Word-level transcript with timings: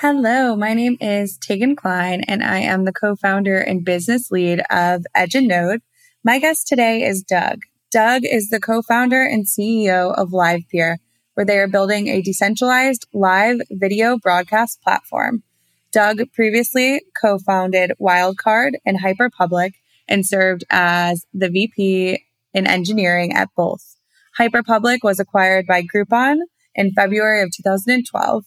Hello, 0.00 0.54
my 0.54 0.74
name 0.74 0.96
is 1.00 1.36
Tegan 1.36 1.74
Kline, 1.74 2.22
and 2.28 2.40
I 2.40 2.60
am 2.60 2.84
the 2.84 2.92
co-founder 2.92 3.58
and 3.58 3.84
business 3.84 4.30
lead 4.30 4.62
of 4.70 5.04
Edge 5.12 5.34
and 5.34 5.48
Node. 5.48 5.80
My 6.22 6.38
guest 6.38 6.68
today 6.68 7.02
is 7.02 7.24
Doug. 7.24 7.62
Doug 7.90 8.22
is 8.24 8.48
the 8.48 8.60
co-founder 8.60 9.20
and 9.20 9.44
CEO 9.44 10.14
of 10.16 10.28
LivePeer, 10.28 10.98
where 11.34 11.44
they 11.44 11.58
are 11.58 11.66
building 11.66 12.06
a 12.06 12.22
decentralized 12.22 13.08
live 13.12 13.58
video 13.72 14.16
broadcast 14.16 14.80
platform. 14.82 15.42
Doug 15.90 16.20
previously 16.32 17.02
co-founded 17.20 17.90
Wildcard 18.00 18.74
and 18.86 19.00
Hyperpublic 19.00 19.72
and 20.06 20.24
served 20.24 20.62
as 20.70 21.26
the 21.34 21.50
VP 21.50 22.22
in 22.54 22.68
engineering 22.68 23.32
at 23.32 23.48
both. 23.56 23.96
Hyperpublic 24.38 24.98
was 25.02 25.18
acquired 25.18 25.66
by 25.66 25.82
Groupon 25.82 26.36
in 26.76 26.92
February 26.92 27.42
of 27.42 27.50
2012. 27.50 28.44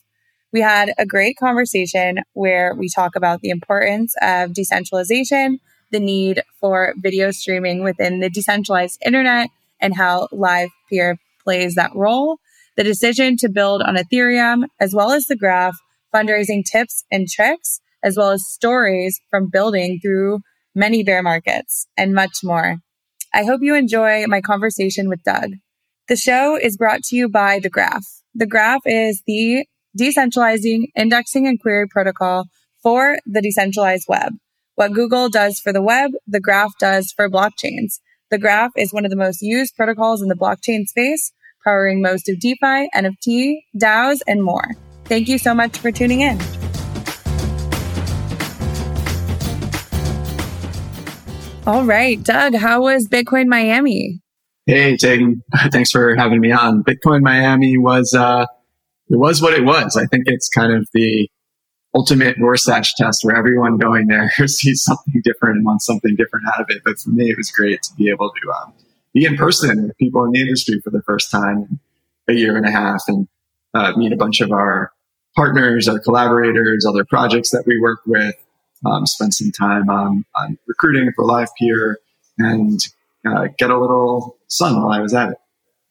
We 0.54 0.62
had 0.62 0.94
a 0.98 1.06
great 1.06 1.38
conversation 1.38 2.20
where 2.34 2.76
we 2.76 2.90
talk 2.90 3.16
about 3.16 3.42
the 3.42 3.50
importance 3.50 4.14
of 4.22 4.54
decentralization, 4.54 5.60
the 5.92 6.00
need 6.00 6.44
for 6.60 6.94
video 6.98 7.32
streaming 7.32 7.84
within 7.84 8.20
the 8.20 8.30
decentralized 8.30 9.00
internet, 9.06 9.50
and 9.80 9.96
how 9.96 10.28
Live 10.32 10.70
Peer 10.90 11.18
plays 11.44 11.76
that 11.76 11.96
role, 11.96 12.38
the 12.76 12.84
decision 12.84 13.38
to 13.38 13.50
build 13.50 13.82
on 13.82 13.96
Ethereum, 13.96 14.66
as 14.80 14.94
well 14.94 15.12
as 15.12 15.26
the 15.26 15.38
graph, 15.38 15.76
fundraising 16.14 16.64
tips 16.64 17.04
and 17.12 17.28
tricks, 17.30 17.80
as 18.04 18.18
well 18.18 18.32
as 18.32 18.48
stories 18.48 19.20
from 19.30 19.50
building 19.50 20.00
through 20.02 20.40
many 20.76 21.04
bear 21.04 21.24
markets, 21.24 21.88
and 21.98 22.14
much 22.14 22.40
more. 22.44 22.78
I 23.34 23.44
hope 23.44 23.62
you 23.62 23.76
enjoy 23.76 24.26
my 24.28 24.42
conversation 24.42 25.08
with 25.08 25.24
Doug. 25.24 25.52
The 26.08 26.16
show 26.16 26.58
is 26.58 26.78
brought 26.78 27.04
to 27.04 27.16
you 27.16 27.30
by 27.30 27.60
The 27.60 27.70
Graph. 27.70 28.06
The 28.36 28.46
Graph 28.46 28.82
is 28.86 29.24
the 29.26 29.66
decentralizing 29.98 30.86
indexing 30.96 31.48
and 31.48 31.60
query 31.60 31.88
protocol 31.88 32.46
for 32.82 33.18
the 33.26 33.42
decentralized 33.42 34.06
web. 34.08 34.34
What 34.76 34.94
Google 34.94 35.30
does 35.30 35.60
for 35.60 35.72
the 35.72 35.82
web, 35.82 36.12
the 36.28 36.40
graph 36.40 36.72
does 36.80 37.12
for 37.16 37.30
blockchains. 37.30 38.00
The 38.32 38.40
graph 38.40 38.72
is 38.78 38.94
one 38.94 39.06
of 39.06 39.12
the 39.12 39.18
most 39.18 39.42
used 39.42 39.76
protocols 39.76 40.22
in 40.22 40.30
the 40.30 40.36
blockchain 40.36 40.86
space, 40.88 41.32
powering 41.64 42.02
most 42.02 42.30
of 42.30 42.40
DeFi, 42.40 42.90
NFT, 42.96 43.58
DAOs, 43.78 44.22
and 44.26 44.42
more. 44.42 44.76
Thank 45.06 45.28
you 45.28 45.38
so 45.38 45.54
much 45.54 45.78
for 45.78 45.92
tuning 45.92 46.22
in. 46.22 46.40
All 51.68 51.84
right, 51.84 52.22
Doug, 52.24 52.56
how 52.56 52.82
was 52.82 53.08
Bitcoin 53.08 53.48
Miami? 53.48 54.22
Hey, 54.66 54.96
Tegan. 54.98 55.44
Thanks 55.72 55.92
for 55.92 56.16
having 56.16 56.40
me 56.40 56.52
on. 56.52 56.84
Bitcoin 56.84 57.22
Miami 57.22 57.78
was 57.78 58.14
uh, 58.14 58.46
it 59.12 59.18
was 59.18 59.42
what 59.42 59.54
it 59.54 59.66
was. 59.66 59.98
I 59.98 60.06
think 60.06 60.24
it's 60.28 60.48
kind 60.50 60.74
of 60.74 60.88
the 60.94 61.30
ultimate 61.94 62.38
Rorschach 62.38 62.96
test 62.96 63.24
where 63.24 63.36
everyone 63.36 63.78
going 63.78 64.08
there 64.08 64.32
sees 64.48 64.84
something 64.84 65.22
different 65.24 65.58
and 65.58 65.66
wants 65.66 65.86
something 65.86 66.16
different 66.16 66.46
out 66.54 66.62
of 66.62 66.68
it. 66.70 66.82
But 66.86 66.98
for 67.00 67.10
me, 67.10 67.30
it 67.30 67.38
was 67.38 67.52
great 67.52 67.82
to 67.84 67.94
be 67.96 68.10
able 68.10 68.32
to 68.32 68.52
um, 68.52 68.74
be 69.14 69.26
in 69.26 69.36
person 69.36 69.84
with 69.84 69.98
people 69.98 70.24
in 70.24 70.32
the 70.32 70.40
industry 70.40 70.80
for 70.82 70.90
the 70.92 71.02
first 71.02 71.30
time 71.30 71.80
in 72.28 72.36
a 72.36 72.38
year 72.38 72.56
and 72.56 72.66
a 72.66 72.72
half 72.72 73.04
and 73.08 73.28
uh, 73.74 73.94
meet 73.98 74.14
a 74.14 74.18
bunch 74.18 74.40
of 74.40 74.52
our 74.52 74.92
partners, 75.36 75.88
our 75.88 76.00
collaborators, 76.00 76.86
other 76.86 77.04
projects 77.04 77.50
that 77.52 77.64
we 77.66 77.80
work 77.80 78.00
with, 78.06 78.36
um, 78.86 79.06
spend 79.06 79.34
some 79.34 79.52
time 79.52 79.90
on, 79.90 80.26
on 80.36 80.58
recruiting 80.68 81.12
for 81.16 81.26
Live 81.26 81.50
Peer 81.60 82.00
and 82.38 82.80
uh, 83.28 83.48
get 83.58 83.70
a 83.70 83.80
little 83.80 84.38
sun 84.48 84.82
while 84.82 84.92
I 84.92 85.00
was 85.00 85.14
at 85.14 85.32
it. 85.32 85.38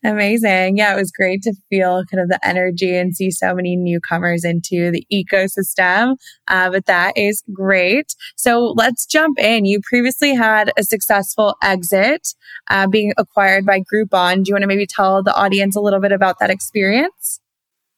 Amazing. 0.02 0.78
Yeah, 0.78 0.94
it 0.94 0.96
was 0.96 1.12
great 1.12 1.42
to 1.42 1.52
feel 1.68 2.04
kind 2.10 2.22
of 2.22 2.28
the 2.28 2.40
energy 2.42 2.96
and 2.96 3.14
see 3.14 3.30
so 3.30 3.54
many 3.54 3.76
newcomers 3.76 4.44
into 4.44 4.90
the 4.90 5.04
ecosystem. 5.12 6.16
Uh, 6.48 6.70
but 6.70 6.86
that 6.86 7.18
is 7.18 7.42
great. 7.52 8.14
So 8.36 8.72
let's 8.76 9.04
jump 9.04 9.38
in. 9.38 9.66
You 9.66 9.80
previously 9.82 10.34
had 10.34 10.72
a 10.78 10.84
successful 10.84 11.54
exit 11.62 12.28
uh, 12.70 12.86
being 12.86 13.12
acquired 13.18 13.66
by 13.66 13.80
Groupon. 13.80 14.44
Do 14.44 14.48
you 14.48 14.54
want 14.54 14.62
to 14.62 14.68
maybe 14.68 14.86
tell 14.86 15.22
the 15.22 15.34
audience 15.34 15.76
a 15.76 15.80
little 15.80 16.00
bit 16.00 16.12
about 16.12 16.38
that 16.40 16.48
experience? 16.48 17.40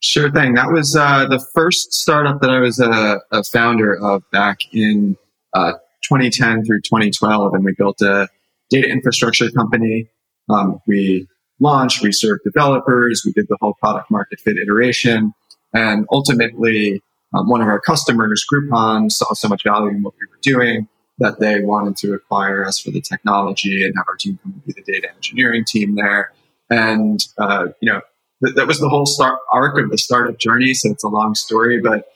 Sure 0.01 0.31
thing. 0.33 0.55
That 0.55 0.73
was 0.73 0.97
uh, 0.97 1.29
the 1.29 1.39
first 1.55 1.93
startup 1.93 2.41
that 2.41 2.51
I 2.51 2.59
was 2.59 2.81
a, 2.81 3.21
a 3.31 3.45
founder 3.45 3.95
of 3.95 4.29
back 4.33 4.59
in 4.73 5.17
uh, 5.55 5.75
2010 6.03 6.65
through 6.65 6.81
2012. 6.81 7.55
And 7.55 7.65
we 7.65 7.75
built 7.79 8.01
a 8.01 8.29
data 8.71 8.89
infrastructure 8.89 9.49
company. 9.53 10.09
Um, 10.51 10.81
we 10.89 11.29
launch, 11.63 12.03
we 12.03 12.13
served 12.13 12.43
developers, 12.45 13.23
we 13.25 13.33
did 13.33 13.47
the 13.49 13.57
whole 13.61 13.75
product 13.75 14.11
market 14.11 14.41
fit 14.41 14.57
iteration. 14.57 15.33
And 15.73 16.07
ultimately, 16.11 17.01
um, 17.35 17.49
one 17.49 17.63
of 17.63 17.69
our 17.69 17.81
customers, 17.81 18.45
Groupon, 18.53 19.11
saw 19.11 19.33
so 19.33 19.49
much 19.49 19.63
value 19.65 19.89
in 19.89 20.03
what 20.03 20.15
we 20.21 20.27
were 20.31 20.41
doing 20.43 20.89
that 21.19 21.39
they 21.39 21.61
wanted 21.61 21.97
to 21.99 22.15
acquire 22.15 22.67
us 22.67 22.79
for 22.79 22.91
the 22.91 23.01
technology 23.01 23.85
and 23.85 23.95
have 23.97 24.07
our 24.09 24.17
team 24.17 24.39
come 24.43 24.53
and 24.53 24.65
be 24.67 24.73
the 24.73 24.93
data 24.93 25.09
engineering 25.15 25.65
team 25.65 25.95
there. 25.95 26.33
And, 26.69 27.25
uh, 27.39 27.69
you 27.81 27.91
know, 27.91 28.01
th- 28.45 28.57
that 28.57 28.67
was 28.67 28.81
the 28.81 28.89
whole 28.89 29.07
start 29.07 29.39
arc 29.53 29.79
of 29.79 29.91
the 29.91 29.99
startup 29.99 30.39
journey. 30.39 30.75
So 30.75 30.91
it's 30.91 31.05
a 31.05 31.09
long 31.09 31.35
story, 31.35 31.81
but, 31.81 32.07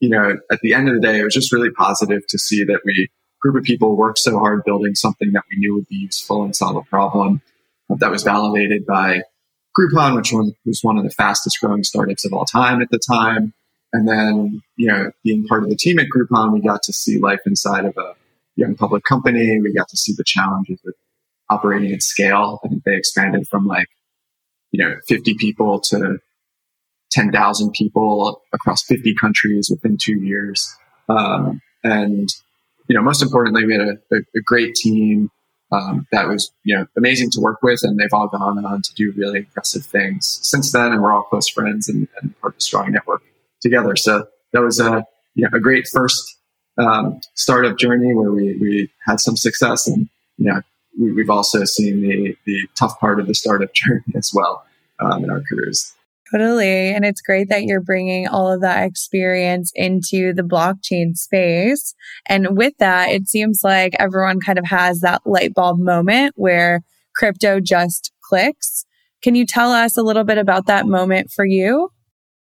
you 0.00 0.08
know, 0.08 0.38
at 0.50 0.60
the 0.60 0.72
end 0.72 0.88
of 0.88 0.94
the 0.94 1.00
day, 1.00 1.18
it 1.18 1.24
was 1.24 1.34
just 1.34 1.52
really 1.52 1.70
positive 1.70 2.26
to 2.28 2.38
see 2.38 2.64
that 2.64 2.80
we, 2.84 3.08
group 3.42 3.56
of 3.56 3.64
people 3.64 3.96
worked 3.96 4.18
so 4.18 4.38
hard 4.38 4.62
building 4.64 4.94
something 4.94 5.32
that 5.32 5.44
we 5.50 5.58
knew 5.58 5.74
would 5.74 5.88
be 5.88 5.96
useful 5.96 6.44
and 6.44 6.54
solve 6.54 6.76
a 6.76 6.82
problem 6.82 7.42
that 7.88 8.10
was 8.10 8.22
validated 8.22 8.86
by 8.86 9.22
Groupon, 9.78 10.16
which 10.16 10.32
was 10.64 10.80
one 10.82 10.96
of 10.96 11.04
the 11.04 11.10
fastest 11.10 11.60
growing 11.60 11.84
startups 11.84 12.24
of 12.24 12.32
all 12.32 12.44
time 12.44 12.80
at 12.80 12.90
the 12.90 12.98
time. 12.98 13.52
And 13.92 14.08
then, 14.08 14.62
you 14.76 14.88
know, 14.88 15.12
being 15.22 15.46
part 15.46 15.62
of 15.62 15.70
the 15.70 15.76
team 15.76 15.98
at 15.98 16.06
Groupon, 16.08 16.52
we 16.52 16.60
got 16.60 16.82
to 16.84 16.92
see 16.92 17.18
life 17.18 17.40
inside 17.46 17.84
of 17.84 17.96
a 17.96 18.14
young 18.56 18.74
public 18.74 19.04
company. 19.04 19.60
We 19.60 19.72
got 19.72 19.88
to 19.88 19.96
see 19.96 20.12
the 20.16 20.24
challenges 20.24 20.80
with 20.84 20.94
operating 21.50 21.92
at 21.92 22.02
scale. 22.02 22.60
I 22.64 22.68
think 22.68 22.84
they 22.84 22.96
expanded 22.96 23.46
from 23.48 23.66
like, 23.66 23.88
you 24.70 24.84
know, 24.84 24.96
50 25.06 25.34
people 25.34 25.80
to 25.80 26.18
10,000 27.12 27.72
people 27.72 28.42
across 28.52 28.82
50 28.82 29.14
countries 29.14 29.68
within 29.70 29.96
two 29.96 30.16
years. 30.16 30.74
Um, 31.08 31.60
and, 31.84 32.28
you 32.88 32.96
know, 32.96 33.02
most 33.02 33.22
importantly, 33.22 33.64
we 33.66 33.74
had 33.74 33.82
a, 33.82 34.14
a, 34.16 34.18
a 34.36 34.40
great 34.44 34.74
team 34.74 35.30
um, 35.72 36.06
that 36.12 36.28
was 36.28 36.52
you 36.64 36.76
know 36.76 36.86
amazing 36.96 37.30
to 37.30 37.40
work 37.40 37.62
with, 37.62 37.80
and 37.82 37.98
they've 37.98 38.12
all 38.12 38.28
gone 38.28 38.64
on 38.64 38.82
to 38.82 38.94
do 38.94 39.12
really 39.16 39.40
impressive 39.40 39.84
things 39.84 40.38
since 40.42 40.72
then. 40.72 40.92
And 40.92 41.02
we're 41.02 41.12
all 41.12 41.22
close 41.22 41.48
friends 41.48 41.88
and, 41.88 42.08
and 42.20 42.38
part 42.40 42.54
of 42.54 42.58
a 42.58 42.60
strong 42.60 42.92
network 42.92 43.22
together. 43.60 43.96
So 43.96 44.26
that 44.52 44.60
was 44.60 44.80
a 44.80 45.04
you 45.34 45.42
know, 45.42 45.56
a 45.56 45.60
great 45.60 45.86
first 45.88 46.38
um, 46.78 47.20
startup 47.34 47.78
journey 47.78 48.14
where 48.14 48.30
we 48.30 48.56
we 48.58 48.90
had 49.06 49.20
some 49.20 49.36
success, 49.36 49.86
and 49.86 50.08
you 50.38 50.46
know 50.46 50.60
we, 50.98 51.20
have 51.20 51.30
also 51.30 51.64
seen 51.64 52.00
the 52.02 52.36
the 52.46 52.68
tough 52.78 52.98
part 53.00 53.20
of 53.20 53.26
the 53.26 53.34
startup 53.34 53.72
journey 53.74 54.02
as 54.14 54.32
well 54.34 54.64
um, 55.00 55.24
in 55.24 55.30
our 55.30 55.42
careers. 55.48 55.94
Totally. 56.34 56.92
And 56.92 57.04
it's 57.04 57.20
great 57.20 57.48
that 57.50 57.62
you're 57.62 57.80
bringing 57.80 58.26
all 58.26 58.52
of 58.52 58.60
that 58.62 58.82
experience 58.82 59.70
into 59.74 60.32
the 60.32 60.42
blockchain 60.42 61.14
space. 61.14 61.94
And 62.28 62.56
with 62.56 62.72
that, 62.78 63.10
it 63.10 63.28
seems 63.28 63.60
like 63.62 63.94
everyone 64.00 64.40
kind 64.40 64.58
of 64.58 64.64
has 64.66 65.00
that 65.00 65.22
light 65.24 65.54
bulb 65.54 65.78
moment 65.78 66.32
where 66.34 66.82
crypto 67.14 67.60
just 67.60 68.10
clicks. 68.20 68.84
Can 69.22 69.36
you 69.36 69.46
tell 69.46 69.70
us 69.70 69.96
a 69.96 70.02
little 70.02 70.24
bit 70.24 70.38
about 70.38 70.66
that 70.66 70.86
moment 70.86 71.30
for 71.30 71.44
you? 71.44 71.90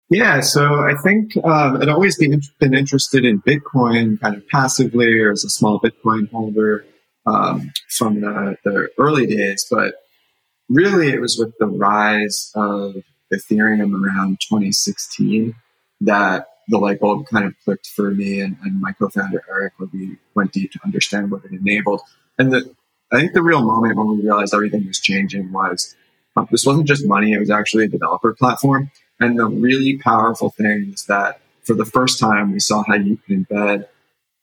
Yeah, 0.10 0.42
so 0.42 0.64
I 0.64 0.96
think 1.04 1.38
um, 1.44 1.80
I'd 1.80 1.88
always 1.88 2.18
been, 2.18 2.42
been 2.60 2.74
interested 2.74 3.26
in 3.26 3.42
Bitcoin 3.42 4.20
kind 4.20 4.36
of 4.36 4.48
passively 4.48 5.20
or 5.20 5.32
as 5.32 5.44
a 5.44 5.50
small 5.50 5.80
Bitcoin 5.80 6.32
holder 6.32 6.84
um, 7.28 7.72
from 7.90 8.22
the, 8.22 8.58
the 8.64 8.90
early 8.98 9.28
days, 9.28 9.68
but 9.70 9.94
really 10.68 11.10
it 11.10 11.22
was 11.22 11.38
with 11.38 11.54
the 11.60 11.68
rise 11.68 12.52
of 12.56 12.96
Ethereum 13.34 13.94
around 13.94 14.40
2016 14.42 15.56
that 16.02 16.48
the 16.68 16.78
light 16.78 17.00
bulb 17.00 17.28
kind 17.28 17.46
of 17.46 17.54
clicked 17.64 17.88
for 17.88 18.12
me 18.12 18.40
and, 18.40 18.58
and 18.64 18.80
my 18.80 18.94
co-founder 18.94 19.44
Eric 19.50 19.74
when 19.78 19.90
we 19.94 20.18
went 20.34 20.52
deep 20.54 20.72
to 20.72 20.80
understand 20.86 21.32
what 21.32 21.44
it 21.46 21.52
enabled. 21.52 22.02
And 22.38 22.52
the, 22.54 22.74
I 23.12 23.20
think 23.20 23.34
the 23.34 23.44
real 23.44 23.62
moment 23.62 23.98
when 23.98 24.10
we 24.10 24.24
realized 24.24 24.54
everything 24.54 24.88
was 24.88 25.00
changing 25.00 25.52
was 25.52 25.96
uh, 26.36 26.46
this 26.50 26.66
wasn't 26.66 26.88
just 26.88 27.06
money; 27.06 27.34
it 27.34 27.40
was 27.40 27.52
actually 27.52 27.86
a 27.86 27.90
developer 27.90 28.34
platform. 28.34 28.90
And 29.20 29.38
the 29.38 29.46
really 29.46 29.98
powerful 29.98 30.50
thing 30.50 30.92
is 30.94 31.06
that 31.06 31.40
for 31.64 31.76
the 31.76 31.86
first 31.86 32.20
time, 32.20 32.52
we 32.52 32.60
saw 32.60 32.84
how 32.84 32.96
you 32.96 33.18
can 33.18 33.46
embed 33.46 33.86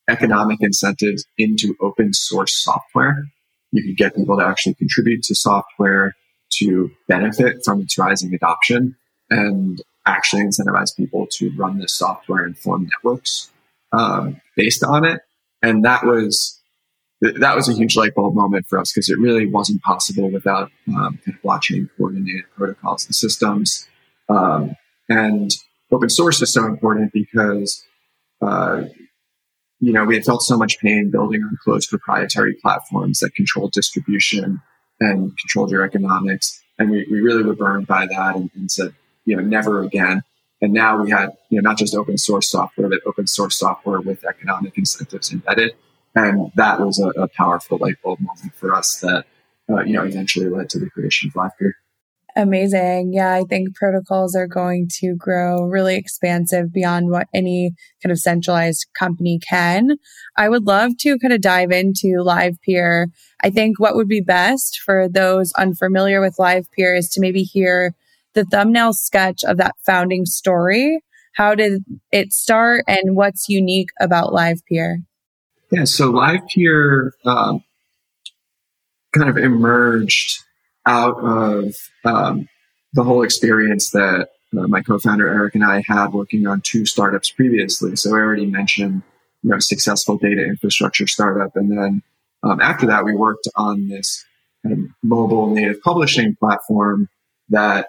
economic 0.09 0.59
incentives 0.61 1.25
into 1.37 1.77
open 1.81 2.13
source 2.13 2.57
software. 2.63 3.25
You 3.73 3.83
could 3.83 3.97
get 3.97 4.17
people 4.17 4.39
to 4.39 4.45
actually 4.45 4.75
contribute 4.75 5.23
to 5.25 5.35
software 5.35 6.15
to 6.61 6.91
benefit 7.09 7.65
from 7.65 7.81
its 7.81 7.99
rising 7.99 8.35
adoption 8.35 8.97
and 9.29 9.83
actually 10.07 10.43
incentivize 10.43 10.97
people 10.97 11.27
to 11.31 11.51
run 11.57 11.79
this 11.79 11.93
software 11.93 12.45
and 12.45 12.59
form 12.59 12.89
networks 12.89 13.51
um, 13.93 14.41
based 14.57 14.83
on 14.85 15.05
it. 15.05 15.21
And 15.63 15.85
that 15.85 16.05
was 16.05 16.61
that 17.21 17.55
was 17.55 17.69
a 17.69 17.75
huge 17.75 17.97
light 17.97 18.15
bulb 18.15 18.35
moment 18.35 18.67
for 18.67 18.79
us 18.79 18.93
because 18.93 19.11
it 19.11 19.19
really 19.19 19.47
wasn't 19.47 19.83
possible 19.83 20.31
without 20.31 20.71
um, 20.89 21.19
kind 21.25 21.37
of 21.37 21.43
blockchain 21.43 21.89
coordinated 21.97 22.45
protocols 22.57 23.05
and 23.05 23.15
systems. 23.15 23.87
Um, 24.31 24.75
and 25.11 25.51
open 25.93 26.09
source 26.09 26.41
is 26.41 26.53
so 26.53 26.65
important 26.65 27.13
because 27.13 27.85
uh, 28.41 28.85
you 29.81 29.93
know 29.93 30.05
we 30.05 30.15
had 30.15 30.25
felt 30.25 30.43
so 30.43 30.57
much 30.57 30.79
pain 30.79 31.11
building 31.11 31.43
on 31.43 31.59
closed 31.63 31.91
proprietary 31.91 32.55
platforms 32.55 33.19
that 33.19 33.35
control 33.35 33.69
distribution 33.69 34.63
and 35.01 35.37
controlled 35.39 35.71
your 35.71 35.83
economics. 35.83 36.63
And 36.79 36.91
we, 36.91 37.07
we 37.11 37.21
really 37.21 37.43
were 37.43 37.55
burned 37.55 37.87
by 37.87 38.07
that 38.07 38.37
and, 38.37 38.51
and 38.55 38.71
said, 38.71 38.95
you 39.25 39.37
know, 39.37 39.43
never 39.43 39.83
again. 39.83 40.23
And 40.63 40.73
now 40.73 41.03
we 41.03 41.11
had, 41.11 41.31
you 41.49 41.61
know, 41.61 41.69
not 41.69 41.79
just 41.79 41.95
open 41.95 42.19
source 42.19 42.51
software, 42.51 42.89
but 42.89 43.01
open 43.07 43.27
source 43.27 43.59
software 43.59 44.01
with 44.01 44.25
economic 44.25 44.77
incentives 44.77 45.33
embedded. 45.33 45.73
And 46.15 46.51
that 46.57 46.81
was 46.81 46.99
a, 46.99 47.09
a 47.21 47.29
powerful 47.29 47.79
light 47.79 47.97
bulb 48.03 48.21
moment 48.21 48.55
for 48.55 48.75
us 48.75 49.01
that, 49.01 49.25
uh, 49.71 49.81
you 49.83 49.95
know, 49.95 50.05
eventually 50.05 50.49
led 50.49 50.69
to 50.71 50.79
the 50.79 50.91
creation 50.91 51.31
of 51.31 51.35
Livepeer. 51.35 51.73
Amazing. 52.37 53.13
Yeah, 53.13 53.33
I 53.35 53.45
think 53.49 53.75
protocols 53.75 54.37
are 54.37 54.47
going 54.47 54.89
to 55.01 55.15
grow 55.17 55.65
really 55.65 55.97
expansive 55.97 56.73
beyond 56.73 57.11
what 57.11 57.29
any 57.35 57.73
kind 58.03 58.13
of 58.13 58.19
centralized 58.19 58.87
company 58.99 59.39
can. 59.39 59.97
I 60.37 60.49
would 60.49 60.67
love 60.67 60.93
to 61.01 61.19
kind 61.19 61.33
of 61.33 61.41
dive 61.41 61.73
into 61.73 62.23
Livepeer. 62.25 63.07
I 63.43 63.51
think 63.51 63.81
what 63.81 63.97
would 63.97 64.09
be 64.09 64.21
best 64.21 64.81
for 64.85 65.09
those 65.09 65.53
unfamiliar 65.59 66.21
with 66.21 66.37
Livepeer 66.39 66.97
is 66.97 67.09
to 67.11 67.21
maybe 67.21 67.43
hear 67.43 67.95
the 68.35 68.45
thumbnail 68.45 68.93
sketch 68.93 69.43
of 69.45 69.57
that 69.57 69.75
founding 69.85 70.25
story. 70.25 71.03
How 71.35 71.55
did 71.55 71.85
it 72.13 72.33
start 72.33 72.85
and 72.87 73.17
what's 73.17 73.49
unique 73.49 73.91
about 74.01 74.33
Livepeer? 74.33 74.99
Yeah, 75.73 75.85
so 75.85 76.13
Livepeer 76.13 77.11
um, 77.25 77.65
kind 79.13 79.31
of 79.31 79.37
emerged 79.37 80.45
out 80.87 81.19
of 81.21 81.75
um, 82.05 82.49
the 82.93 83.05
whole 83.05 83.23
experience 83.23 83.91
that 83.91 84.29
uh, 84.57 84.67
my 84.67 84.83
co-founder 84.83 85.29
Eric 85.29 85.55
and 85.55 85.65
I 85.65 85.83
had 85.87 86.13
working 86.13 86.47
on 86.47 86.61
two 86.61 86.87
startups 86.87 87.31
previously. 87.31 87.97
So 87.97 88.11
I 88.11 88.19
already 88.19 88.47
mentioned, 88.47 89.03
you 89.43 89.51
know, 89.51 89.59
successful 89.59 90.19
data 90.19 90.45
infrastructure 90.45 91.07
startup, 91.07 91.57
and 91.57 91.71
then 91.71 92.03
um, 92.43 92.61
after 92.61 92.87
that, 92.87 93.05
we 93.05 93.15
worked 93.15 93.49
on 93.55 93.89
this 93.89 94.25
kind 94.63 94.73
of 94.73 94.85
mobile 95.03 95.55
native 95.55 95.81
publishing 95.83 96.37
platform 96.37 97.09
that, 97.49 97.89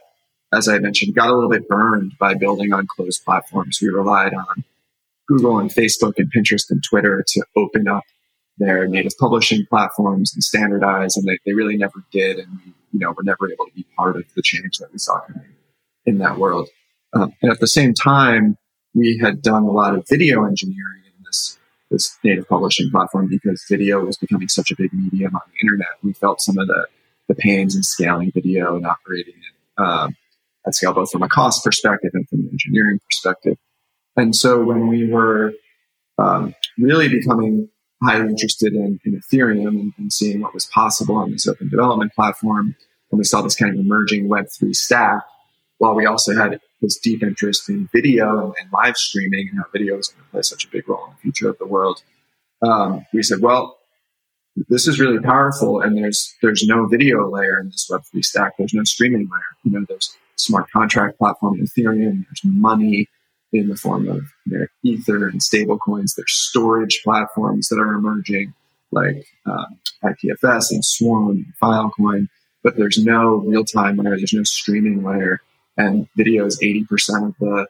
as 0.53 0.67
I 0.67 0.79
mentioned, 0.79 1.15
got 1.15 1.29
a 1.29 1.33
little 1.33 1.49
bit 1.49 1.67
burned 1.67 2.13
by 2.19 2.33
building 2.33 2.73
on 2.73 2.87
closed 2.87 3.23
platforms. 3.23 3.79
We 3.81 3.89
relied 3.89 4.33
on 4.33 4.63
Google 5.27 5.59
and 5.59 5.69
Facebook 5.69 6.13
and 6.17 6.31
Pinterest 6.31 6.69
and 6.69 6.83
Twitter 6.83 7.23
to 7.25 7.45
open 7.55 7.87
up 7.87 8.03
their 8.57 8.87
native 8.87 9.17
publishing 9.17 9.65
platforms 9.65 10.33
and 10.33 10.43
standardize, 10.43 11.15
and 11.15 11.25
they, 11.25 11.39
they 11.45 11.53
really 11.53 11.77
never 11.77 12.03
did. 12.11 12.39
And 12.39 12.59
we, 12.65 12.73
you 12.91 12.99
know, 12.99 13.11
were 13.11 13.23
never 13.23 13.51
able 13.51 13.65
to 13.65 13.73
be 13.73 13.85
part 13.97 14.15
of 14.15 14.23
the 14.35 14.41
change 14.41 14.77
that 14.77 14.91
we 14.91 14.97
saw 14.97 15.19
coming 15.21 15.55
in 16.05 16.17
that 16.19 16.37
world. 16.37 16.69
Um, 17.13 17.33
and 17.41 17.51
at 17.51 17.59
the 17.59 17.67
same 17.67 17.93
time, 17.93 18.57
we 18.93 19.19
had 19.21 19.41
done 19.41 19.63
a 19.63 19.71
lot 19.71 19.95
of 19.95 20.05
video 20.07 20.45
engineering 20.45 21.03
in 21.05 21.23
this 21.25 21.57
this 21.89 22.17
native 22.23 22.47
publishing 22.47 22.89
platform 22.89 23.27
because 23.27 23.65
video 23.69 23.99
was 24.05 24.17
becoming 24.17 24.47
such 24.47 24.71
a 24.71 24.75
big 24.75 24.93
medium 24.93 25.35
on 25.35 25.41
the 25.47 25.59
internet. 25.61 25.89
We 26.03 26.13
felt 26.13 26.41
some 26.41 26.57
of 26.57 26.67
the 26.67 26.87
the 27.27 27.35
pains 27.35 27.75
in 27.75 27.83
scaling 27.83 28.31
video 28.33 28.75
and 28.75 28.85
operating 28.85 29.35
it 29.35 29.81
um, 29.81 30.15
at 30.65 30.75
scale, 30.75 30.93
both 30.93 31.11
from 31.11 31.23
a 31.23 31.29
cost 31.29 31.63
perspective 31.63 32.11
and 32.13 32.27
from 32.27 32.41
an 32.41 32.49
engineering 32.51 32.99
perspective. 33.09 33.57
And 34.17 34.35
so 34.35 34.61
when 34.63 34.87
we 34.87 35.09
were 35.09 35.53
um, 36.17 36.53
really 36.77 37.07
becoming 37.07 37.69
highly 38.01 38.29
interested 38.29 38.73
in, 38.73 38.99
in 39.05 39.19
Ethereum 39.19 39.67
and, 39.67 39.93
and, 39.97 40.11
seeing 40.11 40.41
what 40.41 40.53
was 40.53 40.65
possible 40.65 41.15
on 41.15 41.31
this 41.31 41.47
open 41.47 41.69
development 41.69 42.13
platform. 42.13 42.75
And 43.11 43.17
we 43.17 43.23
saw 43.23 43.41
this 43.41 43.55
kind 43.55 43.73
of 43.73 43.79
emerging 43.79 44.27
Web3 44.27 44.75
stack, 44.75 45.21
while 45.77 45.93
we 45.93 46.05
also 46.05 46.35
had 46.35 46.59
this 46.81 46.97
deep 46.97 47.21
interest 47.21 47.69
in 47.69 47.89
video 47.93 48.45
and, 48.45 48.53
and 48.59 48.71
live 48.71 48.97
streaming 48.97 49.49
and 49.49 49.59
how 49.59 49.65
video 49.71 49.97
is 49.97 50.07
going 50.07 50.23
to 50.23 50.31
play 50.31 50.41
such 50.41 50.65
a 50.65 50.67
big 50.69 50.87
role 50.87 51.05
in 51.05 51.11
the 51.11 51.17
future 51.17 51.49
of 51.49 51.57
the 51.59 51.65
world. 51.67 52.01
Um, 52.61 53.05
we 53.13 53.23
said, 53.23 53.39
well, 53.41 53.77
this 54.69 54.87
is 54.87 54.99
really 54.99 55.19
powerful, 55.19 55.79
and 55.79 55.97
there's 55.97 56.35
there's 56.41 56.63
no 56.67 56.85
video 56.85 57.29
layer 57.29 57.59
in 57.59 57.67
this 57.67 57.89
Web3 57.89 58.23
stack. 58.23 58.53
There's 58.57 58.73
no 58.73 58.83
streaming 58.83 59.29
layer. 59.31 59.41
You 59.63 59.71
know, 59.71 59.85
there's 59.87 60.15
smart 60.35 60.69
contract 60.71 61.17
platform 61.17 61.59
Ethereum. 61.59 62.25
There's 62.25 62.41
money 62.43 63.07
in 63.53 63.67
the 63.67 63.75
form 63.75 64.07
of 64.07 64.23
their 64.45 64.69
Ether 64.83 65.27
and 65.27 65.41
stablecoins. 65.41 66.15
There's 66.15 66.33
storage 66.33 67.01
platforms 67.03 67.67
that 67.69 67.79
are 67.79 67.93
emerging, 67.93 68.53
like 68.91 69.25
um, 69.45 69.79
IPFS 70.03 70.71
and 70.71 70.83
Swarm 70.83 71.29
and 71.29 71.45
Filecoin, 71.61 72.27
but 72.63 72.77
there's 72.77 73.03
no 73.03 73.35
real 73.35 73.65
time 73.65 73.97
layer. 73.97 74.17
There's 74.17 74.33
no 74.33 74.43
streaming 74.43 75.03
layer, 75.03 75.41
and 75.77 76.07
video 76.15 76.45
is 76.45 76.59
80% 76.59 77.27
of 77.27 77.35
the 77.39 77.67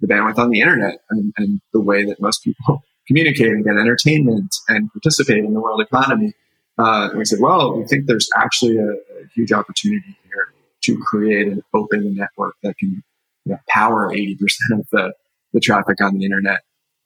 the 0.00 0.06
bandwidth 0.06 0.38
on 0.38 0.50
the 0.50 0.60
internet 0.60 1.00
and, 1.10 1.32
and 1.36 1.60
the 1.72 1.80
way 1.80 2.04
that 2.04 2.20
most 2.20 2.42
people 2.42 2.82
communicate 3.06 3.48
and 3.48 3.64
get 3.64 3.76
entertainment 3.76 4.54
and 4.68 4.90
participate 4.92 5.44
in 5.44 5.52
the 5.52 5.60
world 5.60 5.80
economy. 5.80 6.32
Uh, 6.78 7.08
and 7.10 7.18
we 7.18 7.24
said, 7.24 7.40
well, 7.40 7.76
we 7.76 7.84
think 7.84 8.06
there's 8.06 8.28
actually 8.36 8.78
a, 8.78 8.88
a 8.88 9.26
huge 9.34 9.52
opportunity 9.52 10.16
here 10.24 10.54
to 10.82 10.98
create 10.98 11.46
an 11.48 11.62
open 11.74 12.14
network 12.14 12.54
that 12.62 12.78
can 12.78 13.02
you 13.44 13.52
know, 13.52 13.58
power 13.68 14.10
80% 14.10 14.38
of 14.72 14.86
the, 14.90 15.12
the 15.52 15.60
traffic 15.60 16.00
on 16.00 16.18
the 16.18 16.24
internet 16.24 16.60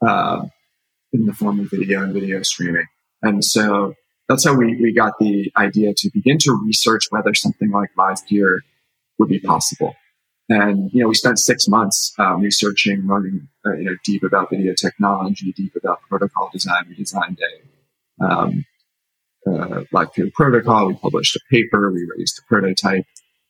uh, 0.07 0.45
in 1.13 1.27
the 1.27 1.33
form 1.33 1.61
of 1.61 1.71
video 1.71 2.03
and 2.03 2.13
video 2.13 2.43
streaming. 2.43 2.87
And 3.23 3.45
so 3.45 3.95
that's 4.29 4.45
how 4.47 4.55
we, 4.55 4.77
we 4.81 4.93
got 4.93 5.19
the 5.19 5.53
idea 5.57 5.95
to 5.97 6.11
begin 6.13 6.39
to 6.39 6.53
research 6.65 7.07
whether 7.11 7.35
something 7.35 7.71
like 7.71 7.91
Livepeer 7.97 8.61
would 9.19 9.29
be 9.29 9.41
possible. 9.41 9.95
And, 10.49 10.91
you 10.93 11.01
know, 11.01 11.09
we 11.09 11.15
spent 11.15 11.39
six 11.39 11.67
months 11.69 12.13
um, 12.19 12.43
researching, 12.43 13.07
learning, 13.07 13.49
uh, 13.65 13.75
you 13.75 13.85
know, 13.85 13.97
deep 14.05 14.23
about 14.23 14.51
video 14.51 14.75
technology, 14.75 15.53
deep 15.53 15.75
about 15.75 16.01
protocol 16.09 16.51
design. 16.53 16.85
We 16.89 16.97
designed 16.97 17.39
a 17.41 18.25
um, 18.25 18.65
uh, 19.47 19.85
Livepeer 19.93 20.33
protocol. 20.35 20.89
We 20.89 20.95
published 20.95 21.37
a 21.37 21.41
paper. 21.51 21.91
We 21.91 22.07
raised 22.17 22.39
a 22.41 22.43
prototype. 22.47 23.07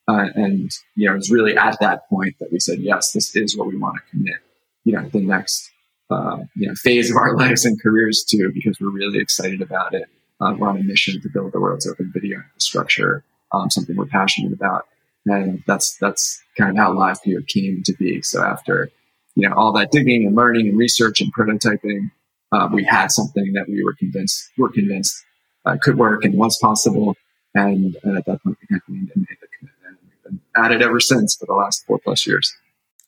Uh, 0.06 0.26
and, 0.36 0.70
you 0.94 1.08
know, 1.08 1.14
it 1.14 1.18
was 1.18 1.30
really 1.30 1.56
at 1.56 1.78
that 1.80 2.08
point 2.08 2.36
that 2.38 2.52
we 2.52 2.60
said, 2.60 2.78
yes, 2.78 3.12
this 3.12 3.34
is 3.34 3.56
what 3.56 3.66
we 3.66 3.76
want 3.76 3.96
to 3.96 4.02
commit, 4.10 4.36
you 4.84 4.92
know, 4.92 5.08
the 5.08 5.20
next, 5.20 5.70
uh, 6.10 6.38
you 6.54 6.68
know, 6.68 6.74
phase 6.74 7.10
of 7.10 7.16
our 7.16 7.36
lives 7.36 7.64
and 7.64 7.80
careers 7.80 8.24
too, 8.28 8.50
because 8.52 8.78
we're 8.80 8.90
really 8.90 9.18
excited 9.18 9.62
about 9.62 9.94
it. 9.94 10.04
Uh, 10.40 10.54
we're 10.58 10.68
on 10.68 10.78
a 10.78 10.82
mission 10.82 11.20
to 11.20 11.28
build 11.28 11.52
the 11.52 11.60
world's 11.60 11.86
open 11.86 12.10
video 12.12 12.38
infrastructure, 12.38 13.24
um, 13.52 13.70
something 13.70 13.96
we're 13.96 14.06
passionate 14.06 14.52
about. 14.52 14.86
And 15.26 15.62
that's, 15.66 15.96
that's 15.96 16.42
kind 16.58 16.70
of 16.70 16.76
how 16.76 16.92
Livepeer 16.92 17.46
came 17.46 17.82
to 17.84 17.94
be. 17.94 18.20
So 18.20 18.42
after, 18.42 18.90
you 19.36 19.48
know, 19.48 19.54
all 19.54 19.72
that 19.72 19.90
digging 19.90 20.26
and 20.26 20.36
learning 20.36 20.68
and 20.68 20.78
research 20.78 21.20
and 21.20 21.32
prototyping, 21.34 22.10
uh, 22.52 22.68
we 22.70 22.84
had 22.84 23.10
something 23.10 23.52
that 23.54 23.68
we 23.68 23.82
were 23.82 23.94
convinced, 23.94 24.50
were 24.58 24.70
convinced 24.70 25.24
uh, 25.64 25.76
could 25.80 25.98
work 25.98 26.24
and 26.24 26.34
was 26.34 26.58
possible. 26.58 27.16
And 27.54 27.96
uh, 28.04 28.18
at 28.18 28.26
that 28.26 28.42
point, 28.42 28.58
we 28.70 28.76
of 28.76 28.82
made 28.88 29.08
the 29.08 29.48
commitment. 29.58 29.98
We've 30.02 30.22
been 30.24 30.40
at 30.56 30.72
it 30.72 30.82
ever 30.82 31.00
since 31.00 31.36
for 31.36 31.46
the 31.46 31.54
last 31.54 31.84
four 31.86 31.98
plus 31.98 32.26
years. 32.26 32.52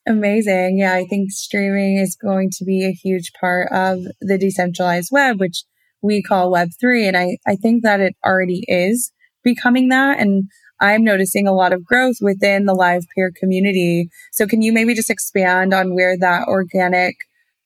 Amazing. 0.07 0.79
Yeah, 0.79 0.95
I 0.95 1.05
think 1.05 1.33
streaming 1.33 1.99
is 1.99 2.17
going 2.17 2.51
to 2.59 2.65
be 2.65 2.85
a 2.85 2.93
huge 2.93 3.33
part 3.41 3.69
of 3.73 4.01
the 4.21 4.39
decentralized 4.39 5.09
web, 5.11 5.41
which 5.41 5.65
we 6.01 6.23
call 6.23 6.53
Web3. 6.53 7.09
And 7.09 7.17
I, 7.17 7.39
I 7.47 7.57
think 7.57 7.83
that 7.83 8.01
it 8.01 8.15
already 8.25 8.65
is 8.69 9.13
becoming 9.43 9.89
that. 9.89 10.21
And 10.21 10.45
I'm 10.81 11.03
noticing 11.03 11.49
a 11.49 11.55
lot 11.55 11.73
of 11.73 11.85
growth 11.85 12.17
within 12.21 12.67
the 12.67 12.75
live 12.75 13.05
peer 13.15 13.33
community. 13.37 14.09
So 14.33 14.47
can 14.47 14.63
you 14.63 14.73
maybe 14.73 14.95
just 14.95 15.11
expand 15.11 15.75
on 15.75 15.95
where 15.95 16.17
that 16.19 16.47
organic 16.47 17.17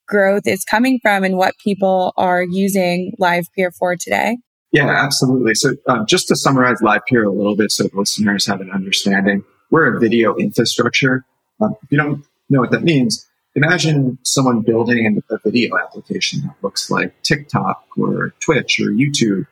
growth 0.09 0.47
is 0.47 0.65
coming 0.65 0.99
from 1.03 1.25
and 1.25 1.37
what 1.37 1.55
people 1.63 2.13
are 2.17 2.43
using 2.43 3.13
live 3.19 3.45
peer 3.55 3.71
for 3.71 3.97
today? 3.97 4.39
Yeah, 4.73 4.89
absolutely. 4.89 5.55
So 5.55 5.75
um, 5.89 6.07
just 6.07 6.29
to 6.29 6.37
summarize 6.37 6.81
live 6.81 7.03
peer 7.07 7.25
a 7.25 7.33
little 7.33 7.57
bit 7.57 7.73
so 7.73 7.89
listeners 7.93 8.47
have 8.47 8.61
an 8.61 8.71
understanding, 8.71 9.45
we're 9.71 9.95
a 9.95 10.01
video 10.01 10.37
infrastructure. 10.37 11.25
Um, 11.61 11.75
you 11.91 11.99
don't 11.99 12.25
know 12.51 12.61
what 12.61 12.71
that 12.73 12.83
means, 12.83 13.29
imagine 13.55 14.19
someone 14.25 14.61
building 14.61 15.23
a 15.31 15.39
video 15.49 15.77
application 15.79 16.43
that 16.43 16.57
looks 16.63 16.91
like 16.91 17.15
TikTok 17.23 17.85
or 17.97 18.35
Twitch 18.41 18.81
or 18.81 18.91
YouTube. 18.91 19.47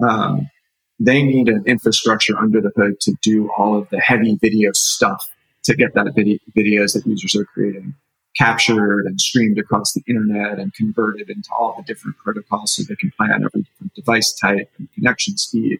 Um, 0.00 0.50
they 1.00 1.22
need 1.22 1.48
an 1.48 1.64
infrastructure 1.66 2.38
under 2.38 2.60
the 2.60 2.70
hood 2.76 3.00
to 3.00 3.14
do 3.22 3.50
all 3.56 3.76
of 3.76 3.88
the 3.90 4.00
heavy 4.00 4.36
video 4.40 4.70
stuff 4.72 5.28
to 5.64 5.74
get 5.74 5.94
that 5.94 6.12
video, 6.14 6.38
videos 6.56 6.94
that 6.94 7.06
users 7.06 7.34
are 7.34 7.44
creating 7.46 7.94
captured 8.36 9.06
and 9.06 9.20
streamed 9.20 9.58
across 9.58 9.92
the 9.92 10.02
internet 10.08 10.58
and 10.58 10.74
converted 10.74 11.30
into 11.30 11.48
all 11.56 11.74
the 11.76 11.84
different 11.84 12.16
protocols 12.18 12.74
so 12.74 12.82
they 12.82 12.96
can 12.96 13.12
play 13.16 13.28
on 13.28 13.44
every 13.44 13.62
different 13.62 13.94
device 13.94 14.32
type 14.32 14.70
and 14.78 14.88
connection 14.92 15.36
speed. 15.36 15.78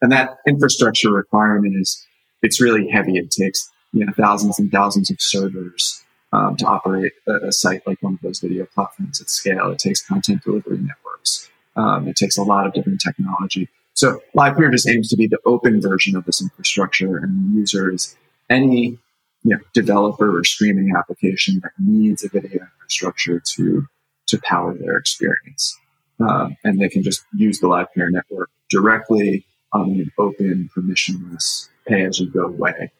And 0.00 0.12
that 0.12 0.38
infrastructure 0.46 1.10
requirement 1.10 1.74
is, 1.76 2.06
it's 2.42 2.60
really 2.60 2.88
heavy. 2.88 3.16
It 3.16 3.30
takes, 3.30 3.70
you 3.92 4.04
know, 4.04 4.12
thousands 4.16 4.58
and 4.58 4.70
thousands 4.70 5.10
of 5.10 5.20
servers 5.20 6.04
um, 6.36 6.56
to 6.56 6.66
operate 6.66 7.12
a, 7.26 7.46
a, 7.46 7.52
site 7.52 7.86
like 7.86 8.02
one 8.02 8.14
of 8.14 8.20
those 8.20 8.40
video 8.40 8.66
platforms 8.66 9.20
at 9.20 9.30
scale. 9.30 9.70
It 9.70 9.78
takes 9.78 10.02
content 10.02 10.42
delivery 10.44 10.78
networks. 10.78 11.48
Um, 11.76 12.08
it 12.08 12.16
takes 12.16 12.36
a 12.36 12.42
lot 12.42 12.66
of 12.66 12.74
different 12.74 13.00
technology. 13.00 13.68
So 13.94 14.20
LivePeer 14.36 14.70
just 14.70 14.88
aims 14.88 15.08
to 15.08 15.16
be 15.16 15.26
the 15.26 15.38
open 15.46 15.80
version 15.80 16.16
of 16.16 16.24
this 16.26 16.42
infrastructure 16.42 17.16
and 17.16 17.54
users, 17.54 18.14
any 18.50 18.98
you 19.42 19.54
know, 19.54 19.58
developer 19.72 20.36
or 20.36 20.44
streaming 20.44 20.92
application 20.96 21.60
that 21.62 21.72
needs 21.78 22.22
a 22.22 22.28
video 22.28 22.62
infrastructure 22.62 23.40
to 23.54 23.86
to 24.26 24.40
power 24.42 24.74
their 24.74 24.96
experience. 24.96 25.78
Um, 26.18 26.56
and 26.64 26.80
they 26.80 26.88
can 26.88 27.02
just 27.02 27.24
use 27.32 27.60
the 27.60 27.68
LivePeer 27.68 28.10
network 28.10 28.50
directly 28.68 29.46
on 29.72 29.90
an 29.90 30.10
open, 30.18 30.68
permissionless, 30.76 31.68
pay 31.86 32.04
as 32.04 32.18
you 32.18 32.28
go 32.28 32.48
way. 32.48 32.90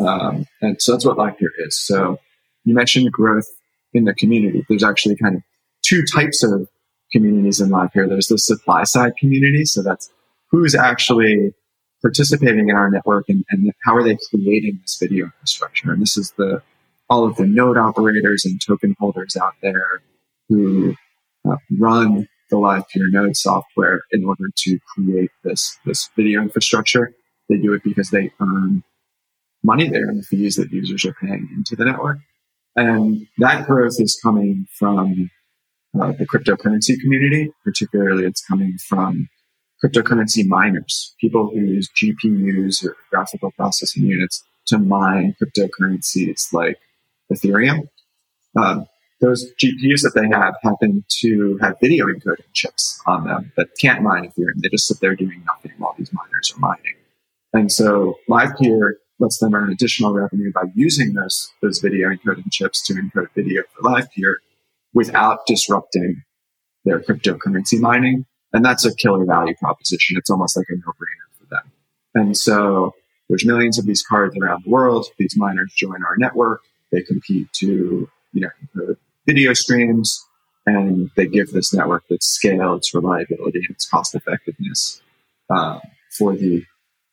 Um, 0.00 0.46
and 0.60 0.82
so 0.82 0.92
that's 0.92 1.04
what 1.04 1.18
LivePeer 1.18 1.50
is. 1.58 1.78
So 1.78 2.18
you 2.64 2.74
mentioned 2.74 3.10
growth 3.12 3.46
in 3.92 4.04
the 4.04 4.14
community. 4.14 4.64
There's 4.68 4.84
actually 4.84 5.16
kind 5.16 5.36
of 5.36 5.42
two 5.82 6.02
types 6.04 6.42
of 6.42 6.68
communities 7.12 7.60
in 7.60 7.70
LivePeer. 7.70 8.08
There's 8.08 8.28
the 8.28 8.38
supply 8.38 8.84
side 8.84 9.16
community. 9.18 9.64
So 9.64 9.82
that's 9.82 10.10
who's 10.50 10.74
actually 10.74 11.52
participating 12.00 12.68
in 12.68 12.76
our 12.76 12.90
network 12.90 13.28
and, 13.28 13.44
and 13.50 13.72
how 13.84 13.94
are 13.94 14.02
they 14.02 14.18
creating 14.30 14.78
this 14.82 14.96
video 15.00 15.26
infrastructure. 15.26 15.92
And 15.92 16.02
this 16.02 16.16
is 16.16 16.32
the 16.36 16.62
all 17.08 17.24
of 17.24 17.36
the 17.36 17.46
node 17.46 17.76
operators 17.76 18.44
and 18.44 18.60
token 18.60 18.96
holders 18.98 19.36
out 19.36 19.54
there 19.62 20.02
who 20.48 20.94
uh, 21.48 21.56
run 21.78 22.26
the 22.50 22.56
LivePeer 22.56 23.10
node 23.10 23.36
software 23.36 24.02
in 24.10 24.24
order 24.24 24.50
to 24.56 24.78
create 24.94 25.30
this 25.44 25.78
this 25.84 26.08
video 26.16 26.40
infrastructure. 26.42 27.12
They 27.48 27.56
do 27.56 27.72
it 27.74 27.82
because 27.82 28.10
they 28.10 28.30
earn 28.40 28.82
money 29.62 29.88
there 29.88 30.08
and 30.08 30.18
the 30.18 30.22
fees 30.22 30.56
that 30.56 30.72
users 30.72 31.04
are 31.04 31.14
paying 31.14 31.48
into 31.54 31.76
the 31.76 31.84
network. 31.84 32.18
And 32.76 33.26
that 33.38 33.66
growth 33.66 33.96
is 33.98 34.18
coming 34.22 34.66
from 34.78 35.30
uh, 36.00 36.12
the 36.12 36.26
cryptocurrency 36.26 36.98
community, 37.00 37.52
particularly 37.64 38.24
it's 38.24 38.44
coming 38.44 38.78
from 38.88 39.28
cryptocurrency 39.84 40.46
miners, 40.46 41.14
people 41.20 41.50
who 41.52 41.60
use 41.60 41.88
GPUs 42.00 42.84
or 42.84 42.96
graphical 43.10 43.50
processing 43.52 44.04
units 44.04 44.42
to 44.66 44.78
mine 44.78 45.34
cryptocurrencies 45.42 46.52
like 46.52 46.78
Ethereum. 47.32 47.88
Um, 48.56 48.86
those 49.20 49.52
GPUs 49.62 50.02
that 50.02 50.12
they 50.14 50.28
have 50.36 50.54
happen 50.62 51.04
to 51.20 51.58
have 51.60 51.76
video 51.80 52.06
encoding 52.06 52.52
chips 52.52 53.00
on 53.06 53.24
them 53.24 53.52
that 53.56 53.68
can't 53.80 54.02
mine 54.02 54.24
Ethereum. 54.30 54.60
They 54.62 54.68
just 54.68 54.86
sit 54.86 55.00
there 55.00 55.14
doing 55.14 55.44
nothing 55.46 55.72
while 55.78 55.94
these 55.98 56.12
miners 56.12 56.52
are 56.56 56.60
mining. 56.60 56.94
And 57.52 57.70
so 57.70 58.18
LivePeer 58.28 58.92
lets 59.22 59.38
them 59.38 59.54
earn 59.54 59.70
additional 59.70 60.12
revenue 60.12 60.52
by 60.52 60.64
using 60.74 61.14
those, 61.14 61.50
those 61.62 61.78
video 61.78 62.08
encoding 62.10 62.50
chips 62.50 62.84
to 62.86 62.94
encode 62.94 63.28
video 63.34 63.62
for 63.72 63.88
LivePeer 63.88 64.34
without 64.92 65.46
disrupting 65.46 66.22
their 66.84 66.98
cryptocurrency 66.98 67.78
mining. 67.78 68.26
And 68.52 68.64
that's 68.64 68.84
a 68.84 68.94
killer 68.94 69.24
value 69.24 69.54
proposition. 69.54 70.16
It's 70.18 70.28
almost 70.28 70.56
like 70.56 70.66
a 70.68 70.74
no 70.74 70.92
brainer 70.92 71.38
for 71.38 71.46
them. 71.46 71.72
And 72.14 72.36
so 72.36 72.94
there's 73.28 73.46
millions 73.46 73.78
of 73.78 73.86
these 73.86 74.02
cards 74.02 74.36
around 74.36 74.64
the 74.64 74.70
world. 74.70 75.06
These 75.18 75.36
miners 75.36 75.72
join 75.74 76.02
our 76.04 76.16
network. 76.18 76.60
They 76.90 77.02
compete 77.02 77.46
to, 77.60 78.10
you 78.32 78.40
know, 78.40 78.96
video 79.24 79.54
streams 79.54 80.20
and 80.66 81.10
they 81.16 81.26
give 81.26 81.52
this 81.52 81.72
network 81.72 82.02
its 82.10 82.26
scale, 82.26 82.74
its 82.74 82.92
reliability, 82.92 83.60
and 83.60 83.70
its 83.70 83.88
cost 83.88 84.14
effectiveness 84.14 85.00
uh, 85.48 85.78
for 86.10 86.36
the 86.36 86.64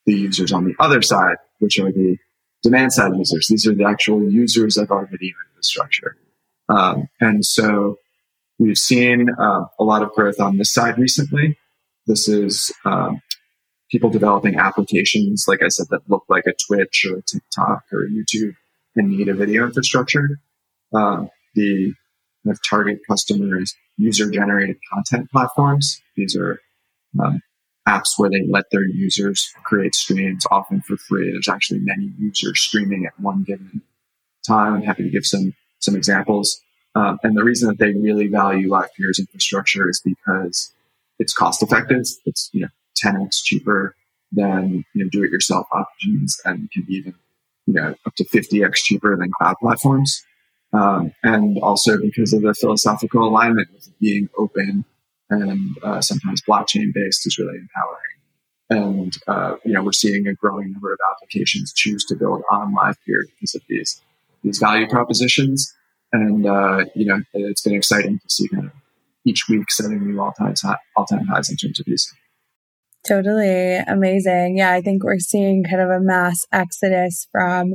the 0.06 0.14
users 0.14 0.52
on 0.52 0.64
the 0.64 0.74
other 0.80 1.02
side, 1.02 1.36
which 1.60 1.78
are 1.78 1.92
the 1.92 2.16
demand 2.62 2.92
side 2.92 3.12
users. 3.16 3.46
These 3.48 3.66
are 3.66 3.74
the 3.74 3.84
actual 3.84 4.22
users 4.30 4.76
of 4.76 4.90
our 4.90 5.06
video 5.06 5.34
infrastructure. 5.50 6.16
Um, 6.68 7.08
and 7.20 7.44
so 7.44 7.96
we've 8.58 8.78
seen 8.78 9.28
uh, 9.30 9.64
a 9.78 9.84
lot 9.84 10.02
of 10.02 10.12
growth 10.12 10.40
on 10.40 10.58
this 10.58 10.72
side 10.72 10.98
recently. 10.98 11.56
This 12.06 12.28
is 12.28 12.72
um, 12.84 13.20
people 13.90 14.10
developing 14.10 14.56
applications, 14.56 15.44
like 15.48 15.62
I 15.62 15.68
said, 15.68 15.86
that 15.90 16.08
look 16.08 16.24
like 16.28 16.44
a 16.46 16.52
Twitch 16.66 17.06
or 17.10 17.18
a 17.18 17.22
TikTok 17.22 17.84
or 17.92 18.06
YouTube 18.06 18.54
and 18.96 19.10
need 19.10 19.28
a 19.28 19.34
video 19.34 19.64
infrastructure. 19.64 20.40
Um, 20.94 21.30
the 21.54 21.94
kind 22.44 22.52
of 22.52 22.60
target 22.68 23.00
customers 23.08 23.74
user 23.96 24.30
generated 24.30 24.76
content 24.92 25.30
platforms. 25.30 26.00
These 26.16 26.36
are 26.36 26.60
um, 27.22 27.40
apps 27.88 28.18
where 28.18 28.30
they 28.30 28.44
let 28.48 28.70
their 28.70 28.84
users 28.84 29.52
create 29.64 29.94
streams 29.94 30.44
often 30.50 30.80
for 30.82 30.96
free. 30.96 31.30
There's 31.30 31.48
actually 31.48 31.80
many 31.80 32.12
users 32.18 32.60
streaming 32.60 33.06
at 33.06 33.18
one 33.18 33.42
given 33.42 33.82
time. 34.46 34.74
I'm 34.74 34.82
happy 34.82 35.04
to 35.04 35.10
give 35.10 35.26
some 35.26 35.54
some 35.78 35.96
examples. 35.96 36.60
Um, 36.94 37.18
and 37.22 37.36
the 37.36 37.44
reason 37.44 37.68
that 37.68 37.78
they 37.78 37.92
really 37.92 38.26
value 38.26 38.68
LivePeer's 38.68 39.18
infrastructure 39.18 39.88
is 39.88 40.02
because 40.04 40.72
it's 41.18 41.32
cost 41.32 41.62
effective. 41.62 42.04
It's 42.26 42.50
you 42.52 42.62
know 42.62 42.68
10x 43.02 43.42
cheaper 43.42 43.94
than 44.32 44.84
you 44.94 45.04
know 45.04 45.08
do-it-yourself 45.10 45.66
options, 45.72 46.40
and 46.44 46.70
can 46.70 46.82
be 46.82 46.94
even 46.94 47.14
you 47.66 47.74
know 47.74 47.94
up 48.06 48.14
to 48.16 48.24
50x 48.24 48.76
cheaper 48.76 49.16
than 49.16 49.30
cloud 49.38 49.56
platforms. 49.60 50.24
Um, 50.72 51.12
and 51.24 51.58
also 51.58 52.00
because 52.00 52.32
of 52.32 52.42
the 52.42 52.54
philosophical 52.54 53.26
alignment 53.26 53.68
with 53.72 53.90
being 53.98 54.28
open 54.38 54.84
and 55.30 55.76
uh, 55.82 56.00
sometimes 56.00 56.42
blockchain 56.42 56.92
based 56.92 57.26
is 57.26 57.38
really 57.38 57.58
empowering. 57.58 58.10
And 58.70 59.16
uh, 59.26 59.56
you 59.64 59.72
know, 59.72 59.82
we're 59.82 59.92
seeing 59.92 60.26
a 60.26 60.34
growing 60.34 60.72
number 60.72 60.92
of 60.92 60.98
applications 61.12 61.72
choose 61.72 62.04
to 62.06 62.16
build 62.16 62.42
on 62.50 62.74
LivePeer 62.74 63.22
because 63.34 63.54
of 63.54 63.62
these 63.68 64.00
these 64.42 64.58
value 64.58 64.88
propositions. 64.88 65.74
And 66.12 66.46
uh, 66.46 66.84
you 66.94 67.06
know, 67.06 67.20
it's 67.32 67.62
been 67.62 67.74
exciting 67.74 68.18
to 68.18 68.28
see 68.28 68.48
kind 68.48 68.66
of 68.66 68.72
each 69.24 69.48
week 69.48 69.70
setting 69.70 70.06
new 70.06 70.20
all 70.20 70.32
time 70.32 70.54
all 70.96 71.06
time 71.06 71.26
highs 71.26 71.50
in 71.50 71.56
terms 71.56 71.80
of 71.80 71.88
use. 71.88 72.12
Totally 73.06 73.76
amazing. 73.76 74.58
Yeah, 74.58 74.72
I 74.72 74.82
think 74.82 75.02
we're 75.02 75.18
seeing 75.18 75.64
kind 75.64 75.80
of 75.80 75.90
a 75.90 76.00
mass 76.00 76.44
exodus 76.52 77.26
from 77.32 77.74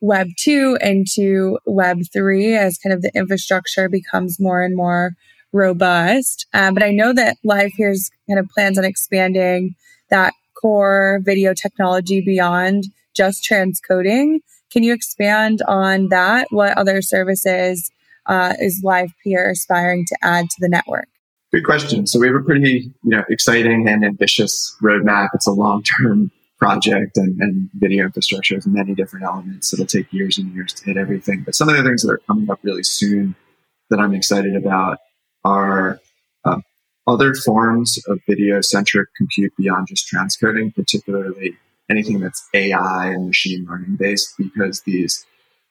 Web 0.00 0.28
two 0.40 0.76
into 0.80 1.58
Web 1.66 1.98
three 2.12 2.56
as 2.56 2.78
kind 2.78 2.92
of 2.92 3.02
the 3.02 3.12
infrastructure 3.14 3.88
becomes 3.88 4.40
more 4.40 4.62
and 4.62 4.74
more 4.74 5.12
robust. 5.52 6.46
Um, 6.52 6.74
but 6.74 6.82
I 6.82 6.90
know 6.90 7.12
that 7.12 7.36
LivePeer's 7.44 8.10
kind 8.28 8.38
of 8.38 8.48
plans 8.48 8.78
on 8.78 8.84
expanding 8.84 9.74
that 10.10 10.32
core 10.60 11.20
video 11.22 11.54
technology 11.54 12.20
beyond 12.20 12.84
just 13.14 13.44
transcoding. 13.44 14.40
Can 14.70 14.82
you 14.82 14.94
expand 14.94 15.60
on 15.68 16.08
that? 16.08 16.48
What 16.50 16.76
other 16.78 17.02
services 17.02 17.90
uh, 18.26 18.54
is 18.60 18.82
LivePeer 18.84 19.50
aspiring 19.50 20.06
to 20.06 20.16
add 20.22 20.48
to 20.50 20.56
the 20.60 20.68
network? 20.68 21.08
Good 21.52 21.64
question. 21.64 22.06
So 22.06 22.18
we 22.18 22.28
have 22.28 22.36
a 22.36 22.40
pretty, 22.40 22.90
you 23.02 23.10
know, 23.10 23.24
exciting 23.28 23.86
and 23.86 24.04
ambitious 24.04 24.74
roadmap. 24.82 25.28
It's 25.34 25.46
a 25.46 25.52
long-term 25.52 26.30
project 26.58 27.16
and, 27.16 27.38
and, 27.40 27.68
video 27.74 28.04
infrastructure 28.04 28.54
has 28.54 28.66
many 28.68 28.94
different 28.94 29.26
elements. 29.26 29.72
It'll 29.72 29.84
take 29.84 30.12
years 30.12 30.38
and 30.38 30.54
years 30.54 30.72
to 30.74 30.84
hit 30.84 30.96
everything. 30.96 31.42
But 31.44 31.56
some 31.56 31.68
of 31.68 31.76
the 31.76 31.82
things 31.82 32.02
that 32.02 32.12
are 32.12 32.20
coming 32.28 32.48
up 32.48 32.60
really 32.62 32.84
soon 32.84 33.34
that 33.90 33.98
I'm 33.98 34.14
excited 34.14 34.54
about 34.54 34.98
are 35.44 36.00
um, 36.44 36.62
other 37.06 37.34
forms 37.34 37.98
of 38.06 38.20
video 38.28 38.60
centric 38.60 39.08
compute 39.16 39.52
beyond 39.56 39.88
just 39.88 40.10
transcoding, 40.12 40.74
particularly 40.74 41.56
anything 41.90 42.20
that's 42.20 42.48
AI 42.54 43.06
and 43.08 43.26
machine 43.26 43.66
learning 43.68 43.96
based, 43.96 44.34
because 44.38 44.82
these 44.82 45.24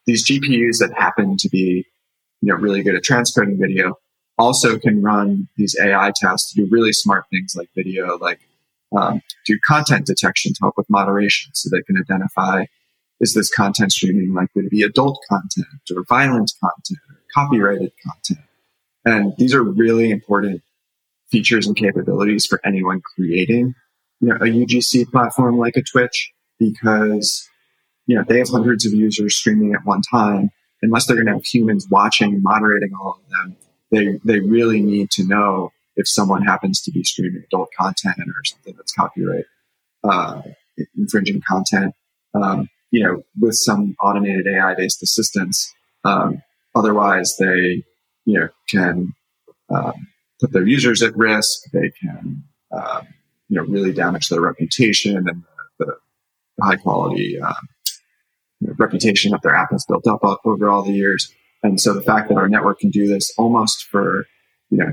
these 0.06 0.28
GPUs 0.28 0.80
that 0.80 0.92
happen 0.98 1.38
to 1.38 1.50
be 1.50 1.86
you 2.42 2.54
know 2.54 2.56
really 2.56 2.84
good 2.84 2.96
at 2.96 3.04
transcoding 3.04 3.60
video 3.60 3.98
also 4.38 4.78
can 4.80 5.02
run 5.02 5.48
these 5.58 5.76
AI 5.80 6.12
tasks 6.16 6.52
to 6.52 6.66
do 6.66 6.68
really 6.72 6.94
smart 6.94 7.26
things 7.30 7.54
like 7.56 7.70
video, 7.76 8.18
like 8.18 8.40
um, 8.96 9.22
do 9.46 9.58
content 9.66 10.06
detection 10.06 10.54
to 10.54 10.60
help 10.62 10.76
with 10.78 10.90
moderation 10.90 11.52
so 11.54 11.70
they 11.70 11.82
can 11.84 11.98
identify 11.98 12.66
is 13.22 13.36
this 13.36 13.50
content 13.50 13.92
streaming 13.92 14.34
likely 14.34 14.64
to 14.64 14.70
be 14.70 14.82
adult 14.82 15.20
content 15.30 15.68
or 15.96 16.04
violent 16.10 16.52
content 16.60 17.00
or 17.08 17.22
copyrighted 17.34 17.92
content? 18.04 18.46
And 19.06 19.34
these 19.38 19.54
are 19.54 19.64
really 19.64 20.12
important 20.12 20.62
features 21.30 21.66
and 21.66 21.76
capabilities 21.76 22.46
for 22.46 22.60
anyone 22.66 23.02
creating 23.16 23.74
you 24.22 24.28
know, 24.30 24.36
a 24.36 24.46
UGC 24.46 25.12
platform 25.12 25.58
like 25.58 25.76
a 25.76 25.82
Twitch 25.82 26.32
because 26.60 27.50
you 28.06 28.16
know 28.16 28.24
they 28.28 28.38
have 28.38 28.50
hundreds 28.50 28.86
of 28.86 28.94
users 28.94 29.36
streaming 29.36 29.74
at 29.74 29.84
one 29.84 30.02
time. 30.10 30.52
Unless 30.84 31.06
they're 31.06 31.16
going 31.16 31.28
to 31.28 31.34
have 31.34 31.46
humans 31.46 31.88
watching 31.92 32.34
and 32.34 32.44
moderating 32.44 32.92
all 33.00 33.20
of 33.20 33.30
them, 33.30 33.58
they 33.92 34.20
they 34.24 34.40
really 34.40 34.82
need 34.82 35.10
to 35.12 35.28
know 35.28 35.72
if 35.96 36.08
someone 36.08 36.44
happens 36.44 36.82
to 36.82 36.92
be 36.92 37.04
streaming 37.04 37.44
adult 37.46 37.70
content 37.78 38.18
or 38.20 38.44
something 38.44 38.76
that's 38.78 38.94
copyright 38.94 39.46
uh, 40.04 40.42
infringing 40.96 41.42
content. 41.48 41.94
Um, 42.34 42.70
you 42.92 43.04
know, 43.04 43.24
with 43.40 43.56
some 43.56 43.96
automated 44.02 44.48
AI 44.48 44.76
based 44.76 45.02
assistance. 45.02 45.74
Um, 46.04 46.42
otherwise, 46.76 47.36
they 47.40 47.84
you 48.26 48.40
know 48.40 48.50
can 48.70 49.14
um, 49.70 50.08
put 50.40 50.52
their 50.52 50.66
users 50.66 51.02
at 51.02 51.16
risk. 51.16 51.72
They 51.72 51.92
can 52.02 52.44
um, 52.72 53.08
you 53.50 53.58
know 53.58 53.64
really 53.64 53.94
damage 53.94 54.30
their 54.30 54.42
reputation 54.42 55.18
and 55.18 55.26
the, 55.26 55.42
the 55.80 55.96
high 56.64 56.78
quality 56.78 57.40
uh, 57.40 57.54
you 58.60 58.68
know, 58.68 58.74
reputation 58.78 59.32
that 59.32 59.42
their 59.42 59.56
app 59.56 59.72
has 59.72 59.86
built 59.86 60.08
up 60.08 60.22
over 60.46 60.70
all 60.70 60.84
the 60.84 60.94
years. 60.94 61.34
And 61.64 61.80
so 61.80 61.94
the 61.94 62.02
fact 62.02 62.30
that 62.30 62.38
our 62.38 62.50
network 62.50 62.80
can 62.80 62.90
do 62.90 63.08
this 63.08 63.34
almost 63.38 63.84
for 63.86 64.26
you 64.70 64.78
know 64.78 64.92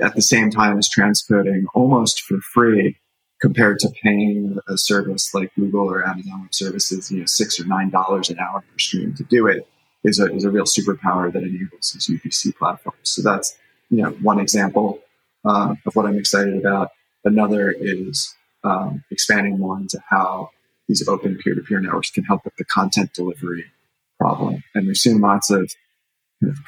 at 0.00 0.14
the 0.14 0.22
same 0.22 0.50
time 0.50 0.78
as 0.78 0.88
transcoding 0.88 1.64
almost 1.74 2.20
for 2.22 2.38
free 2.38 2.96
compared 3.40 3.78
to 3.80 3.88
paying 4.02 4.56
a 4.68 4.78
service 4.78 5.34
like 5.34 5.52
Google 5.56 5.90
or 5.90 6.06
Amazon 6.06 6.42
Web 6.42 6.54
Services, 6.54 7.10
you 7.10 7.20
know, 7.20 7.26
six 7.26 7.58
or 7.58 7.64
nine 7.64 7.90
dollars 7.90 8.30
an 8.30 8.38
hour 8.38 8.60
per 8.60 8.78
stream 8.78 9.14
to 9.14 9.24
do 9.24 9.48
it 9.48 9.66
is 10.04 10.18
a, 10.18 10.32
is 10.34 10.44
a 10.44 10.50
real 10.50 10.64
superpower 10.64 11.32
that 11.32 11.42
enables 11.42 11.92
these 11.92 12.08
UGC 12.08 12.56
platforms. 12.56 12.98
So 13.02 13.22
that's, 13.22 13.56
you 13.90 14.02
know, 14.02 14.10
one 14.10 14.40
example 14.40 15.00
um, 15.44 15.78
of 15.86 15.94
what 15.94 16.06
I'm 16.06 16.18
excited 16.18 16.56
about. 16.56 16.90
Another 17.24 17.70
is 17.70 18.34
um, 18.64 19.04
expanding 19.10 19.58
more 19.58 19.78
into 19.78 20.00
how 20.08 20.50
these 20.88 21.06
open 21.08 21.38
peer-to-peer 21.38 21.80
networks 21.80 22.10
can 22.10 22.24
help 22.24 22.44
with 22.44 22.56
the 22.56 22.64
content 22.64 23.12
delivery 23.14 23.66
problem. 24.18 24.62
And 24.74 24.86
we've 24.86 24.96
seen 24.96 25.20
lots 25.20 25.50
of, 25.50 25.70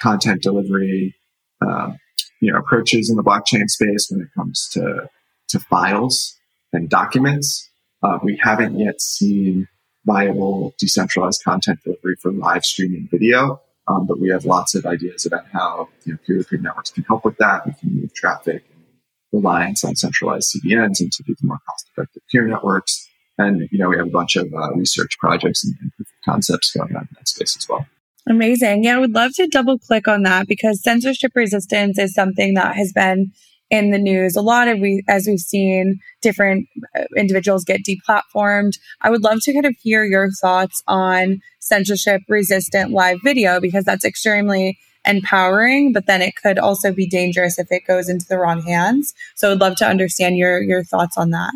content 0.01 0.41
delivery, 0.41 1.17
um, 1.61 1.99
you 2.41 2.53
know, 2.53 2.59
approaches 2.59 3.11
in 3.11 3.17
the 3.17 3.25
blockchain 3.25 3.69
space 3.69 4.07
when 4.09 4.21
it 4.21 4.29
comes 4.37 4.69
to 4.73 5.09
to 5.49 5.59
files 5.59 6.39
and 6.73 6.89
documents. 6.89 7.69
Uh, 8.01 8.19
we 8.23 8.39
haven't 8.41 8.79
yet 8.79 9.01
seen 9.01 9.67
viable 10.07 10.75
decentralized 10.79 11.43
content 11.45 11.81
delivery 11.85 12.17
for 12.21 12.33
live 12.33 12.65
streaming 12.65 13.09
video, 13.11 13.61
um, 13.89 14.07
but 14.07 14.21
we 14.21 14.29
have 14.31 14.45
lots 14.45 14.75
of 14.75 14.87
ideas 14.87 15.27
about 15.27 15.47
how 15.53 15.89
you 16.05 16.13
know, 16.13 16.19
peer-to-peer 16.27 16.59
networks 16.61 16.91
can 16.91 17.05
help 17.05 17.25
with 17.25 17.37
that. 17.39 17.67
We 17.67 17.73
can 17.73 18.01
move 18.01 18.15
traffic 18.15 18.65
and 18.73 18.85
reliance 19.33 19.85
on 19.85 19.97
centralized 19.97 20.55
CDNs 20.55 21.01
into 21.01 21.23
these 21.27 21.43
more 21.43 21.59
cost-effective 21.69 22.23
peer 22.31 22.47
networks. 22.47 23.09
And 23.37 23.69
you 23.71 23.79
know, 23.79 23.89
we 23.89 23.97
have 23.97 24.07
a 24.07 24.11
bunch 24.11 24.37
of 24.37 24.53
uh, 24.55 24.73
research 24.75 25.19
projects 25.19 25.65
and, 25.65 25.75
and 25.81 25.93
concepts 26.25 26.73
going 26.73 26.95
on 26.95 27.03
in 27.03 27.09
that 27.19 27.29
space 27.29 27.57
as 27.57 27.69
well. 27.69 27.87
Amazing. 28.27 28.85
Yeah, 28.85 28.97
I 28.97 29.01
would 29.01 29.13
love 29.13 29.33
to 29.35 29.47
double 29.49 29.79
click 29.79 30.09
on 30.09 30.23
that 30.23 30.49
because 30.49 30.83
censorship 30.83 31.33
resistance 31.35 31.99
is 31.99 32.15
something 32.15 32.55
that 32.55 32.75
has 32.75 32.93
been 32.93 33.33
in 33.75 33.91
the 33.91 33.99
news. 33.99 34.37
A 34.37 34.43
lot 34.43 34.69
of 34.69 34.79
we, 34.79 35.03
as 35.09 35.27
we've 35.27 35.41
seen, 35.41 35.99
different 36.23 36.69
uh, 36.97 37.05
individuals 37.17 37.65
get 37.65 37.81
deplatformed. 37.83 38.79
I 39.01 39.11
would 39.11 39.23
love 39.23 39.41
to 39.43 39.53
kind 39.53 39.67
of 39.67 39.75
hear 39.83 40.05
your 40.05 40.31
thoughts 40.31 40.83
on 40.87 41.41
censorship 41.59 42.23
resistant 42.29 42.93
live 42.93 43.19
video 43.25 43.61
because 43.61 43.85
that's 43.85 44.05
extremely 44.05 44.79
empowering, 45.05 45.93
but 45.93 46.07
then 46.07 46.23
it 46.23 46.35
could 46.37 46.59
also 46.59 46.93
be 46.93 47.07
dangerous 47.07 47.59
if 47.59 47.67
it 47.71 47.83
goes 47.87 48.09
into 48.09 48.27
the 48.29 48.39
wrong 48.39 48.63
hands. 48.63 49.13
So 49.35 49.51
I'd 49.51 49.61
love 49.61 49.77
to 49.77 49.87
understand 49.87 50.37
your 50.37 50.63
your 50.63 50.85
thoughts 50.85 51.19
on 51.19 51.31
that. 51.31 51.53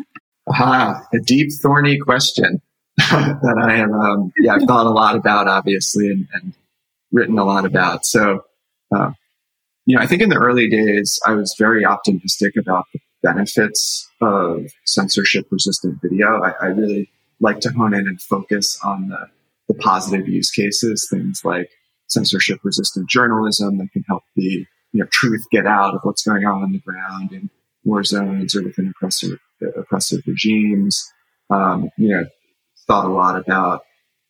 Ah, 0.51 1.01
a 1.13 1.19
deep, 1.19 1.49
thorny 1.61 1.97
question 1.97 2.61
that 2.97 3.63
I 3.63 3.77
have, 3.77 3.91
um, 3.91 4.33
yeah, 4.39 4.55
I've 4.55 4.63
thought 4.63 4.87
a 4.87 4.91
lot 4.91 5.15
about, 5.15 5.47
obviously, 5.47 6.09
and, 6.09 6.27
and 6.33 6.53
written 7.11 7.39
a 7.39 7.45
lot 7.45 7.65
about. 7.65 8.05
So, 8.05 8.43
uh, 8.93 9.11
you 9.89 9.95
know, 9.95 10.03
I 10.03 10.05
think 10.05 10.21
in 10.21 10.29
the 10.29 10.35
early 10.35 10.69
days, 10.69 11.19
I 11.25 11.31
was 11.31 11.55
very 11.57 11.83
optimistic 11.83 12.53
about 12.55 12.85
the 12.93 12.99
benefits 13.23 14.07
of 14.21 14.67
censorship 14.85 15.47
resistant 15.49 15.99
video. 15.99 16.43
I, 16.43 16.53
I 16.61 16.65
really 16.67 17.09
like 17.39 17.59
to 17.61 17.71
hone 17.71 17.95
in 17.95 18.07
and 18.07 18.21
focus 18.21 18.79
on 18.85 19.09
the, 19.09 19.27
the 19.67 19.73
positive 19.73 20.27
use 20.27 20.51
cases, 20.51 21.07
things 21.09 21.41
like 21.43 21.71
censorship 22.05 22.59
resistant 22.63 23.09
journalism 23.09 23.79
that 23.79 23.91
can 23.91 24.03
help 24.07 24.21
the 24.35 24.43
you 24.43 24.67
know, 24.93 25.07
truth 25.07 25.41
get 25.51 25.65
out 25.65 25.95
of 25.95 26.01
what's 26.03 26.21
going 26.21 26.45
on 26.45 26.61
on 26.61 26.71
the 26.71 26.79
ground 26.81 27.31
in 27.31 27.49
war 27.83 28.03
zones 28.03 28.55
or 28.55 28.61
within 28.63 28.93
oppressive, 28.95 29.39
oppressive 29.75 30.21
regimes. 30.27 31.03
Um, 31.49 31.89
you 31.97 32.09
know, 32.09 32.25
thought 32.85 33.05
a 33.05 33.09
lot 33.11 33.39
about 33.39 33.81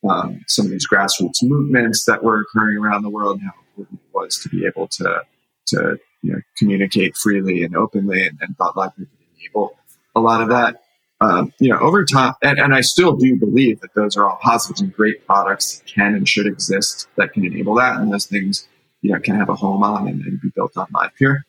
um, 0.10 0.39
some 0.48 0.67
of 0.67 0.72
these 0.72 0.88
grassroots 0.88 1.43
movements 1.43 2.06
that 2.06 2.24
were 2.24 2.39
occurring 2.39 2.78
around 2.78 3.02
the 3.02 3.10
world 3.10 3.41
and 3.41 3.50
how 3.50 3.56
important 3.67 4.00
it 4.00 4.15
was 4.15 4.39
to 4.39 4.48
be 4.48 4.65
able 4.65 4.88
to 4.88 5.22
to 5.69 5.97
you 6.21 6.34
know, 6.34 6.39
communicate 6.58 7.15
freely 7.15 7.63
and 7.63 7.75
openly, 7.75 8.25
and, 8.25 8.38
and 8.41 8.58
thought 8.58 8.75
Livepeer 8.75 8.99
would 8.99 9.10
enable 9.38 9.77
a 10.15 10.19
lot 10.19 10.41
of 10.41 10.49
that. 10.49 10.84
Um, 11.21 11.53
you 11.60 11.69
know, 11.69 11.79
over 11.79 12.05
time, 12.05 12.34
and, 12.41 12.60
and 12.60 12.73
I 12.73 12.79
still 12.79 13.15
do 13.15 13.36
believe 13.36 13.82
that 13.82 13.93
those 13.93 14.15
are 14.15 14.29
all 14.29 14.38
positives 14.41 14.79
and 14.79 14.93
great 14.93 15.25
products 15.25 15.84
can 15.86 16.15
and 16.15 16.27
should 16.27 16.47
exist 16.47 17.08
that 17.17 17.34
can 17.34 17.45
enable 17.45 17.75
that, 17.75 17.99
and 17.99 18.12
those 18.12 18.25
things, 18.25 18.67
you 19.01 19.12
know, 19.12 19.19
can 19.19 19.36
have 19.36 19.49
a 19.49 19.55
home 19.55 19.84
on 19.84 20.08
and, 20.08 20.21
and 20.21 20.39
be 20.41 20.49
built 20.55 20.77
on 20.77 20.88
LivePeer. 20.88 21.41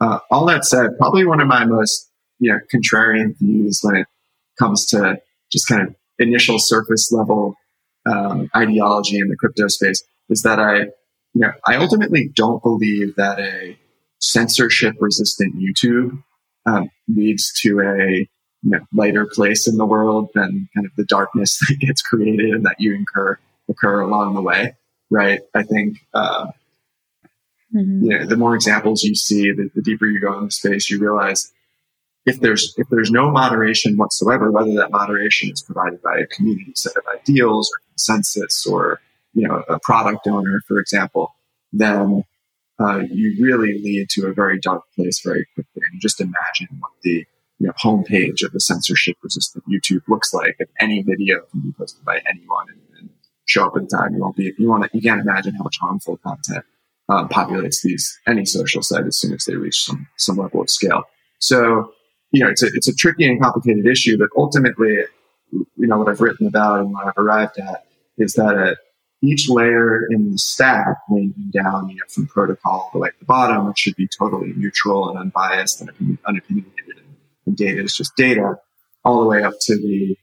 Uh, 0.00 0.18
all 0.30 0.44
that 0.46 0.64
said, 0.64 0.98
probably 0.98 1.24
one 1.24 1.40
of 1.40 1.46
my 1.46 1.64
most, 1.64 2.10
you 2.40 2.50
know, 2.50 2.58
contrarian 2.72 3.38
views 3.38 3.78
when 3.82 3.94
it 3.94 4.06
comes 4.58 4.86
to 4.86 5.20
just 5.52 5.68
kind 5.68 5.82
of 5.82 5.94
initial 6.18 6.56
surface 6.58 7.12
level 7.12 7.54
um, 8.06 8.50
ideology 8.56 9.18
in 9.18 9.28
the 9.28 9.36
crypto 9.36 9.68
space 9.68 10.02
is 10.28 10.42
that 10.42 10.58
I 10.58 10.86
you 11.34 11.40
know, 11.40 11.52
I 11.66 11.76
ultimately 11.76 12.30
don't 12.34 12.62
believe 12.62 13.16
that 13.16 13.38
a 13.38 13.76
censorship 14.18 14.94
resistant 15.00 15.56
YouTube 15.56 16.22
um, 16.66 16.90
leads 17.08 17.52
to 17.60 17.80
a 17.80 18.28
you 18.62 18.70
know, 18.70 18.80
lighter 18.92 19.26
place 19.26 19.66
in 19.66 19.76
the 19.76 19.86
world 19.86 20.30
than 20.34 20.68
kind 20.74 20.86
of 20.86 20.92
the 20.96 21.04
darkness 21.04 21.58
that 21.68 21.78
gets 21.80 22.02
created 22.02 22.50
and 22.50 22.64
that 22.64 22.76
you 22.78 22.94
incur 22.94 23.38
occur 23.68 24.00
along 24.00 24.34
the 24.34 24.42
way, 24.42 24.74
right? 25.10 25.40
I 25.54 25.62
think 25.62 25.98
uh, 26.14 26.46
mm-hmm. 27.74 28.04
you 28.04 28.18
know 28.18 28.26
the 28.26 28.36
more 28.36 28.54
examples 28.54 29.02
you 29.02 29.14
see, 29.14 29.50
the, 29.52 29.70
the 29.74 29.82
deeper 29.82 30.06
you 30.06 30.20
go 30.20 30.38
in 30.38 30.46
the 30.46 30.50
space, 30.50 30.90
you 30.90 30.98
realize 30.98 31.52
if 32.24 32.40
there's 32.40 32.74
if 32.76 32.88
there's 32.88 33.10
no 33.10 33.30
moderation 33.30 33.96
whatsoever, 33.96 34.50
whether 34.50 34.74
that 34.74 34.90
moderation 34.90 35.50
is 35.50 35.62
provided 35.62 36.00
by 36.02 36.18
a 36.18 36.26
community 36.26 36.72
set 36.76 36.96
of 36.96 37.02
ideals 37.12 37.70
or 37.70 37.80
consensus 37.90 38.66
or 38.66 39.00
you 39.34 39.46
know, 39.46 39.62
a 39.68 39.78
product 39.80 40.26
owner, 40.26 40.60
for 40.66 40.78
example, 40.78 41.34
then 41.72 42.24
uh, 42.80 43.00
you 43.10 43.42
really 43.42 43.80
lead 43.82 44.08
to 44.10 44.26
a 44.26 44.32
very 44.32 44.58
dark 44.58 44.82
place 44.94 45.20
very 45.24 45.46
quickly. 45.54 45.82
And 45.90 46.00
just 46.00 46.20
imagine 46.20 46.68
what 46.80 46.92
the 47.02 47.26
you 47.58 47.68
know, 47.68 47.72
homepage 47.82 48.44
of 48.44 48.52
the 48.52 48.60
censorship 48.60 49.16
resistant 49.22 49.64
YouTube 49.68 50.02
looks 50.08 50.34
like 50.34 50.56
if 50.58 50.68
any 50.80 51.02
video 51.02 51.40
can 51.50 51.60
be 51.60 51.72
posted 51.72 52.04
by 52.04 52.20
anyone 52.28 52.66
and, 52.68 52.80
and 52.98 53.10
show 53.44 53.66
up 53.66 53.76
at 53.76 53.88
the 53.88 53.96
time. 53.96 54.14
You 54.14 54.20
won't 54.20 54.36
be, 54.36 54.52
you 54.58 54.68
want 54.68 54.84
to, 54.84 54.90
you 54.92 55.02
can't 55.02 55.20
imagine 55.20 55.54
how 55.54 55.62
much 55.62 55.78
harmful 55.80 56.16
content 56.18 56.64
um, 57.08 57.28
populates 57.28 57.82
these, 57.82 58.18
any 58.26 58.44
social 58.44 58.82
site 58.82 59.06
as 59.06 59.18
soon 59.18 59.32
as 59.32 59.44
they 59.44 59.54
reach 59.54 59.84
some, 59.84 60.08
some 60.16 60.36
level 60.36 60.60
of 60.60 60.70
scale. 60.70 61.04
So, 61.38 61.92
you 62.32 62.42
know, 62.42 62.50
it's 62.50 62.62
a, 62.62 62.66
it's 62.66 62.88
a 62.88 62.94
tricky 62.94 63.26
and 63.26 63.40
complicated 63.40 63.86
issue, 63.86 64.18
but 64.18 64.30
ultimately, 64.36 65.04
you 65.52 65.66
know, 65.76 65.98
what 65.98 66.08
I've 66.08 66.20
written 66.20 66.46
about 66.46 66.80
and 66.80 66.92
what 66.92 67.06
I've 67.06 67.18
arrived 67.18 67.58
at 67.58 67.86
is 68.18 68.32
that 68.34 68.56
uh, 68.56 68.74
each 69.22 69.48
layer 69.48 70.06
in 70.10 70.32
the 70.32 70.38
stack, 70.38 70.96
ranging 71.08 71.50
down 71.50 71.88
you 71.88 71.96
know, 71.96 72.02
from 72.08 72.26
protocol 72.26 72.90
way 72.94 73.08
at 73.08 73.18
the 73.20 73.24
bottom, 73.24 73.68
which 73.68 73.78
should 73.78 73.96
be 73.96 74.08
totally 74.08 74.52
neutral 74.56 75.08
and 75.08 75.18
unbiased 75.18 75.80
and 75.80 76.18
unopinionated, 76.26 77.02
and 77.46 77.56
data 77.56 77.80
is 77.80 77.96
just 77.96 78.14
data, 78.16 78.56
all 79.04 79.20
the 79.20 79.28
way 79.28 79.42
up 79.42 79.54
to 79.60 79.76
the 79.76 80.16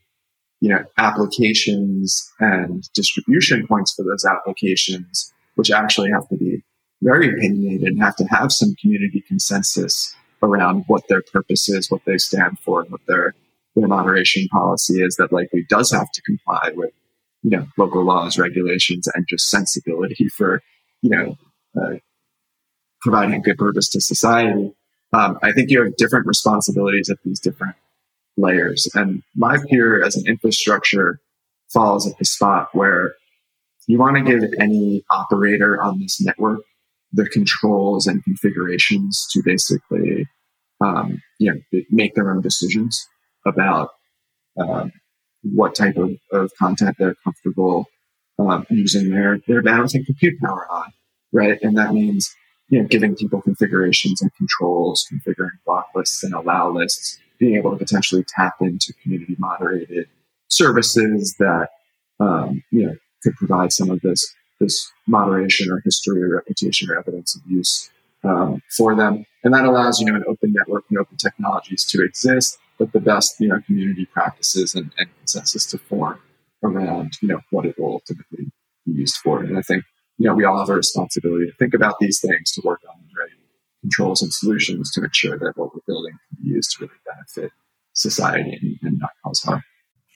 you 0.60 0.68
know 0.68 0.84
applications 0.98 2.30
and 2.40 2.92
distribution 2.92 3.66
points 3.66 3.94
for 3.94 4.04
those 4.04 4.24
applications, 4.24 5.32
which 5.54 5.70
actually 5.70 6.10
have 6.10 6.28
to 6.28 6.36
be 6.36 6.62
very 7.02 7.28
opinionated 7.28 7.88
and 7.88 8.02
have 8.02 8.16
to 8.16 8.24
have 8.24 8.52
some 8.52 8.74
community 8.80 9.24
consensus 9.26 10.14
around 10.42 10.84
what 10.86 11.02
their 11.08 11.22
purpose 11.22 11.68
is, 11.68 11.90
what 11.90 12.04
they 12.04 12.18
stand 12.18 12.58
for, 12.58 12.82
and 12.82 12.90
what 12.90 13.00
their 13.06 13.34
their 13.76 13.88
moderation 13.88 14.46
policy 14.48 15.02
is 15.02 15.16
that 15.16 15.32
likely 15.32 15.64
does 15.68 15.90
have 15.92 16.10
to 16.12 16.22
comply 16.22 16.72
with 16.74 16.90
you 17.42 17.50
know, 17.50 17.66
local 17.78 18.04
laws, 18.04 18.38
regulations, 18.38 19.08
and 19.14 19.26
just 19.28 19.48
sensibility 19.48 20.28
for, 20.28 20.62
you 21.02 21.10
know, 21.10 21.36
uh, 21.80 21.96
providing 23.00 23.34
a 23.34 23.40
good 23.40 23.56
purpose 23.56 23.88
to 23.90 24.00
society. 24.00 24.72
Um, 25.12 25.38
I 25.42 25.52
think 25.52 25.70
you 25.70 25.82
have 25.82 25.96
different 25.96 26.26
responsibilities 26.26 27.08
at 27.08 27.18
these 27.24 27.40
different 27.40 27.76
layers. 28.36 28.88
And 28.94 29.22
LivePeer 29.38 30.04
as 30.04 30.16
an 30.16 30.26
infrastructure 30.26 31.20
falls 31.72 32.06
at 32.06 32.18
the 32.18 32.24
spot 32.24 32.68
where 32.72 33.14
you 33.86 33.98
want 33.98 34.16
to 34.16 34.22
give 34.22 34.50
any 34.58 35.04
operator 35.10 35.80
on 35.80 35.98
this 36.00 36.20
network 36.20 36.60
the 37.12 37.26
controls 37.26 38.06
and 38.06 38.22
configurations 38.22 39.26
to 39.32 39.42
basically, 39.44 40.28
um, 40.80 41.20
you 41.38 41.52
know, 41.52 41.82
make 41.90 42.14
their 42.14 42.30
own 42.30 42.40
decisions 42.40 43.08
about 43.44 43.90
um, 44.60 44.92
what 45.42 45.74
type 45.74 45.96
of, 45.96 46.12
of 46.32 46.52
content 46.58 46.96
they're 46.98 47.16
comfortable 47.24 47.86
um, 48.38 48.66
using 48.70 49.10
their 49.10 49.38
their 49.46 49.62
bandwidth 49.62 49.94
and 49.94 50.06
compute 50.06 50.40
power 50.40 50.66
on, 50.70 50.92
right? 51.32 51.58
And 51.62 51.76
that 51.76 51.92
means 51.92 52.34
you 52.68 52.80
know 52.80 52.88
giving 52.88 53.14
people 53.14 53.42
configurations 53.42 54.22
and 54.22 54.34
controls, 54.34 55.06
configuring 55.12 55.50
block 55.66 55.88
lists 55.94 56.22
and 56.22 56.34
allow 56.34 56.70
lists, 56.70 57.18
being 57.38 57.56
able 57.56 57.70
to 57.72 57.76
potentially 57.76 58.24
tap 58.36 58.54
into 58.60 58.94
community 59.02 59.36
moderated 59.38 60.08
services 60.48 61.36
that 61.38 61.68
um, 62.18 62.62
you 62.70 62.86
know 62.86 62.94
could 63.22 63.34
provide 63.36 63.72
some 63.72 63.90
of 63.90 64.00
this 64.00 64.34
this 64.60 64.90
moderation 65.06 65.70
or 65.70 65.80
history 65.84 66.22
or 66.22 66.36
reputation 66.36 66.90
or 66.90 66.98
evidence 66.98 67.34
of 67.34 67.42
use 67.50 67.90
um, 68.24 68.62
for 68.76 68.94
them, 68.94 69.24
and 69.44 69.52
that 69.54 69.64
allows 69.64 70.00
you 70.00 70.06
know 70.06 70.14
an 70.14 70.24
open 70.28 70.52
network 70.52 70.84
and 70.90 70.98
open 70.98 71.16
technologies 71.16 71.84
to 71.84 72.02
exist, 72.02 72.58
but 72.80 72.92
the 72.92 72.98
best 72.98 73.38
you 73.38 73.46
know 73.46 73.60
community 73.66 74.06
practices 74.06 74.74
and, 74.74 74.90
and 74.98 75.08
consensus 75.18 75.66
to 75.66 75.78
form 75.78 76.18
around 76.64 77.12
you 77.20 77.28
know 77.28 77.40
what 77.50 77.66
it 77.66 77.78
will 77.78 77.92
ultimately 77.92 78.46
be 78.86 78.92
used 78.92 79.16
for. 79.16 79.40
And 79.40 79.56
I 79.56 79.62
think 79.62 79.84
you 80.18 80.26
know 80.26 80.34
we 80.34 80.44
all 80.44 80.58
have 80.58 80.70
a 80.70 80.74
responsibility 80.74 81.46
to 81.46 81.56
think 81.58 81.74
about 81.74 81.96
these 82.00 82.20
things, 82.20 82.50
to 82.52 82.62
work 82.64 82.80
on 82.88 82.96
the 82.98 83.20
right 83.20 83.30
controls 83.82 84.22
and 84.22 84.32
solutions 84.32 84.90
to 84.92 85.04
ensure 85.04 85.38
that 85.38 85.52
what 85.56 85.74
we're 85.74 85.80
building 85.86 86.12
can 86.12 86.42
be 86.42 86.48
used 86.50 86.72
to 86.72 86.84
really 86.84 86.98
benefit 87.06 87.52
society 87.92 88.58
and, 88.60 88.78
and 88.82 88.98
not 88.98 89.10
cause 89.24 89.42
harm. 89.42 89.62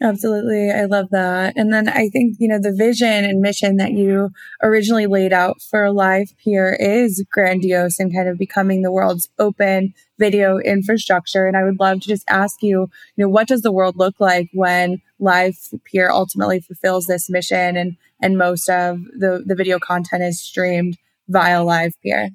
Absolutely. 0.02 0.72
I 0.72 0.86
love 0.86 1.10
that. 1.10 1.56
And 1.56 1.72
then 1.72 1.88
I 1.88 2.08
think, 2.08 2.36
you 2.38 2.48
know, 2.48 2.58
the 2.58 2.74
vision 2.76 3.24
and 3.24 3.40
mission 3.40 3.76
that 3.76 3.92
you 3.92 4.30
originally 4.62 5.06
laid 5.06 5.32
out 5.32 5.62
for 5.62 5.92
Live 5.92 6.32
Peer 6.42 6.76
is 6.80 7.24
grandiose 7.30 8.00
and 8.00 8.12
kind 8.12 8.28
of 8.28 8.36
becoming 8.36 8.82
the 8.82 8.90
world's 8.90 9.28
open 9.38 9.94
video 10.18 10.58
infrastructure. 10.58 11.46
And 11.46 11.56
I 11.56 11.62
would 11.62 11.78
love 11.78 12.00
to 12.00 12.08
just 12.08 12.24
ask 12.28 12.60
you, 12.60 12.90
you 13.16 13.24
know, 13.24 13.28
what 13.28 13.46
does 13.46 13.62
the 13.62 13.72
world 13.72 13.96
look 13.96 14.18
like 14.18 14.48
when 14.52 15.00
Live 15.20 15.56
Peer 15.84 16.10
ultimately 16.10 16.60
fulfills 16.60 17.06
this 17.06 17.30
mission 17.30 17.76
and, 17.76 17.96
and 18.20 18.36
most 18.36 18.68
of 18.68 18.98
the, 19.16 19.44
the 19.46 19.54
video 19.54 19.78
content 19.78 20.24
is 20.24 20.40
streamed 20.40 20.98
via 21.28 21.62
Live 21.62 21.92
Peer? 22.02 22.30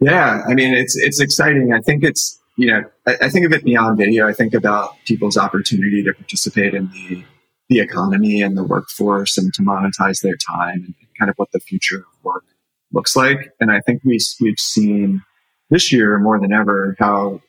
Yeah. 0.00 0.42
I 0.48 0.54
mean, 0.54 0.74
it's, 0.74 0.96
it's 0.96 1.20
exciting. 1.20 1.74
I 1.74 1.80
think 1.80 2.04
it's, 2.04 2.41
you 2.56 2.68
know, 2.68 2.84
I, 3.06 3.16
I, 3.22 3.28
think 3.28 3.46
of 3.46 3.52
it 3.52 3.64
beyond 3.64 3.98
video. 3.98 4.28
I 4.28 4.32
think 4.32 4.54
about 4.54 4.94
people's 5.06 5.36
opportunity 5.36 6.02
to 6.04 6.12
participate 6.12 6.74
in 6.74 6.90
the 6.90 7.24
the 7.68 7.80
economy 7.80 8.42
and 8.42 8.56
the 8.56 8.64
workforce 8.64 9.38
and 9.38 9.52
to 9.54 9.62
monetize 9.62 10.20
their 10.20 10.36
time 10.36 10.84
and 10.84 10.94
kind 11.18 11.30
of 11.30 11.36
what 11.36 11.50
the 11.52 11.60
future 11.60 11.98
of 11.98 12.24
work 12.24 12.44
looks 12.92 13.16
like. 13.16 13.52
And 13.60 13.70
I 13.70 13.80
think 13.80 14.02
we 14.04 14.18
we've 14.40 14.58
seen 14.58 15.22
this 15.70 15.90
year 15.90 16.18
more 16.18 16.38
than 16.38 16.52
ever 16.52 16.96
how 16.98 17.40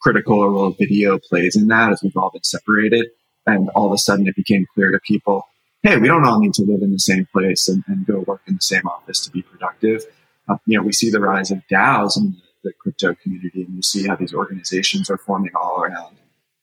critical 0.00 0.42
a 0.42 0.50
role 0.50 0.70
video 0.70 1.18
plays 1.18 1.56
in 1.56 1.68
that 1.68 1.92
as 1.92 2.02
we've 2.02 2.16
all 2.16 2.30
been 2.30 2.42
separated. 2.42 3.06
And 3.46 3.70
all 3.70 3.86
of 3.86 3.92
a 3.92 3.98
sudden 3.98 4.26
it 4.26 4.36
became 4.36 4.66
clear 4.74 4.90
to 4.90 5.00
people, 5.00 5.44
hey, 5.82 5.96
we 5.96 6.08
don't 6.08 6.24
all 6.24 6.40
need 6.40 6.54
to 6.54 6.62
live 6.62 6.82
in 6.82 6.92
the 6.92 6.98
same 6.98 7.26
place 7.32 7.68
and, 7.68 7.82
and 7.86 8.06
go 8.06 8.20
work 8.20 8.42
in 8.46 8.56
the 8.56 8.60
same 8.60 8.86
office 8.86 9.24
to 9.24 9.30
be 9.30 9.42
productive. 9.42 10.04
Uh, 10.48 10.56
you 10.66 10.76
know, 10.76 10.84
we 10.84 10.92
see 10.92 11.10
the 11.10 11.20
rise 11.20 11.50
of 11.50 11.62
DAOs 11.70 12.16
and 12.16 12.34
the 12.64 12.72
crypto 12.80 13.14
community, 13.22 13.47
you 13.78 13.82
see 13.82 14.08
how 14.08 14.16
these 14.16 14.34
organizations 14.34 15.08
are 15.08 15.18
forming 15.18 15.52
all 15.54 15.80
around 15.80 16.16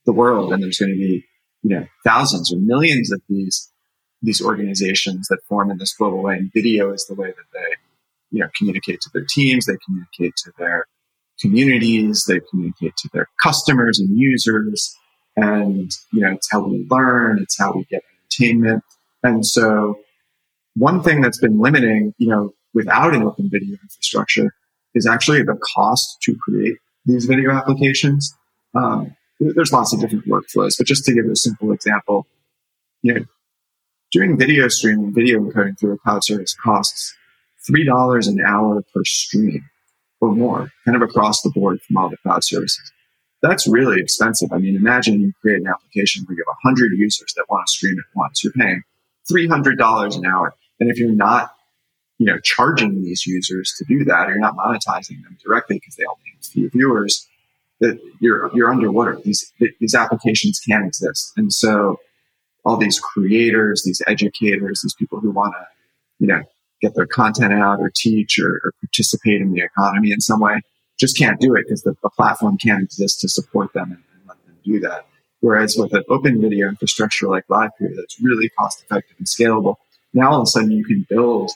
the 0.05 0.11
world, 0.11 0.51
and 0.51 0.61
there's 0.61 0.77
going 0.77 0.91
to 0.91 0.97
be 0.97 1.25
you 1.63 1.69
know 1.69 1.87
thousands 2.03 2.53
or 2.53 2.57
millions 2.57 3.11
of 3.11 3.21
these 3.29 3.71
these 4.21 4.41
organizations 4.41 5.27
that 5.29 5.39
form 5.47 5.71
in 5.71 5.77
this 5.77 5.93
global 5.93 6.21
way. 6.21 6.35
And 6.35 6.51
video 6.53 6.91
is 6.91 7.05
the 7.07 7.15
way 7.15 7.27
that 7.27 7.49
they 7.53 7.69
you 8.31 8.41
know 8.41 8.49
communicate 8.57 8.99
to 9.01 9.09
their 9.13 9.25
teams, 9.27 9.65
they 9.65 9.77
communicate 9.85 10.35
to 10.43 10.51
their 10.59 10.85
communities, 11.39 12.25
they 12.27 12.41
communicate 12.51 12.97
to 12.97 13.09
their 13.13 13.27
customers 13.41 13.97
and 13.97 14.09
users, 14.17 14.93
and 15.37 15.91
you 16.11 16.19
know 16.19 16.33
it's 16.33 16.49
how 16.51 16.67
we 16.67 16.85
learn, 16.91 17.39
it's 17.41 17.57
how 17.57 17.71
we 17.71 17.85
get 17.85 18.03
entertainment, 18.19 18.83
and 19.23 19.45
so 19.45 19.97
one 20.75 21.01
thing 21.01 21.21
that's 21.21 21.39
been 21.39 21.57
limiting, 21.59 22.13
you 22.17 22.27
know, 22.27 22.53
without 22.73 23.15
an 23.15 23.23
open 23.23 23.49
video 23.49 23.77
infrastructure 23.81 24.53
is 24.93 25.07
actually 25.07 25.43
the 25.43 25.57
cost 25.73 26.17
to 26.23 26.35
create 26.35 26.75
these 27.05 27.25
video 27.25 27.51
applications. 27.51 28.35
Um, 28.73 29.15
there's 29.39 29.71
lots 29.71 29.93
of 29.93 29.99
different 29.99 30.25
workflows, 30.25 30.77
but 30.77 30.87
just 30.87 31.05
to 31.05 31.13
give 31.13 31.25
a 31.25 31.35
simple 31.35 31.71
example, 31.71 32.25
you 33.01 33.13
know, 33.13 33.25
doing 34.11 34.37
video 34.37 34.67
streaming, 34.67 35.13
video 35.13 35.39
encoding 35.39 35.77
through 35.79 35.93
a 35.93 35.97
cloud 35.97 36.23
service 36.23 36.55
costs 36.63 37.15
three 37.67 37.83
dollars 37.83 38.27
an 38.27 38.39
hour 38.45 38.83
per 38.93 39.03
stream 39.03 39.69
or 40.21 40.33
more, 40.33 40.71
kind 40.85 40.95
of 40.95 41.01
across 41.01 41.41
the 41.41 41.49
board 41.49 41.81
from 41.81 41.97
all 41.97 42.09
the 42.09 42.17
cloud 42.17 42.43
services. 42.43 42.91
That's 43.41 43.67
really 43.67 43.99
expensive. 43.99 44.51
I 44.51 44.57
mean, 44.57 44.75
imagine 44.75 45.19
you 45.19 45.33
create 45.41 45.59
an 45.59 45.67
application 45.67 46.23
where 46.25 46.37
you 46.37 46.43
have 46.47 46.55
100 46.63 46.93
users 46.97 47.33
that 47.35 47.45
want 47.49 47.67
to 47.67 47.71
stream 47.71 47.97
at 47.99 48.05
once. 48.15 48.43
You're 48.43 48.53
paying 48.53 48.81
$300 49.31 50.17
an 50.17 50.25
hour. 50.25 50.53
And 50.79 50.89
if 50.89 50.97
you're 50.97 51.11
not 51.11 51.54
you 52.17 52.25
know, 52.25 52.39
charging 52.39 53.03
these 53.03 53.25
users 53.25 53.73
to 53.77 53.85
do 53.85 54.05
that, 54.05 54.27
or 54.27 54.31
you're 54.31 54.39
not 54.39 54.55
monetizing 54.55 55.21
them 55.23 55.37
directly 55.43 55.77
because 55.77 55.95
they 55.95 56.05
only 56.05 56.23
have 56.31 56.41
a 56.41 56.43
few 56.43 56.69
viewers, 56.69 57.27
that 57.79 57.99
you're 58.19 58.49
you're 58.55 58.71
underwater. 58.71 59.19
These 59.23 59.51
these 59.79 59.95
applications 59.95 60.59
can't 60.59 60.85
exist, 60.85 61.33
and 61.35 61.51
so 61.51 61.99
all 62.65 62.77
these 62.77 62.99
creators, 62.99 63.83
these 63.83 64.01
educators, 64.07 64.81
these 64.81 64.95
people 64.95 65.19
who 65.19 65.29
want 65.29 65.53
to, 65.53 65.67
you 66.19 66.27
know, 66.27 66.41
get 66.81 66.95
their 66.95 67.05
content 67.05 67.53
out 67.53 67.79
or 67.79 67.91
teach 67.93 68.39
or, 68.39 68.59
or, 68.63 68.73
participate 68.81 69.39
in 69.39 69.53
the 69.53 69.61
economy 69.61 70.11
in 70.11 70.19
some 70.19 70.39
way, 70.39 70.59
just 70.97 71.17
can't 71.17 71.39
do 71.39 71.55
it 71.55 71.63
because 71.63 71.83
the, 71.83 71.95
the, 72.01 72.09
platform 72.09 72.57
can't 72.57 72.83
exist 72.83 73.21
to 73.21 73.29
support 73.29 73.71
them 73.73 73.91
and, 73.91 74.03
and, 74.13 74.27
let 74.27 74.43
them 74.45 74.55
do 74.63 74.79
that. 74.79 75.05
Whereas 75.41 75.75
with 75.77 75.93
an 75.93 76.03
open 76.09 76.41
video 76.41 76.67
infrastructure 76.67 77.27
like 77.27 77.45
LivePeer 77.47 77.95
that's 77.95 78.19
really 78.21 78.49
cost 78.49 78.83
effective 78.83 79.15
and 79.19 79.27
scalable, 79.27 79.75
now 80.13 80.31
all 80.31 80.41
of 80.41 80.43
a 80.43 80.47
sudden 80.47 80.71
you 80.71 80.85
can 80.85 81.05
build 81.07 81.51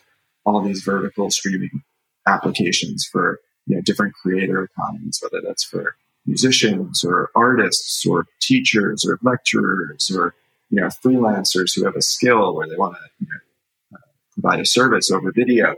all 0.49 0.62
these 0.62 0.81
vertical 0.81 1.29
streaming 1.29 1.83
applications 2.27 3.07
for 3.12 3.39
you 3.65 3.75
know 3.75 3.81
different 3.81 4.13
creator 4.13 4.63
economies, 4.63 5.21
whether 5.21 5.45
that's 5.45 5.63
for 5.63 5.95
musicians 6.25 7.03
or 7.03 7.29
artists 7.35 8.05
or 8.05 8.27
teachers 8.41 9.05
or 9.07 9.19
lecturers 9.21 10.12
or 10.15 10.35
you 10.69 10.79
know 10.81 10.88
freelancers 10.88 11.75
who 11.75 11.85
have 11.85 11.95
a 11.95 12.01
skill 12.01 12.55
where 12.55 12.67
they 12.67 12.75
want 12.75 12.95
to 12.95 13.01
you 13.19 13.27
know, 13.27 13.97
uh, 13.97 14.01
provide 14.33 14.59
a 14.59 14.65
service 14.65 15.12
over 15.12 15.31
video. 15.31 15.75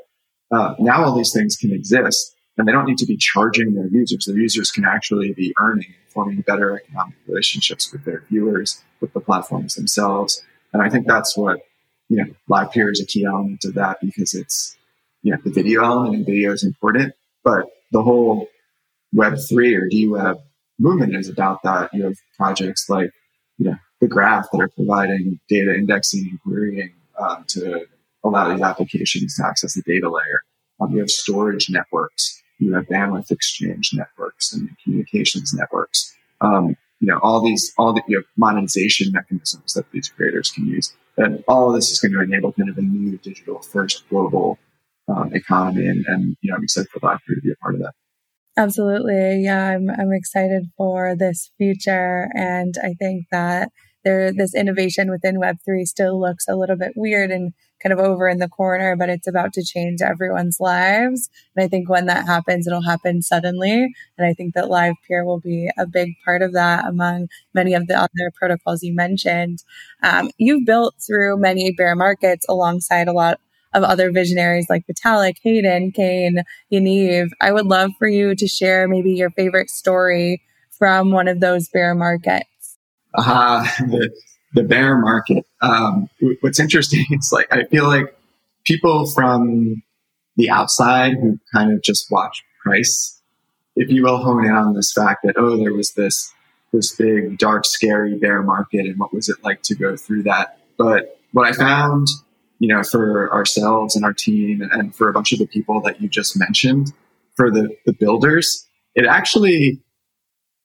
Uh, 0.51 0.75
now 0.79 1.05
all 1.05 1.15
these 1.15 1.31
things 1.31 1.55
can 1.55 1.71
exist, 1.71 2.36
and 2.57 2.67
they 2.67 2.71
don't 2.71 2.86
need 2.86 2.97
to 2.97 3.05
be 3.05 3.17
charging 3.17 3.73
their 3.73 3.88
users. 3.88 4.25
Their 4.25 4.38
users 4.38 4.71
can 4.71 4.86
actually 4.86 5.34
be 5.34 5.53
earning 5.60 5.93
forming 6.12 6.41
better 6.41 6.75
economic 6.75 7.15
relationships 7.27 7.91
with 7.91 8.03
their 8.05 8.23
viewers, 8.29 8.84
with 8.99 9.13
the 9.13 9.19
platforms 9.19 9.75
themselves. 9.75 10.43
And 10.73 10.81
I 10.81 10.89
think 10.89 11.07
that's 11.07 11.38
what 11.38 11.62
you 12.12 12.17
know, 12.17 12.26
LivePeer 12.50 12.91
is 12.91 13.00
a 13.00 13.06
key 13.06 13.24
element 13.24 13.63
of 13.63 13.74
that 13.76 14.02
because 14.02 14.34
it's, 14.34 14.76
you 15.24 15.32
know, 15.32 15.38
the 15.45 15.50
video 15.50 15.82
element 15.82 16.13
and 16.13 16.26
video 16.26 16.52
is 16.52 16.62
important, 16.62 17.13
but 17.41 17.67
the 17.93 18.04
whole 18.04 18.50
Web3 19.15 19.78
or 19.78 19.89
DWeb 19.89 20.41
movement 20.78 21.15
is 21.15 21.30
about 21.30 21.63
that. 21.63 21.89
You 21.93 22.04
have 22.04 22.17
projects 22.36 22.89
like, 22.89 23.12
you 23.58 23.69
know, 23.69 23.78
the 24.02 24.10
graph 24.10 24.47
that 24.52 24.60
are 24.60 24.67
providing 24.67 25.39
data 25.47 25.74
indexing 25.74 26.28
and 26.30 26.41
querying 26.41 26.91
um, 27.17 27.45
to 27.47 27.86
allow 28.26 28.52
these 28.52 28.62
applications 28.62 29.38
to 29.38 29.45
access 29.45 29.76
the 29.76 29.82
data 29.84 30.10
layer. 30.10 30.41
Um, 30.82 30.91
you 30.91 31.00
have 31.00 31.10
storage 31.10 31.69
networks, 31.69 32.43
you 32.60 32.74
have 32.74 32.88
bandwidth 32.88 33.32
exchange 33.32 33.91
networks 33.93 34.52
and 34.52 34.69
communications 34.84 35.54
networks. 35.54 36.13
Um, 36.41 36.76
you 37.00 37.08
know, 37.08 37.19
all 37.24 37.41
these, 37.41 37.71
all 37.78 37.93
the 37.93 38.02
you 38.06 38.17
know, 38.17 38.24
monetization 38.36 39.13
mechanisms 39.13 39.76
that 39.76 39.89
these 39.91 40.10
creators 40.10 40.52
can 40.52 40.67
use. 40.67 40.93
And 41.17 41.43
all 41.47 41.69
of 41.69 41.76
this 41.76 41.91
is 41.91 42.00
going 42.00 42.13
to 42.13 42.21
enable 42.21 42.54
kind 42.54 42.69
of 42.69 42.78
a 42.78 42.82
new 42.82 43.17
digital 43.17 43.60
first 43.60 44.08
global 44.10 44.58
um, 45.08 45.34
economy. 45.34 45.88
And, 45.88 46.06
and, 46.08 46.38
you 46.41 46.50
know, 46.50 46.58
I'm 46.58 46.63
excited 46.63 46.89
for 46.89 47.00
LivePeer 47.00 47.36
to 47.36 47.41
be 47.41 47.52
a 47.52 47.56
part 47.56 47.76
of 47.76 47.82
that. 47.82 47.93
Absolutely. 48.58 49.43
Yeah, 49.43 49.69
I'm, 49.69 49.89
I'm 49.89 50.13
excited 50.13 50.67
for 50.78 51.15
this 51.15 51.52
future. 51.58 52.30
And 52.36 52.76
I 52.84 52.93
think 52.93 53.26
that 53.32 53.69
there, 54.04 54.32
this 54.34 54.56
innovation 54.56 55.10
within 55.10 55.39
Web3 55.39 55.86
still 55.86 56.19
looks 56.19 56.45
a 56.47 56.56
little 56.56 56.76
bit 56.76 56.93
weird 56.95 57.32
and 57.32 57.54
kind 57.82 57.94
of 57.94 58.00
over 58.00 58.28
in 58.28 58.39
the 58.39 58.48
corner, 58.48 58.96
but 58.96 59.10
it's 59.10 59.28
about 59.28 59.54
to 59.54 59.63
change 59.63 60.02
everyone's 60.02 60.60
lives. 60.60 61.30
And 61.56 61.63
I 61.63 61.67
think 61.67 61.89
when 61.89 62.06
that 62.06 62.26
happens, 62.26 62.67
it'll 62.67 62.84
happen 62.84 63.22
suddenly. 63.22 63.94
And 64.17 64.28
I 64.28 64.34
think 64.34 64.54
that 64.54 64.70
Live 64.70 64.96
Peer 65.08 65.26
will 65.26 65.39
be 65.39 65.70
a 65.78 65.86
big 65.86 66.13
part 66.24 66.41
of 66.41 66.54
that 66.54 66.86
among 66.86 67.28
many 67.54 67.74
of 67.74 67.88
the 67.88 67.98
other 67.98 68.32
protocols 68.36 68.84
you 68.84 68.94
mentioned. 68.94 69.63
Um, 70.04 70.32
you've 70.38 70.65
built 70.65 70.96
through 71.06 71.38
many 71.39 71.72
bear 71.72 71.96
markets 71.96 72.46
alongside 72.48 73.08
a 73.08 73.13
lot 73.13 73.39
of 73.74 73.84
other 73.84 74.12
visionaries 74.12 74.67
like 74.70 74.86
Vitalik, 74.86 75.38
Hayden, 75.44 75.91
Kain, 75.91 76.44
Yaniv. 76.72 77.30
I 77.39 77.52
would 77.52 77.65
love 77.65 77.91
for 77.98 78.08
you 78.08 78.36
to 78.36 78.48
share 78.48 78.88
maybe 78.88 79.12
your 79.12 79.30
favorite 79.32 79.70
story 79.70 80.41
from 80.78 81.12
one 81.12 81.28
of 81.28 81.39
those 81.39 81.70
bear 81.70 81.96
markets. 81.96 82.78
uh, 83.15 83.65
the 84.54 84.64
bear 84.64 84.98
market. 84.98 85.46
Um, 85.62 86.10
what's 86.42 86.60
interesting 86.60 87.06
is 87.12 87.32
like, 87.34 87.48
I 87.52 87.64
feel 87.66 87.86
like 87.86 88.16
people 88.66 89.08
from 89.08 89.82
the 90.36 90.50
outside 90.50 91.14
who 91.14 91.40
kind 91.54 91.72
of 91.74 91.82
just 91.82 92.12
watch 92.12 92.44
price, 92.64 93.22
if 93.76 93.90
you 93.90 94.04
will, 94.04 94.18
hone 94.18 94.46
in 94.46 94.52
on 94.52 94.74
this 94.74 94.92
fact 94.94 95.22
that, 95.24 95.36
oh, 95.38 95.58
there 95.58 95.74
was 95.74 95.94
this, 95.94 96.34
this 96.72 96.96
big, 96.96 97.38
dark, 97.38 97.66
scary 97.66 98.18
bear 98.18 98.42
market 98.42 98.86
and 98.86 98.98
what 99.00 99.14
was 99.14 99.30
it 99.30 99.38
like 99.44 99.62
to 99.64 99.76
go 99.76 99.96
through 99.96 100.24
that. 100.24 100.60
But 100.78 101.20
what 101.32 101.48
I 101.48 101.54
found, 101.54 102.08
you 102.60 102.68
know, 102.68 102.84
for 102.84 103.32
ourselves 103.34 103.96
and 103.96 104.06
our 104.06 104.14
team 104.14 104.62
and 104.62 104.96
for 104.96 105.10
a 105.10 105.14
bunch 105.14 105.32
of 105.32 105.40
the 105.40 105.48
people 105.48 105.82
that 105.82 106.02
you 106.02 106.08
just 106.08 106.38
mentioned, 106.38 106.94
for 107.36 107.50
the, 107.50 107.76
the 107.86 107.94
builders, 107.94 108.68
it 108.96 109.06
actually 109.06 109.80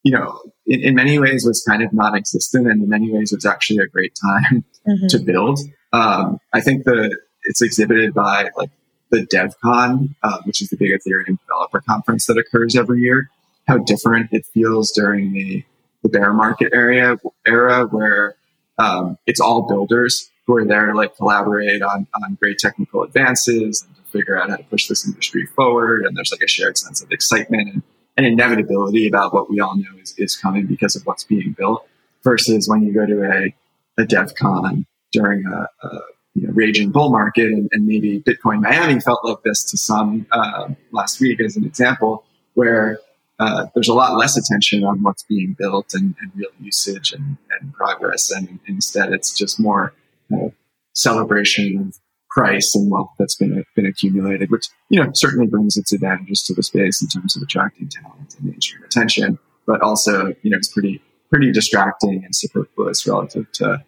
you 0.07 0.13
know, 0.13 0.41
in, 0.69 0.85
in, 0.85 0.95
many 0.95 1.19
ways 1.19 1.45
was 1.45 1.65
kind 1.69 1.83
of 1.83 1.93
non-existent 1.93 2.69
and 2.69 2.81
in 2.81 2.89
many 2.89 3.13
ways 3.13 3.33
was 3.33 3.45
actually 3.45 3.79
a 3.79 3.89
great 3.89 4.17
time 4.23 4.65
mm-hmm. 4.89 5.09
to 5.09 5.19
build. 5.19 5.59
Um, 5.93 6.39
I 6.55 6.61
think 6.61 6.85
the, 6.85 7.19
it's 7.43 7.61
exhibited 7.61 8.15
by 8.15 8.51
like 8.57 8.71
the 9.11 9.27
DevCon, 9.27 10.15
uh, 10.23 10.39
which 10.45 10.63
is 10.63 10.69
the 10.69 10.77
big 10.77 10.93
Ethereum 10.93 11.37
developer 11.41 11.81
conference 11.81 12.27
that 12.27 12.39
occurs 12.39 12.77
every 12.77 13.01
year, 13.01 13.29
how 13.67 13.79
different 13.79 14.33
it 14.33 14.47
feels 14.47 14.93
during 14.93 15.33
the, 15.33 15.65
the 16.05 16.09
bear 16.09 16.33
market 16.33 16.73
area 16.73 17.17
era 17.45 17.87
where 17.87 18.37
um, 18.79 19.19
it's 19.27 19.41
all 19.41 19.63
builders 19.63 20.31
who 20.47 20.57
are 20.57 20.65
there 20.65 20.87
to 20.87 20.95
like 20.95 21.17
collaborate 21.17 21.83
on, 21.83 22.07
on 22.15 22.39
great 22.41 22.61
technical 22.61 23.03
advances 23.03 23.85
and 23.85 23.97
to 23.97 24.03
figure 24.03 24.41
out 24.41 24.51
how 24.51 24.57
to 24.57 24.63
push 24.63 24.87
this 24.87 25.05
industry 25.05 25.47
forward. 25.47 26.05
And 26.05 26.17
there's 26.17 26.31
like 26.31 26.43
a 26.43 26.47
shared 26.47 26.79
sense 26.79 27.03
of 27.03 27.11
excitement 27.11 27.69
and 27.71 27.83
an 28.17 28.25
inevitability 28.25 29.07
about 29.07 29.35
what 29.35 29.51
we 29.51 29.61
all 29.61 29.77
know 29.77 29.99
is, 30.01 30.15
is 30.19 30.37
coming 30.37 30.67
because 30.67 30.97
of 30.97 31.05
what's 31.07 31.25
being 31.25 31.53
built 31.53 31.87
versus 32.23 32.69
when 32.69 32.83
you 32.83 32.93
go 32.93 33.07
to 33.07 33.23
a, 33.23 33.55
a 33.99 34.07
dev 34.07 34.35
con 34.35 34.87
during 35.13 35.45
a, 35.47 35.87
a 35.87 36.01
you 36.35 36.47
know, 36.47 36.53
raging 36.53 36.91
bull 36.91 37.11
market 37.11 37.47
and, 37.47 37.69
and, 37.73 37.87
maybe 37.87 38.21
Bitcoin 38.21 38.61
Miami 38.61 39.01
felt 39.01 39.25
like 39.25 39.43
this 39.43 39.65
to 39.65 39.79
some 39.79 40.27
uh, 40.33 40.69
last 40.93 41.19
week 41.19 41.41
as 41.41 41.57
an 41.57 41.65
example 41.65 42.25
where 42.55 42.99
uh, 43.39 43.67
there's 43.75 43.89
a 43.89 43.95
lot 43.95 44.17
less 44.17 44.37
attention 44.37 44.85
on 44.85 45.03
what's 45.03 45.23
being 45.23 45.55
built 45.59 45.95
and, 45.95 46.15
and 46.21 46.33
real 46.35 46.51
usage 46.61 47.13
and, 47.13 47.37
and, 47.61 47.73
progress. 47.73 48.31
And 48.31 48.59
instead 48.67 49.13
it's 49.13 49.33
just 49.33 49.61
more 49.61 49.95
uh, 50.35 50.49
celebration 50.95 51.79
of 51.89 51.99
price 52.37 52.75
and 52.75 52.91
wealth 52.91 53.11
that's 53.19 53.35
been 53.35 53.65
been 53.75 53.87
accumulated, 53.87 54.51
which 54.51 54.67
you 54.91 55.03
know 55.03 55.11
certainly 55.15 55.47
brings 55.47 55.77
its 55.77 55.93
advantages 55.93 56.43
to 56.43 56.55
the 56.55 56.63
space 56.63 57.01
in 57.01 57.09
terms 57.09 57.35
of 57.35 57.43
attracting 57.43 57.89
talent 57.89 58.35
and 58.37 58.45
mainstream 58.45 58.85
attention, 58.85 59.39
but 59.67 59.81
also 59.81 60.35
you 60.43 60.51
know 60.51 60.59
it's 60.59 60.69
pretty 60.69 61.01
pretty 61.31 61.51
distracting 61.51 62.23
and 62.25 62.37
superfluous 62.37 63.07
relative 63.07 63.51
to 63.53 63.83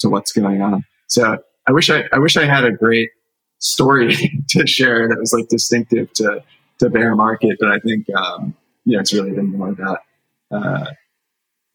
to 0.00 0.08
what's 0.08 0.32
going 0.32 0.60
on. 0.60 0.84
So 1.06 1.38
I 1.68 1.72
wish 1.72 1.90
I 1.90 2.04
I 2.12 2.18
wish 2.18 2.36
I 2.36 2.44
had 2.44 2.64
a 2.64 2.72
great 2.72 3.10
story 3.58 4.16
to 4.48 4.66
share 4.66 5.08
that 5.08 5.18
was 5.18 5.32
like 5.32 5.48
distinctive 5.48 6.12
to 6.14 6.42
to 6.80 6.90
bear 6.90 7.14
market, 7.14 7.56
but 7.60 7.70
I 7.70 7.78
think 7.78 8.06
um, 8.16 8.54
you 8.84 8.94
know 8.94 9.00
it's 9.00 9.14
really 9.14 9.30
been 9.30 9.46
more 9.46 9.68
about 9.68 9.98
uh, 10.50 10.86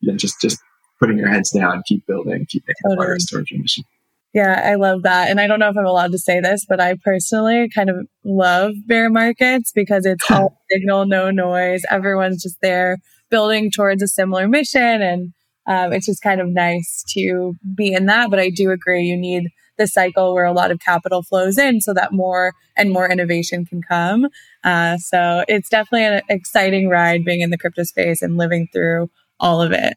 you 0.02 0.12
know 0.12 0.18
just 0.18 0.42
just 0.42 0.60
putting 1.00 1.18
your 1.18 1.30
heads 1.30 1.52
down, 1.52 1.84
keep 1.88 2.06
building, 2.06 2.46
keep 2.50 2.64
making 2.68 2.98
progress 2.98 3.26
towards 3.28 3.50
your 3.50 3.62
mission. 3.62 3.86
Yeah, 4.34 4.62
I 4.64 4.76
love 4.76 5.04
that. 5.04 5.30
And 5.30 5.40
I 5.40 5.48
don't 5.48 5.60
know 5.60 5.70
if 5.70 5.78
I'm 5.78 5.86
allowed 5.86 6.12
to 6.12 6.20
say 6.20 6.40
this, 6.40 6.66
but 6.68 6.80
I 6.80 6.96
personally 7.04 7.70
kind 7.74 7.90
of 7.90 8.06
love 8.24 8.74
bear 8.86 9.10
markets 9.10 9.72
because 9.74 10.06
it's 10.06 10.30
all 10.30 10.60
signal, 10.70 11.06
no 11.06 11.32
noise. 11.32 11.84
Everyone's 11.90 12.44
just 12.44 12.58
there 12.62 12.98
building 13.30 13.72
towards 13.72 14.04
a 14.04 14.08
similar 14.08 14.48
mission. 14.48 15.02
And 15.02 15.34
um, 15.66 15.92
it's 15.92 16.06
just 16.06 16.22
kind 16.22 16.40
of 16.40 16.48
nice 16.50 17.04
to 17.14 17.56
be 17.76 17.94
in 17.94 18.06
that. 18.06 18.30
But 18.30 18.40
I 18.40 18.50
do 18.50 18.72
agree, 18.72 19.04
you 19.04 19.18
need 19.18 19.50
the 19.78 19.88
cycle 19.88 20.34
where 20.34 20.46
a 20.46 20.54
lot 20.54 20.72
of 20.72 20.80
capital 20.80 21.24
flows 21.24 21.58
in 21.58 21.82
so 21.82 21.94
that 21.94 22.12
more 22.12 22.54
and 22.76 22.92
more 22.92 23.10
innovation 23.10 23.66
can 23.66 23.82
come. 23.82 24.28
Uh, 24.64 24.98
so 24.98 25.44
it's 25.48 25.70
definitely 25.70 26.06
an 26.06 26.22
exciting 26.30 26.90
ride 26.90 27.24
being 27.24 27.42
in 27.42 27.50
the 27.50 27.58
crypto 27.58 27.84
space 27.84 28.22
and 28.22 28.38
living 28.38 28.68
through 28.74 29.10
all 29.40 29.62
of 29.62 29.72
it. 29.72 29.96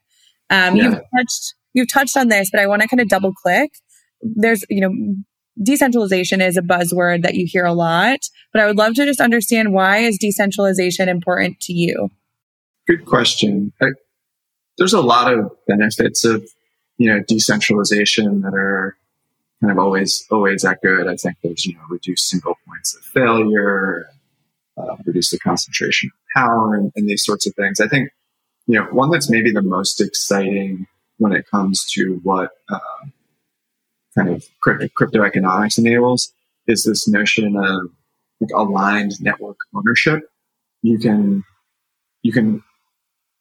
Um, 0.50 0.76
yeah. 0.76 0.84
You've 0.84 1.00
touched 1.16 1.54
you've 1.72 1.92
touched 1.92 2.16
on 2.16 2.28
this, 2.28 2.50
but 2.50 2.60
I 2.60 2.66
want 2.66 2.82
to 2.82 2.88
kind 2.88 3.00
of 3.00 3.08
double 3.08 3.32
click 3.32 3.72
there's, 4.22 4.64
you 4.68 4.80
know, 4.80 4.92
decentralization 5.62 6.40
is 6.40 6.56
a 6.56 6.62
buzzword 6.62 7.22
that 7.22 7.34
you 7.34 7.46
hear 7.46 7.64
a 7.64 7.72
lot, 7.72 8.20
but 8.52 8.62
I 8.62 8.66
would 8.66 8.78
love 8.78 8.94
to 8.94 9.04
just 9.04 9.20
understand 9.20 9.72
why 9.72 9.98
is 9.98 10.18
decentralization 10.18 11.08
important 11.08 11.60
to 11.60 11.72
you? 11.72 12.10
Good 12.86 13.04
question. 13.04 13.72
I, 13.82 13.88
there's 14.78 14.94
a 14.94 15.02
lot 15.02 15.32
of 15.32 15.50
benefits 15.66 16.24
of, 16.24 16.48
you 16.96 17.10
know, 17.10 17.22
decentralization 17.26 18.42
that 18.42 18.54
are 18.54 18.96
kind 19.60 19.70
of 19.70 19.78
always, 19.78 20.26
always 20.30 20.62
that 20.62 20.80
good. 20.82 21.06
I 21.06 21.16
think 21.16 21.36
there's, 21.42 21.66
you 21.66 21.74
know, 21.74 21.82
reduced 21.90 22.28
single 22.28 22.56
points 22.66 22.96
of 22.96 23.02
failure, 23.02 24.06
uh, 24.78 24.96
reduce 25.04 25.30
the 25.30 25.38
concentration 25.38 26.10
of 26.12 26.42
power 26.42 26.74
and, 26.74 26.90
and 26.96 27.08
these 27.08 27.24
sorts 27.24 27.46
of 27.46 27.54
things. 27.54 27.80
I 27.80 27.88
think, 27.88 28.10
you 28.66 28.78
know, 28.78 28.86
one 28.86 29.10
that's 29.10 29.30
maybe 29.30 29.50
the 29.50 29.62
most 29.62 30.00
exciting 30.00 30.86
when 31.18 31.32
it 31.32 31.46
comes 31.50 31.84
to 31.92 32.20
what, 32.22 32.50
uh, 32.70 32.78
kind 34.16 34.30
of 34.30 34.44
crypto, 34.62 35.22
economics 35.22 35.78
enables 35.78 36.32
is 36.66 36.84
this 36.84 37.08
notion 37.08 37.56
of 37.56 37.90
like 38.40 38.50
aligned 38.54 39.12
network 39.20 39.58
ownership. 39.74 40.22
You 40.82 40.98
can, 40.98 41.44
you 42.22 42.32
can 42.32 42.62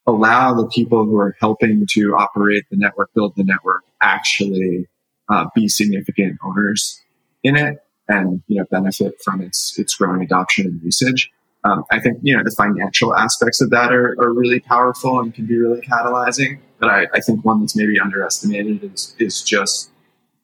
allow 0.06 0.54
the 0.54 0.68
people 0.68 1.06
who 1.06 1.18
are 1.18 1.36
helping 1.40 1.86
to 1.92 2.16
operate 2.16 2.66
the 2.70 2.78
network, 2.78 3.10
build 3.14 3.36
the 3.36 3.44
network, 3.44 3.84
actually 4.02 4.88
uh, 5.30 5.46
be 5.56 5.68
significant 5.68 6.38
owners 6.44 7.00
in 7.44 7.56
it 7.56 7.80
and 8.10 8.42
you 8.48 8.58
know 8.58 8.66
benefit 8.72 9.14
from 9.24 9.42
its 9.42 9.78
its 9.80 9.96
growing 9.96 10.22
adoption 10.22 10.66
and 10.66 10.82
usage. 10.82 11.32
Um, 11.64 11.84
I 11.92 12.00
think 12.00 12.20
you 12.22 12.36
know 12.36 12.44
the 12.44 12.52
financial 12.52 13.16
aspects 13.16 13.62
of 13.62 13.70
that 13.70 13.94
are, 13.94 14.20
are 14.20 14.34
really 14.34 14.60
powerful 14.60 15.20
and 15.20 15.34
can 15.34 15.46
be 15.46 15.58
really 15.58 15.82
catalyzing. 15.82 16.60
But 16.80 16.90
I, 16.90 17.08
I 17.14 17.20
think 17.20 17.46
one 17.46 17.60
that's 17.60 17.76
maybe 17.76 18.00
underestimated 18.00 18.84
is 18.84 19.16
is 19.20 19.42
just 19.44 19.92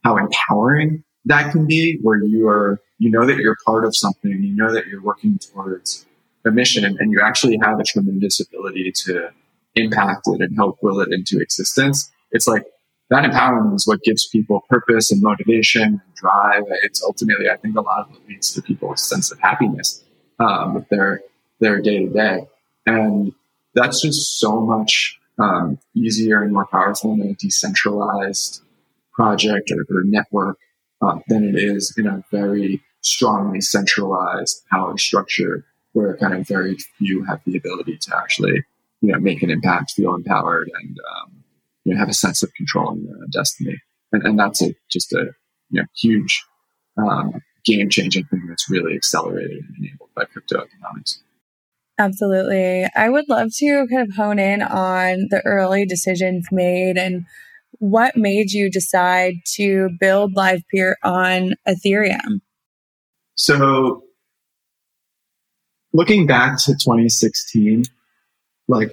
how 0.06 0.18
empowering 0.18 1.04
that 1.26 1.52
can 1.52 1.66
be 1.66 1.98
where 2.04 2.24
you 2.24 2.48
are, 2.48 2.80
you 3.00 3.10
know 3.10 3.26
that 3.26 3.38
you're 3.38 3.58
part 3.66 3.84
of 3.84 3.96
something, 3.96 4.32
you 4.32 4.56
know 4.56 4.72
that 4.72 4.86
you're 4.86 5.02
working 5.02 5.40
towards 5.40 6.06
a 6.46 6.52
mission 6.52 6.86
and, 6.86 7.12
you 7.12 7.20
actually 7.24 7.58
have 7.64 7.80
a 7.80 7.84
tremendous 7.84 8.40
ability 8.40 8.92
to 8.92 9.32
impact 9.74 10.28
it 10.28 10.42
and 10.42 10.56
help 10.56 10.78
will 10.84 11.02
it 11.02 11.10
into 11.12 11.40
existence. 11.42 12.12
It's 12.32 12.48
like 12.48 12.66
that 13.10 13.24
empowerment 13.24 13.76
is 13.76 13.88
what 13.88 14.04
gives 14.04 14.28
people 14.28 14.64
purpose 14.70 15.12
and 15.12 15.24
motivation 15.24 15.84
and 15.84 16.02
drive. 16.14 16.64
It's 16.84 17.04
ultimately, 17.04 17.50
I 17.50 17.58
think, 17.58 17.76
a 17.76 17.82
lot 17.82 18.02
of 18.02 18.12
what 18.12 18.22
leads 18.28 18.54
to 18.54 18.62
people's 18.62 19.02
sense 19.02 19.32
of 19.32 19.40
happiness 19.40 20.04
um, 20.40 20.76
with 20.76 20.88
their 20.90 21.22
their 21.60 21.82
day 21.82 22.06
to 22.06 22.14
day, 22.14 22.48
and 22.86 23.34
that's 23.74 24.02
just 24.02 24.40
so 24.40 24.60
much 24.62 25.18
um, 25.40 25.80
easier 25.96 26.44
and 26.44 26.54
more 26.54 26.68
powerful 26.68 27.14
in 27.14 27.22
a 27.22 27.34
decentralized 27.34 28.62
project 29.16 29.72
or, 29.72 29.82
or 29.96 30.04
network 30.04 30.58
uh, 31.02 31.18
than 31.28 31.44
it 31.44 31.56
is 31.56 31.94
in 31.98 32.08
a 32.08 32.24
very 32.32 32.82
strongly 33.02 33.62
centralized 33.62 34.62
power 34.70 34.98
structure 34.98 35.66
where 35.94 36.18
kind 36.18 36.34
of 36.34 36.48
very 36.48 36.76
few 36.98 37.24
have 37.24 37.40
the 37.46 37.56
ability 37.56 37.98
to 37.98 38.18
actually, 38.18 38.64
you 39.02 39.12
know, 39.12 39.20
make 39.20 39.42
an 39.42 39.50
impact, 39.50 39.92
feel 39.92 40.16
empowered, 40.16 40.70
and 40.82 40.98
um, 41.16 41.44
you 41.84 41.94
know 41.94 42.00
have 42.00 42.10
a 42.10 42.14
sense 42.14 42.44
of 42.44 42.54
control 42.54 42.94
in 42.94 43.06
their 43.06 43.16
destiny. 43.32 43.82
And, 44.12 44.24
and 44.24 44.40
that's 44.40 44.62
a, 44.62 44.76
just 44.90 45.14
a 45.14 45.32
you 45.70 45.82
know 45.82 45.86
huge 45.96 46.44
um, 46.98 47.42
game 47.64 47.90
changing 47.90 48.26
thing 48.26 48.46
that's 48.48 48.70
really 48.70 48.96
accelerated 48.96 49.58
and 49.58 49.78
enabled 49.78 50.10
by 50.16 50.26
crypto 50.26 50.62
economics. 50.62 51.22
Absolutely. 51.98 52.88
I 52.94 53.10
would 53.10 53.30
love 53.30 53.52
to 53.56 53.88
kind 53.90 54.08
of 54.08 54.16
hone 54.16 54.38
in 54.38 54.62
on 54.62 55.28
the 55.30 55.42
early 55.46 55.86
decisions 55.86 56.48
made 56.52 56.98
and 56.98 57.26
what 57.80 58.18
made 58.18 58.52
you 58.52 58.70
decide 58.70 59.36
to 59.56 59.90
build 60.00 60.36
LivePeer 60.36 60.94
on 61.04 61.54
Ethereum? 61.68 62.42
So, 63.36 64.04
looking 65.94 66.26
back 66.26 66.58
to 66.66 66.72
2016, 66.74 67.84
like 68.68 68.92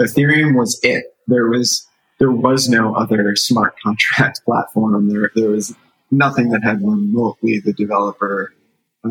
Ethereum 0.00 0.56
was 0.56 0.78
it. 0.82 1.04
There 1.26 1.48
was 1.48 1.86
there 2.18 2.30
was 2.30 2.68
no 2.68 2.94
other 2.94 3.34
smart 3.36 3.74
contract 3.82 4.42
platform. 4.44 5.08
There 5.08 5.30
there 5.34 5.50
was 5.50 5.74
nothing 6.10 6.50
that 6.50 6.62
had 6.62 6.82
remotely 6.82 7.60
the 7.60 7.72
developer 7.72 8.52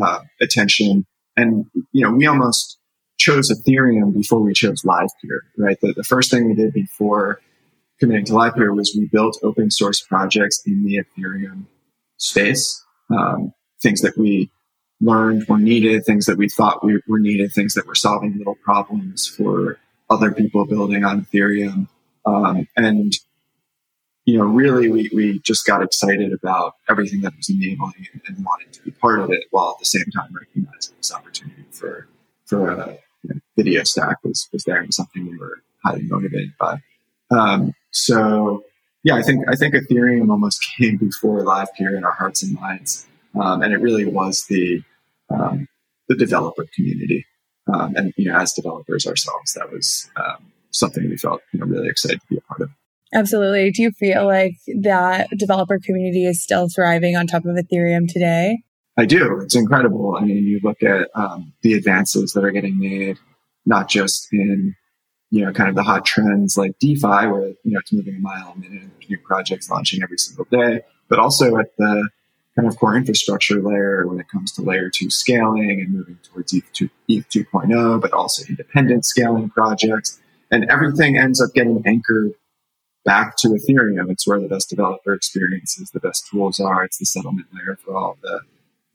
uh, 0.00 0.20
attention. 0.40 1.04
And 1.36 1.66
you 1.92 2.04
know, 2.04 2.12
we 2.12 2.26
almost 2.26 2.78
chose 3.18 3.50
Ethereum 3.50 4.12
before 4.12 4.40
we 4.40 4.52
chose 4.52 4.82
LivePeer. 4.82 5.40
Right, 5.56 5.80
the, 5.80 5.94
the 5.94 6.04
first 6.04 6.30
thing 6.30 6.46
we 6.46 6.54
did 6.54 6.72
before 6.72 7.40
committing 8.02 8.24
to 8.24 8.32
LivePeer 8.32 8.74
was 8.74 8.96
we 8.98 9.06
built 9.06 9.38
open 9.44 9.70
source 9.70 10.00
projects 10.00 10.60
in 10.66 10.82
the 10.82 10.98
Ethereum 10.98 11.66
space, 12.16 12.84
um, 13.10 13.54
things 13.80 14.00
that 14.00 14.18
we 14.18 14.50
learned 15.00 15.46
were 15.46 15.56
needed, 15.56 16.04
things 16.04 16.26
that 16.26 16.36
we 16.36 16.48
thought 16.48 16.84
we 16.84 17.00
were 17.06 17.20
needed, 17.20 17.52
things 17.52 17.74
that 17.74 17.86
were 17.86 17.94
solving 17.94 18.36
little 18.36 18.56
problems 18.56 19.28
for 19.28 19.78
other 20.10 20.32
people 20.32 20.66
building 20.66 21.04
on 21.04 21.24
Ethereum. 21.24 21.86
Um, 22.26 22.66
and 22.76 23.12
you 24.24 24.36
know, 24.36 24.44
really 24.46 24.88
we, 24.88 25.08
we 25.14 25.38
just 25.38 25.64
got 25.64 25.80
excited 25.80 26.32
about 26.32 26.74
everything 26.90 27.20
that 27.20 27.36
was 27.36 27.48
enabling 27.48 28.08
and, 28.12 28.22
and 28.26 28.44
wanted 28.44 28.72
to 28.72 28.82
be 28.82 28.90
part 28.90 29.20
of 29.20 29.30
it 29.30 29.44
while 29.52 29.70
at 29.70 29.78
the 29.78 29.84
same 29.84 30.10
time 30.12 30.34
recognizing 30.34 30.96
this 30.96 31.14
opportunity 31.14 31.66
for, 31.70 32.08
for 32.46 32.68
a 32.68 32.98
you 33.22 33.30
know, 33.32 33.40
video 33.56 33.84
stack 33.84 34.16
was, 34.24 34.48
was 34.52 34.64
there 34.64 34.80
and 34.80 34.92
something 34.92 35.24
we 35.24 35.38
were 35.38 35.62
highly 35.84 36.02
motivated 36.02 36.52
by. 36.58 36.82
Um, 37.30 37.72
so 37.92 38.64
yeah, 39.04 39.14
I 39.14 39.22
think, 39.22 39.44
I 39.48 39.56
think 39.56 39.74
Ethereum 39.74 40.30
almost 40.30 40.64
came 40.78 40.96
before 40.96 41.44
Livepeer 41.44 41.96
in 41.96 42.04
our 42.04 42.12
hearts 42.12 42.42
and 42.42 42.54
minds. 42.54 43.06
Um, 43.40 43.62
and 43.62 43.72
it 43.72 43.78
really 43.78 44.04
was 44.04 44.44
the, 44.46 44.82
um, 45.30 45.66
the 46.08 46.16
developer 46.16 46.66
community. 46.74 47.26
Um, 47.72 47.94
and, 47.96 48.12
you 48.16 48.30
know, 48.30 48.38
as 48.38 48.52
developers 48.52 49.06
ourselves, 49.06 49.52
that 49.54 49.70
was, 49.70 50.10
um, 50.16 50.52
something 50.70 51.08
we 51.08 51.16
felt, 51.16 51.40
you 51.52 51.60
know, 51.60 51.66
really 51.66 51.88
excited 51.88 52.20
to 52.20 52.26
be 52.28 52.36
a 52.36 52.40
part 52.42 52.60
of. 52.60 52.70
Absolutely. 53.14 53.70
Do 53.70 53.82
you 53.82 53.90
feel 53.92 54.26
like 54.26 54.54
that 54.80 55.28
developer 55.36 55.78
community 55.78 56.26
is 56.26 56.42
still 56.42 56.68
thriving 56.68 57.16
on 57.16 57.26
top 57.26 57.44
of 57.44 57.56
Ethereum 57.56 58.08
today? 58.08 58.62
I 58.98 59.06
do. 59.06 59.40
It's 59.40 59.54
incredible. 59.54 60.16
I 60.18 60.24
mean, 60.24 60.44
you 60.44 60.60
look 60.62 60.82
at 60.82 61.08
um, 61.14 61.52
the 61.62 61.74
advances 61.74 62.32
that 62.32 62.44
are 62.44 62.50
getting 62.50 62.78
made, 62.78 63.18
not 63.64 63.88
just 63.88 64.28
in 64.32 64.74
you 65.32 65.42
know 65.42 65.50
kind 65.50 65.70
of 65.70 65.74
the 65.74 65.82
hot 65.82 66.04
trends 66.04 66.56
like 66.58 66.78
DeFi, 66.78 67.26
where 67.26 67.48
you 67.64 67.72
know 67.72 67.80
it's 67.80 67.92
moving 67.92 68.16
a 68.16 68.20
mile 68.20 68.52
a 68.54 68.58
minute, 68.58 68.82
and 68.82 68.90
there's 68.92 69.10
new 69.10 69.18
projects 69.18 69.70
launching 69.70 70.02
every 70.02 70.18
single 70.18 70.44
day, 70.50 70.82
but 71.08 71.18
also 71.18 71.56
at 71.56 71.74
the 71.78 72.08
kind 72.54 72.68
of 72.68 72.76
core 72.76 72.94
infrastructure 72.94 73.62
layer 73.62 74.06
when 74.06 74.20
it 74.20 74.28
comes 74.28 74.52
to 74.52 74.60
layer 74.60 74.90
two 74.90 75.08
scaling 75.08 75.80
and 75.80 75.90
moving 75.90 76.18
towards 76.22 76.52
ETH, 76.52 76.70
2, 76.74 76.90
ETH 77.08 77.26
2.0, 77.30 77.98
but 77.98 78.12
also 78.12 78.44
independent 78.46 79.06
scaling 79.06 79.48
projects, 79.48 80.20
and 80.50 80.66
everything 80.70 81.16
ends 81.16 81.40
up 81.40 81.54
getting 81.54 81.82
anchored 81.86 82.32
back 83.06 83.38
to 83.38 83.48
Ethereum. 83.48 84.10
It's 84.10 84.26
where 84.26 84.38
the 84.38 84.48
best 84.48 84.68
developer 84.68 85.14
experiences, 85.14 85.90
the 85.92 86.00
best 86.00 86.28
tools 86.30 86.60
are. 86.60 86.84
It's 86.84 86.98
the 86.98 87.06
settlement 87.06 87.46
layer 87.54 87.78
for 87.82 87.96
all 87.96 88.18
the 88.22 88.40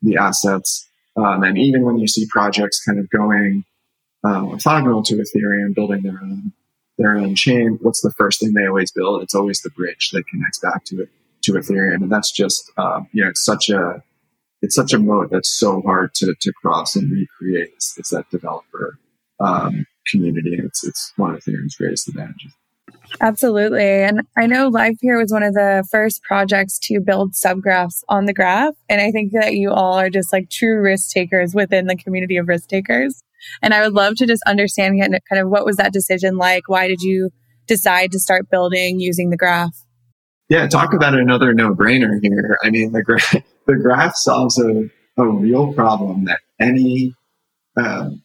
the 0.03 0.17
assets. 0.17 0.87
Um, 1.15 1.41
and 1.41 1.57
even 1.57 1.81
when 1.81 1.97
you 1.97 2.07
see 2.07 2.27
projects 2.29 2.79
kind 2.85 2.99
of 2.99 3.09
going 3.09 3.65
um, 4.23 4.49
orthogonal 4.49 5.05
to 5.05 5.15
Ethereum, 5.15 5.73
building 5.73 6.03
their 6.03 6.19
own 6.21 6.53
their 6.97 7.15
own 7.15 7.35
chain, 7.35 7.77
what's 7.81 8.01
the 8.01 8.11
first 8.17 8.39
thing 8.39 8.53
they 8.53 8.65
always 8.65 8.91
build? 8.91 9.21
It's 9.21 9.35
always 9.35 9.61
the 9.61 9.69
bridge 9.69 10.09
that 10.11 10.27
connects 10.27 10.59
back 10.59 10.83
to 10.85 11.03
it 11.03 11.09
to 11.43 11.53
Ethereum, 11.53 12.01
and 12.01 12.11
that's 12.11 12.31
just 12.31 12.71
um, 12.77 13.07
you 13.11 13.23
know 13.23 13.29
it's 13.29 13.43
such 13.43 13.69
a 13.69 14.03
it's 14.61 14.75
such 14.75 14.93
a 14.93 14.99
mode 14.99 15.29
that's 15.29 15.49
so 15.49 15.81
hard 15.81 16.13
to, 16.15 16.33
to 16.41 16.53
cross 16.53 16.95
and 16.95 17.11
recreate. 17.11 17.69
It's 17.97 18.09
that 18.09 18.29
developer 18.31 18.97
um, 19.39 19.85
community. 20.07 20.59
It's 20.63 20.83
it's 20.83 21.13
one 21.15 21.35
of 21.35 21.41
Ethereum's 21.41 21.75
greatest 21.75 22.07
advantages. 22.07 22.53
Absolutely. 23.21 24.03
And 24.03 24.21
I 24.37 24.47
know 24.47 24.69
Livepeer 24.69 25.19
was 25.19 25.31
one 25.31 25.43
of 25.43 25.53
the 25.53 25.87
first 25.89 26.23
projects 26.23 26.77
to 26.79 26.99
build 26.99 27.33
subgraphs 27.33 28.03
on 28.09 28.25
the 28.25 28.33
graph. 28.33 28.75
And 28.89 29.01
I 29.01 29.11
think 29.11 29.31
that 29.33 29.53
you 29.53 29.71
all 29.71 29.93
are 29.93 30.09
just 30.09 30.33
like 30.33 30.49
true 30.49 30.81
risk 30.81 31.11
takers 31.11 31.53
within 31.53 31.87
the 31.87 31.95
community 31.95 32.37
of 32.37 32.47
risk 32.47 32.69
takers. 32.69 33.23
And 33.61 33.73
I 33.73 33.81
would 33.81 33.93
love 33.93 34.15
to 34.15 34.27
just 34.27 34.43
understand 34.47 34.99
kind 34.99 35.41
of 35.41 35.49
what 35.49 35.65
was 35.65 35.77
that 35.77 35.93
decision 35.93 36.37
like? 36.37 36.67
Why 36.67 36.87
did 36.87 37.01
you 37.01 37.29
decide 37.67 38.11
to 38.11 38.19
start 38.19 38.49
building 38.49 38.99
using 38.99 39.29
the 39.29 39.37
graph? 39.37 39.75
Yeah, 40.49 40.67
talk 40.67 40.93
about 40.93 41.13
another 41.13 41.53
no 41.53 41.75
brainer 41.75 42.19
here. 42.21 42.57
I 42.63 42.69
mean, 42.69 42.93
the, 42.93 43.03
gra- 43.03 43.43
the 43.67 43.75
graph 43.75 44.15
solves 44.15 44.57
a, 44.59 44.89
a 45.17 45.27
real 45.27 45.73
problem 45.73 46.25
that 46.25 46.39
any, 46.59 47.13
um, 47.75 48.23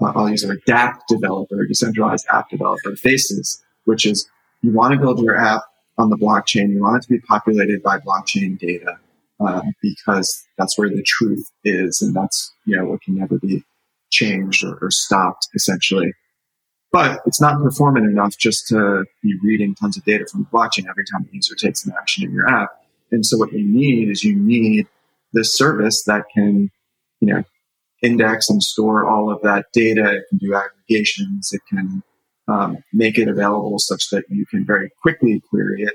I'll 0.00 0.28
use 0.28 0.44
a 0.44 0.56
DApp 0.68 1.00
developer, 1.08 1.64
decentralized 1.66 2.26
app 2.30 2.50
developer 2.50 2.94
faces 2.96 3.62
which 3.86 4.04
is 4.04 4.28
you 4.60 4.72
want 4.72 4.92
to 4.92 5.00
build 5.00 5.20
your 5.20 5.36
app 5.36 5.62
on 5.96 6.10
the 6.10 6.16
blockchain. 6.16 6.70
You 6.70 6.82
want 6.82 7.02
it 7.02 7.06
to 7.06 7.14
be 7.14 7.20
populated 7.20 7.82
by 7.82 7.98
blockchain 7.98 8.58
data 8.58 8.98
um, 9.40 9.74
because 9.80 10.44
that's 10.58 10.76
where 10.76 10.90
the 10.90 11.02
truth 11.02 11.50
is, 11.64 12.02
and 12.02 12.14
that's 12.14 12.52
you 12.66 12.76
know 12.76 12.84
what 12.84 13.00
can 13.00 13.16
never 13.16 13.38
be 13.38 13.64
changed 14.16 14.64
or, 14.64 14.78
or 14.80 14.90
stopped 14.90 15.48
essentially. 15.54 16.12
But 16.92 17.20
it's 17.26 17.40
not 17.40 17.62
performant 17.62 18.06
enough 18.06 18.38
just 18.38 18.68
to 18.68 19.04
be 19.22 19.34
reading 19.42 19.74
tons 19.74 19.96
of 19.96 20.04
data 20.04 20.24
from 20.30 20.42
the 20.44 20.48
blockchain 20.48 20.88
every 20.88 21.04
time 21.12 21.28
a 21.30 21.34
user 21.34 21.54
takes 21.54 21.84
an 21.84 21.92
action 21.98 22.24
in 22.24 22.32
your 22.32 22.48
app. 22.48 22.70
And 23.10 23.24
so 23.24 23.36
what 23.36 23.52
you 23.52 23.64
need 23.64 24.08
is 24.08 24.24
you 24.24 24.36
need 24.36 24.86
this 25.32 25.52
service 25.52 26.04
that 26.04 26.24
can, 26.34 26.70
you 27.20 27.28
know, 27.28 27.42
index 28.02 28.48
and 28.48 28.62
store 28.62 29.08
all 29.08 29.30
of 29.30 29.42
that 29.42 29.66
data. 29.72 30.14
It 30.14 30.24
can 30.28 30.38
do 30.38 30.54
aggregations. 30.54 31.50
It 31.52 31.60
can 31.68 32.02
um, 32.48 32.78
make 32.92 33.18
it 33.18 33.28
available 33.28 33.78
such 33.78 34.08
that 34.10 34.24
you 34.28 34.46
can 34.46 34.64
very 34.64 34.90
quickly 35.02 35.42
query 35.50 35.82
it, 35.82 35.94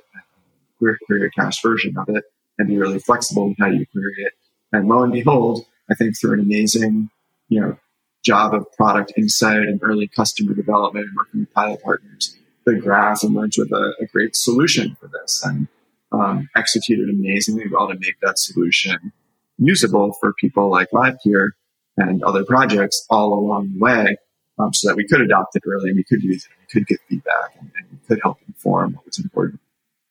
query, 0.77 1.27
a 1.27 1.29
cache 1.29 1.61
version 1.61 1.95
of 1.97 2.09
it, 2.09 2.23
and 2.57 2.67
be 2.67 2.77
really 2.77 2.99
flexible 2.99 3.45
in 3.45 3.55
how 3.59 3.67
you 3.67 3.85
query 3.91 4.13
it. 4.17 4.33
And 4.71 4.87
lo 4.87 5.03
and 5.03 5.11
behold, 5.11 5.65
I 5.89 5.95
think 5.95 6.19
through 6.19 6.33
an 6.33 6.39
amazing, 6.41 7.09
you 7.49 7.61
know, 7.61 7.77
job 8.23 8.53
of 8.53 8.71
product 8.73 9.13
insight 9.17 9.63
and 9.63 9.79
early 9.83 10.07
customer 10.07 10.53
development 10.53 11.07
and 11.07 11.15
working 11.15 11.39
with 11.41 11.53
pilot 11.53 11.81
partners, 11.81 12.37
the 12.65 12.75
graph 12.75 13.23
emerged 13.23 13.57
with 13.57 13.71
a, 13.71 13.93
a 13.99 14.05
great 14.07 14.35
solution 14.35 14.95
for 14.99 15.07
this 15.07 15.43
and 15.43 15.67
um, 16.11 16.49
executed 16.55 17.09
amazingly 17.09 17.65
well 17.71 17.87
to 17.87 17.95
make 17.95 18.19
that 18.21 18.37
solution 18.37 19.11
usable 19.57 20.13
for 20.19 20.33
people 20.33 20.69
like 20.69 20.89
Livepeer 20.91 21.49
and 21.97 22.23
other 22.23 22.43
projects 22.43 23.05
all 23.09 23.33
along 23.33 23.73
the 23.73 23.79
way 23.79 24.17
um, 24.59 24.73
so 24.73 24.87
that 24.87 24.95
we 24.95 25.07
could 25.07 25.21
adopt 25.21 25.55
it 25.55 25.63
early 25.65 25.89
and 25.89 25.97
we 25.97 26.03
could 26.03 26.23
use 26.23 26.45
it, 26.45 26.51
we 26.59 26.65
could 26.79 26.87
get 26.87 26.99
feedback, 27.09 27.55
and, 27.59 27.71
and 27.77 27.87
we 27.91 27.97
could 28.07 28.19
help 28.21 28.37
inform 28.47 28.93
what 28.93 29.05
was 29.05 29.19
important 29.19 29.59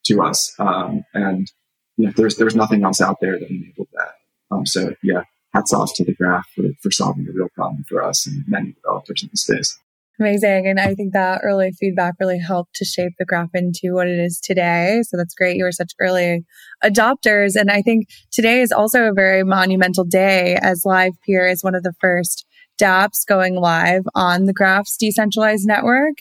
to 0.04 0.22
us. 0.22 0.54
Um, 0.58 1.04
and 1.14 1.50
you 1.96 2.06
know, 2.06 2.12
there's 2.16 2.36
there's 2.36 2.56
nothing 2.56 2.84
else 2.84 3.00
out 3.00 3.18
there 3.20 3.38
that 3.38 3.50
enabled 3.50 3.88
that. 3.94 4.14
Um, 4.50 4.66
so 4.66 4.94
yeah, 5.02 5.24
hats 5.52 5.72
off 5.72 5.92
to 5.94 6.04
the 6.04 6.14
graph 6.14 6.48
for, 6.54 6.64
for 6.82 6.90
solving 6.90 7.26
a 7.28 7.32
real 7.32 7.48
problem 7.54 7.84
for 7.88 8.02
us 8.02 8.26
and 8.26 8.44
many 8.46 8.72
developers 8.72 9.22
in 9.22 9.28
the 9.32 9.36
space. 9.36 9.78
Amazing. 10.20 10.66
And 10.66 10.78
I 10.78 10.94
think 10.94 11.14
that 11.14 11.40
early 11.42 11.72
feedback 11.72 12.16
really 12.20 12.38
helped 12.38 12.74
to 12.74 12.84
shape 12.84 13.14
the 13.18 13.24
graph 13.24 13.54
into 13.54 13.94
what 13.94 14.06
it 14.06 14.18
is 14.18 14.38
today. 14.38 15.00
So 15.02 15.16
that's 15.16 15.32
great. 15.32 15.56
You 15.56 15.64
were 15.64 15.72
such 15.72 15.92
early 15.98 16.44
adopters. 16.84 17.58
And 17.58 17.70
I 17.70 17.80
think 17.80 18.08
today 18.30 18.60
is 18.60 18.70
also 18.70 19.04
a 19.04 19.14
very 19.14 19.44
monumental 19.44 20.04
day 20.04 20.58
as 20.60 20.84
Livepeer 20.84 21.50
is 21.50 21.64
one 21.64 21.74
of 21.74 21.84
the 21.84 21.94
first 22.02 22.44
dApps 22.78 23.26
going 23.26 23.54
live 23.54 24.02
on 24.14 24.44
the 24.44 24.52
Graph's 24.52 24.98
decentralized 24.98 25.66
network. 25.66 26.18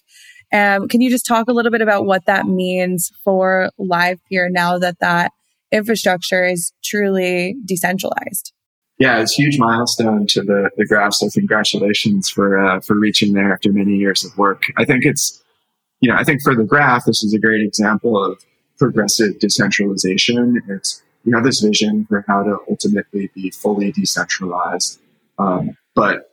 Um, 0.53 0.87
can 0.87 1.01
you 1.01 1.09
just 1.09 1.25
talk 1.25 1.49
a 1.49 1.53
little 1.53 1.71
bit 1.71 1.81
about 1.81 2.05
what 2.05 2.25
that 2.25 2.45
means 2.45 3.11
for 3.23 3.69
Livepeer 3.77 4.49
now 4.49 4.79
that 4.79 4.99
that 4.99 5.33
infrastructure 5.73 6.45
is 6.45 6.71
truly 6.81 7.55
decentralized? 7.65 8.53
Yeah, 8.99 9.21
it's 9.21 9.37
a 9.39 9.41
huge 9.41 9.57
milestone 9.57 10.27
to 10.27 10.41
the, 10.41 10.69
the 10.77 10.85
graph. 10.85 11.13
So 11.13 11.29
congratulations 11.29 12.29
for, 12.29 12.59
uh, 12.59 12.81
for 12.81 12.95
reaching 12.95 13.33
there 13.33 13.53
after 13.53 13.71
many 13.71 13.95
years 13.95 14.25
of 14.25 14.37
work. 14.37 14.63
I 14.77 14.85
think 14.85 15.05
it's, 15.05 15.41
you 16.01 16.11
know, 16.11 16.17
I 16.17 16.23
think 16.23 16.41
for 16.41 16.53
the 16.53 16.65
graph, 16.65 17.05
this 17.05 17.23
is 17.23 17.33
a 17.33 17.39
great 17.39 17.61
example 17.61 18.21
of 18.23 18.43
progressive 18.77 19.39
decentralization. 19.39 20.61
It's, 20.67 21.01
you 21.23 21.33
have 21.33 21.45
this 21.45 21.61
vision 21.61 22.05
for 22.07 22.25
how 22.27 22.43
to 22.43 22.57
ultimately 22.69 23.29
be 23.33 23.51
fully 23.51 23.91
decentralized. 23.91 24.99
Um, 25.37 25.77
but 25.95 26.29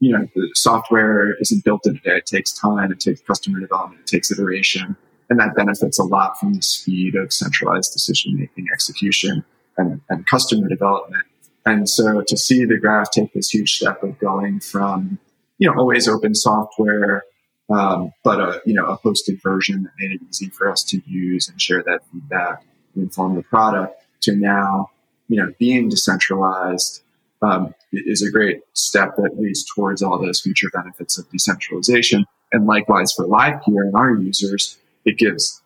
you 0.00 0.12
know, 0.12 0.26
the 0.34 0.50
software 0.54 1.34
isn't 1.40 1.62
built 1.64 1.86
in 1.86 1.96
a 1.96 2.00
day. 2.00 2.16
It 2.16 2.26
takes 2.26 2.52
time. 2.52 2.90
It 2.90 3.00
takes 3.00 3.20
customer 3.20 3.60
development. 3.60 4.00
It 4.00 4.06
takes 4.06 4.30
iteration. 4.30 4.96
And 5.28 5.38
that 5.38 5.54
benefits 5.54 5.98
a 5.98 6.04
lot 6.04 6.40
from 6.40 6.54
the 6.54 6.62
speed 6.62 7.14
of 7.14 7.32
centralized 7.32 7.92
decision 7.92 8.36
making, 8.36 8.66
execution, 8.72 9.44
and, 9.76 10.00
and 10.08 10.26
customer 10.26 10.68
development. 10.68 11.24
And 11.66 11.88
so 11.88 12.22
to 12.26 12.36
see 12.36 12.64
the 12.64 12.78
graph 12.78 13.10
take 13.10 13.32
this 13.32 13.50
huge 13.50 13.76
step 13.76 14.02
of 14.02 14.18
going 14.18 14.60
from, 14.60 15.18
you 15.58 15.68
know, 15.68 15.78
always 15.78 16.08
open 16.08 16.34
software, 16.34 17.24
um, 17.68 18.12
but 18.24 18.40
a, 18.40 18.62
you 18.64 18.74
know, 18.74 18.86
a 18.86 18.98
hosted 18.98 19.40
version 19.42 19.82
that 19.82 19.92
made 19.98 20.12
it 20.12 20.20
easy 20.28 20.48
for 20.48 20.70
us 20.70 20.82
to 20.84 21.02
use 21.06 21.48
and 21.48 21.60
share 21.60 21.82
that 21.82 22.00
feedback 22.10 22.64
and 22.94 23.04
inform 23.04 23.36
the 23.36 23.42
product 23.42 24.02
to 24.22 24.34
now, 24.34 24.90
you 25.28 25.36
know, 25.36 25.52
being 25.58 25.88
decentralized, 25.88 27.02
um, 27.42 27.74
is 27.92 28.22
a 28.22 28.30
great 28.30 28.60
step 28.74 29.16
that 29.16 29.38
leads 29.38 29.64
towards 29.64 30.02
all 30.02 30.18
those 30.18 30.40
future 30.40 30.70
benefits 30.72 31.18
of 31.18 31.30
decentralization. 31.30 32.24
And 32.52 32.66
likewise 32.66 33.12
for 33.12 33.26
Livepeer 33.26 33.86
and 33.86 33.94
our 33.94 34.14
users, 34.14 34.78
it 35.04 35.18
gives 35.18 35.60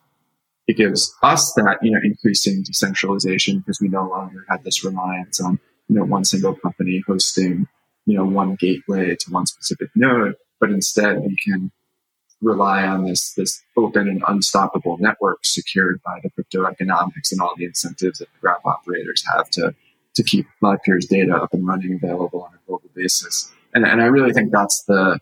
it 0.67 0.77
gives 0.77 1.13
us 1.21 1.53
that 1.53 1.77
you 1.81 1.91
know 1.91 1.99
increasing 2.03 2.63
decentralization 2.63 3.59
because 3.59 3.79
we 3.79 3.87
no 3.87 4.07
longer 4.07 4.45
have 4.49 4.63
this 4.63 4.83
reliance 4.83 5.39
on 5.39 5.59
you 5.87 5.95
know 5.95 6.03
one 6.03 6.25
single 6.25 6.55
company 6.55 7.03
hosting 7.07 7.67
you 8.05 8.17
know 8.17 8.25
one 8.25 8.55
gateway 8.55 9.15
to 9.15 9.31
one 9.31 9.45
specific 9.45 9.89
node, 9.95 10.35
but 10.59 10.69
instead 10.69 11.21
we 11.21 11.35
can 11.35 11.71
rely 12.41 12.85
on 12.85 13.05
this 13.05 13.33
this 13.33 13.61
open 13.77 14.07
and 14.07 14.23
unstoppable 14.27 14.97
network 14.99 15.39
secured 15.43 16.01
by 16.03 16.19
the 16.23 16.29
crypto 16.31 16.65
economics 16.65 17.31
and 17.31 17.41
all 17.41 17.53
the 17.57 17.65
incentives 17.65 18.19
that 18.19 18.27
the 18.33 18.39
graph 18.39 18.65
operators 18.65 19.23
have 19.27 19.49
to 19.49 19.73
to 20.15 20.23
keep 20.23 20.47
Livepeer's 20.61 21.05
data 21.05 21.35
up 21.35 21.53
and 21.53 21.67
running 21.67 21.99
available 22.01 22.43
on 22.43 22.53
a 22.53 22.57
global 22.65 22.89
basis. 22.95 23.51
And, 23.73 23.85
and 23.85 24.01
I 24.01 24.05
really 24.05 24.33
think 24.33 24.51
that's 24.51 24.83
the, 24.83 25.19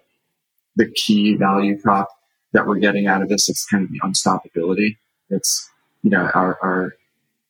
the 0.76 0.90
key 0.92 1.36
value 1.36 1.80
prop 1.80 2.08
that 2.54 2.68
we're 2.68 2.78
getting 2.78 3.08
out 3.08 3.22
of 3.22 3.30
this. 3.30 3.50
It's 3.50 3.66
kind 3.66 3.84
of 3.84 3.92
the 3.92 4.00
unstoppability. 4.02 4.98
It's, 5.30 5.68
you 6.04 6.12
know, 6.12 6.30
our, 6.36 6.60
our 6.62 6.96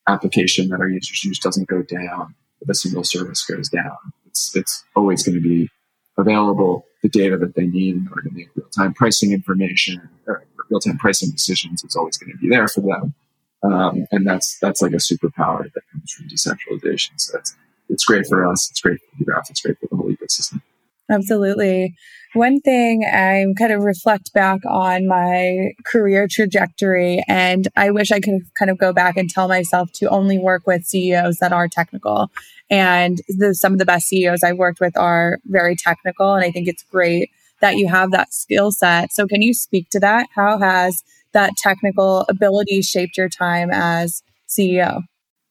application 0.08 0.68
that 0.68 0.80
our 0.80 0.88
users 0.88 1.22
use 1.22 1.38
doesn't 1.38 1.68
go 1.68 1.82
down 1.82 2.34
if 2.64 2.68
a 2.68 2.74
single 2.74 3.04
service 3.04 3.44
goes 3.44 3.68
down. 3.68 3.96
It's, 4.26 4.56
it's 4.56 4.84
always 4.96 5.22
going 5.22 5.36
to 5.36 5.40
be 5.40 5.70
available 6.18 6.84
the 7.04 7.08
data 7.10 7.36
that 7.36 7.54
they 7.54 7.66
need 7.66 7.96
in 7.96 8.08
order 8.08 8.22
to 8.22 8.34
make 8.34 8.48
real 8.56 8.66
time 8.68 8.94
pricing 8.94 9.32
information 9.32 10.08
or 10.26 10.42
real 10.70 10.80
time 10.80 10.96
pricing 10.96 11.30
decisions 11.30 11.84
is 11.84 11.94
always 11.94 12.16
going 12.16 12.32
to 12.32 12.38
be 12.38 12.48
there 12.48 12.66
for 12.66 12.80
them. 12.80 13.14
Um, 13.62 14.06
and 14.10 14.26
that's 14.26 14.58
that's 14.58 14.80
like 14.80 14.92
a 14.92 14.96
superpower 14.96 15.70
that 15.72 15.82
comes 15.92 16.12
from 16.12 16.26
decentralization. 16.28 17.18
So 17.18 17.38
it's 17.38 17.54
it's 17.90 18.04
great 18.06 18.26
for 18.26 18.46
us. 18.46 18.70
It's 18.70 18.80
great 18.80 19.00
for 19.00 19.18
the 19.18 19.24
graph. 19.26 19.50
It's 19.50 19.60
great 19.60 19.78
for 19.78 19.86
the 19.90 19.96
whole 19.96 20.10
ecosystem. 20.10 20.62
Absolutely. 21.10 21.94
One 22.32 22.60
thing 22.60 23.04
I'm 23.04 23.54
kind 23.54 23.72
of 23.72 23.82
reflect 23.82 24.32
back 24.32 24.60
on 24.66 25.06
my 25.06 25.72
career 25.84 26.26
trajectory, 26.28 27.22
and 27.28 27.68
I 27.76 27.90
wish 27.90 28.10
I 28.10 28.20
could 28.20 28.40
kind 28.58 28.70
of 28.70 28.78
go 28.78 28.92
back 28.92 29.16
and 29.16 29.30
tell 29.30 29.46
myself 29.46 29.92
to 29.96 30.08
only 30.08 30.38
work 30.38 30.66
with 30.66 30.84
CEOs 30.84 31.36
that 31.38 31.52
are 31.52 31.68
technical. 31.68 32.30
And 32.70 33.18
the, 33.28 33.54
some 33.54 33.72
of 33.72 33.78
the 33.78 33.84
best 33.84 34.08
CEOs 34.08 34.42
I've 34.42 34.56
worked 34.56 34.80
with 34.80 34.96
are 34.96 35.38
very 35.44 35.76
technical. 35.76 36.34
And 36.34 36.44
I 36.44 36.50
think 36.50 36.66
it's 36.66 36.82
great 36.84 37.30
that 37.60 37.76
you 37.76 37.86
have 37.88 38.10
that 38.10 38.32
skill 38.34 38.72
set. 38.72 39.12
So, 39.12 39.26
can 39.26 39.42
you 39.42 39.54
speak 39.54 39.90
to 39.90 40.00
that? 40.00 40.26
How 40.34 40.58
has 40.58 41.02
that 41.32 41.52
technical 41.58 42.24
ability 42.28 42.82
shaped 42.82 43.16
your 43.16 43.28
time 43.28 43.70
as 43.72 44.22
CEO? 44.48 45.02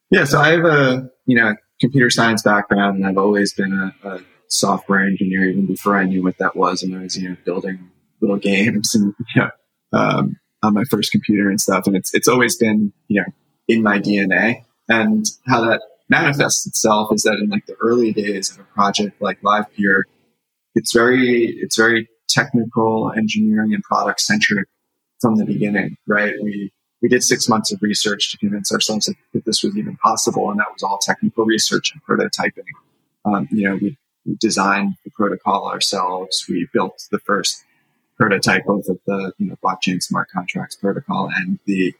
Yeah, 0.10 0.26
so 0.26 0.39
I 0.39 0.49
have 0.49 0.66
a 0.66 1.10
you 1.26 1.38
know 1.38 1.56
computer 1.80 2.10
science 2.10 2.41
background, 2.41 2.97
and 2.97 3.06
I've 3.06 3.18
always 3.18 3.54
been 3.54 3.74
a, 3.74 4.08
a 4.08 4.20
software 4.54 5.01
engineer 5.01 5.45
even 5.45 5.66
before 5.66 5.97
I 5.97 6.04
knew 6.04 6.24
what 6.24 6.38
that 6.38 6.56
was, 6.56 6.84
and 6.84 6.95
I 6.95 7.04
was 7.04 7.18
you 7.18 7.30
know 7.30 7.38
building 7.45 7.89
little 8.22 8.38
games 8.38 8.93
and 8.95 9.14
you 9.36 9.41
know 9.41 9.49
um, 9.93 10.39
on 10.62 10.74
my 10.74 10.84
first 10.86 11.12
computer 11.12 11.49
and 11.49 11.60
stuff, 11.60 11.88
and 11.88 11.95
it's 11.95 12.14
it's 12.14 12.28
always 12.28 12.58
been 12.58 12.93
you 13.08 13.22
know 13.22 13.28
in 13.68 13.84
my 13.84 13.99
DNA, 13.99 14.64
and 14.89 15.26
how 15.47 15.62
that 15.62 15.82
manifests 16.10 16.68
itself 16.68 17.10
is 17.14 17.24
that 17.24 17.39
in 17.41 17.49
like 17.49 17.66
the 17.66 17.76
early 17.82 18.12
days 18.12 18.51
of 18.51 18.60
a 18.60 18.64
project 18.64 19.22
like 19.22 19.41
LivePeer, 19.41 20.04
it's 20.76 20.93
very 20.93 21.47
it's 21.62 21.78
very 21.78 22.08
technical 22.30 23.12
engineering 23.16 23.74
and 23.74 23.84
product 23.84 24.22
centric 24.22 24.68
from 25.22 25.36
the 25.38 25.45
beginning, 25.45 25.97
right? 26.08 26.34
We 26.41 26.72
we 27.01 27.10
did 27.10 27.24
six 27.24 27.49
months 27.49 27.72
of 27.72 27.82
research 27.82 28.32
to 28.32 28.38
convince 28.38 28.72
ourselves 28.72 29.08
that, 29.08 29.16
that 29.34 29.45
this 29.45 29.62
was 29.62 29.78
even 29.78 29.97
possible, 29.97 30.49
and 30.49 30.60
that 30.60 30.72
was 30.72 30.84
all 30.84 30.99
technical 30.99 31.45
research 31.45 31.91
and 31.93 32.01
prototyping. 32.06 32.64
Um, 33.26 33.47
you 33.51 33.70
know, 33.70 33.76
we, 33.76 33.97
we, 34.26 34.36
designed 34.39 34.95
the 35.03 35.11
protocol 35.11 35.67
ourselves. 35.67 36.45
We 36.47 36.67
built 36.74 37.07
the 37.11 37.19
first 37.19 37.63
prototype 38.17 38.65
both 38.65 38.88
of 38.88 38.99
the 39.05 39.34
you 39.38 39.47
know, 39.47 39.57
blockchain 39.63 40.01
smart 40.01 40.30
contracts 40.30 40.76
protocol 40.76 41.30
and 41.36 41.59
the 41.65 41.93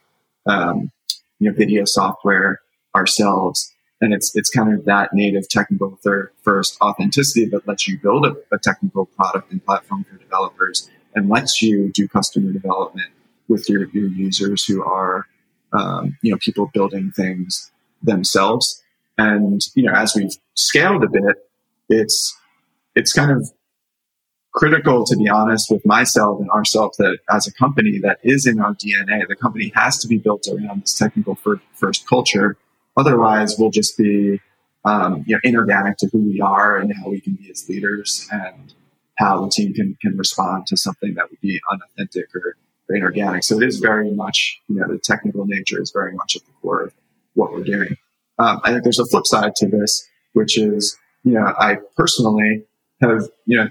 um, 0.46 0.90
you 1.38 1.50
know 1.50 1.56
video 1.56 1.84
software 1.84 2.60
ourselves. 2.94 3.72
And 4.00 4.12
it's 4.12 4.34
it's 4.36 4.50
kind 4.50 4.72
of 4.72 4.84
that 4.84 5.10
native 5.12 5.48
technical 5.48 5.98
third, 6.02 6.30
first 6.42 6.76
authenticity 6.80 7.46
that 7.46 7.66
lets 7.66 7.88
you 7.88 7.98
build 7.98 8.26
a, 8.26 8.34
a 8.52 8.58
technical 8.58 9.06
product 9.06 9.50
and 9.50 9.64
platform 9.64 10.04
for 10.04 10.16
developers 10.16 10.90
and 11.14 11.28
lets 11.28 11.62
you 11.62 11.90
do 11.92 12.08
customer 12.08 12.52
development 12.52 13.10
with 13.48 13.68
your, 13.68 13.88
your 13.90 14.08
users 14.08 14.64
who 14.64 14.82
are, 14.82 15.26
um, 15.72 16.16
you 16.22 16.30
know, 16.30 16.38
people 16.38 16.70
building 16.72 17.12
things 17.12 17.70
themselves. 18.02 18.82
And, 19.16 19.60
you 19.74 19.84
know, 19.84 19.92
as 19.92 20.14
we've 20.14 20.36
scaled 20.54 21.04
a 21.04 21.08
bit, 21.08 21.36
it's, 21.88 22.36
it's 22.94 23.12
kind 23.12 23.30
of 23.30 23.50
critical 24.54 25.04
to 25.04 25.16
be 25.16 25.28
honest 25.28 25.70
with 25.70 25.84
myself 25.84 26.40
and 26.40 26.48
ourselves 26.50 26.96
that 26.96 27.18
as 27.28 27.46
a 27.46 27.52
company 27.52 27.98
that 27.98 28.18
is 28.22 28.46
in 28.46 28.60
our 28.60 28.74
DNA, 28.74 29.26
the 29.26 29.36
company 29.36 29.72
has 29.74 29.98
to 29.98 30.08
be 30.08 30.16
built 30.16 30.46
around 30.48 30.82
this 30.82 30.94
technical 30.94 31.36
first 31.74 32.06
culture. 32.08 32.56
Otherwise 32.96 33.56
we'll 33.58 33.70
just 33.70 33.98
be, 33.98 34.40
um, 34.84 35.24
you 35.26 35.34
know, 35.34 35.40
inorganic 35.42 35.96
to 35.98 36.08
who 36.12 36.18
we 36.18 36.40
are 36.40 36.78
and 36.78 36.92
how 36.94 37.10
we 37.10 37.20
can 37.20 37.34
be 37.34 37.50
as 37.50 37.68
leaders 37.68 38.28
and 38.30 38.74
how 39.18 39.44
the 39.44 39.50
team 39.50 39.74
can, 39.74 39.96
can 40.00 40.16
respond 40.16 40.66
to 40.68 40.76
something 40.76 41.14
that 41.14 41.28
would 41.30 41.40
be 41.40 41.60
unauthentic 41.70 42.26
or, 42.34 42.56
or 42.88 42.96
inorganic. 42.96 43.42
So 43.42 43.60
it 43.60 43.66
is 43.66 43.78
very 43.78 44.12
much, 44.12 44.60
you 44.68 44.76
know, 44.76 44.86
the 44.88 44.98
technical 44.98 45.46
nature 45.46 45.80
is 45.80 45.90
very 45.90 46.12
much 46.12 46.36
at 46.36 46.42
the 46.42 46.52
core 46.62 46.82
of 46.82 46.94
what 47.34 47.52
we're 47.52 47.64
doing. 47.64 47.96
Um, 48.38 48.60
I 48.64 48.70
think 48.70 48.84
there's 48.84 48.98
a 48.98 49.06
flip 49.06 49.26
side 49.26 49.54
to 49.56 49.68
this, 49.68 50.08
which 50.32 50.58
is, 50.58 50.96
you 51.24 51.32
know, 51.32 51.54
I 51.58 51.78
personally 51.96 52.64
have, 53.00 53.28
you 53.46 53.56
know, 53.56 53.68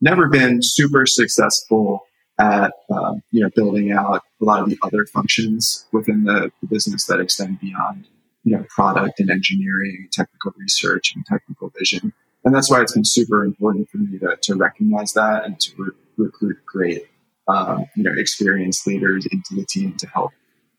never 0.00 0.28
been 0.28 0.60
super 0.62 1.06
successful 1.06 2.06
at, 2.38 2.72
um, 2.90 3.22
you 3.30 3.42
know, 3.42 3.50
building 3.54 3.92
out 3.92 4.22
a 4.40 4.44
lot 4.44 4.62
of 4.62 4.70
the 4.70 4.78
other 4.82 5.04
functions 5.06 5.86
within 5.92 6.24
the, 6.24 6.50
the 6.60 6.68
business 6.68 7.04
that 7.06 7.20
extend 7.20 7.60
beyond, 7.60 8.06
you 8.44 8.56
know, 8.56 8.64
product 8.68 9.20
and 9.20 9.30
engineering, 9.30 10.08
technical 10.12 10.52
research 10.56 11.14
and 11.14 11.24
technical 11.26 11.70
vision. 11.78 12.12
And 12.44 12.54
that's 12.54 12.70
why 12.70 12.80
it's 12.80 12.92
been 12.92 13.04
super 13.04 13.44
important 13.44 13.90
for 13.90 13.98
me 13.98 14.18
to, 14.20 14.36
to 14.42 14.54
recognize 14.54 15.12
that 15.14 15.44
and 15.44 15.58
to 15.60 15.72
re- 15.76 15.90
recruit 16.16 16.58
great, 16.64 17.06
um, 17.48 17.86
you 17.96 18.04
know, 18.04 18.12
experienced 18.16 18.86
leaders 18.86 19.26
into 19.26 19.54
the 19.54 19.66
team 19.66 19.96
to 19.98 20.06
help 20.06 20.30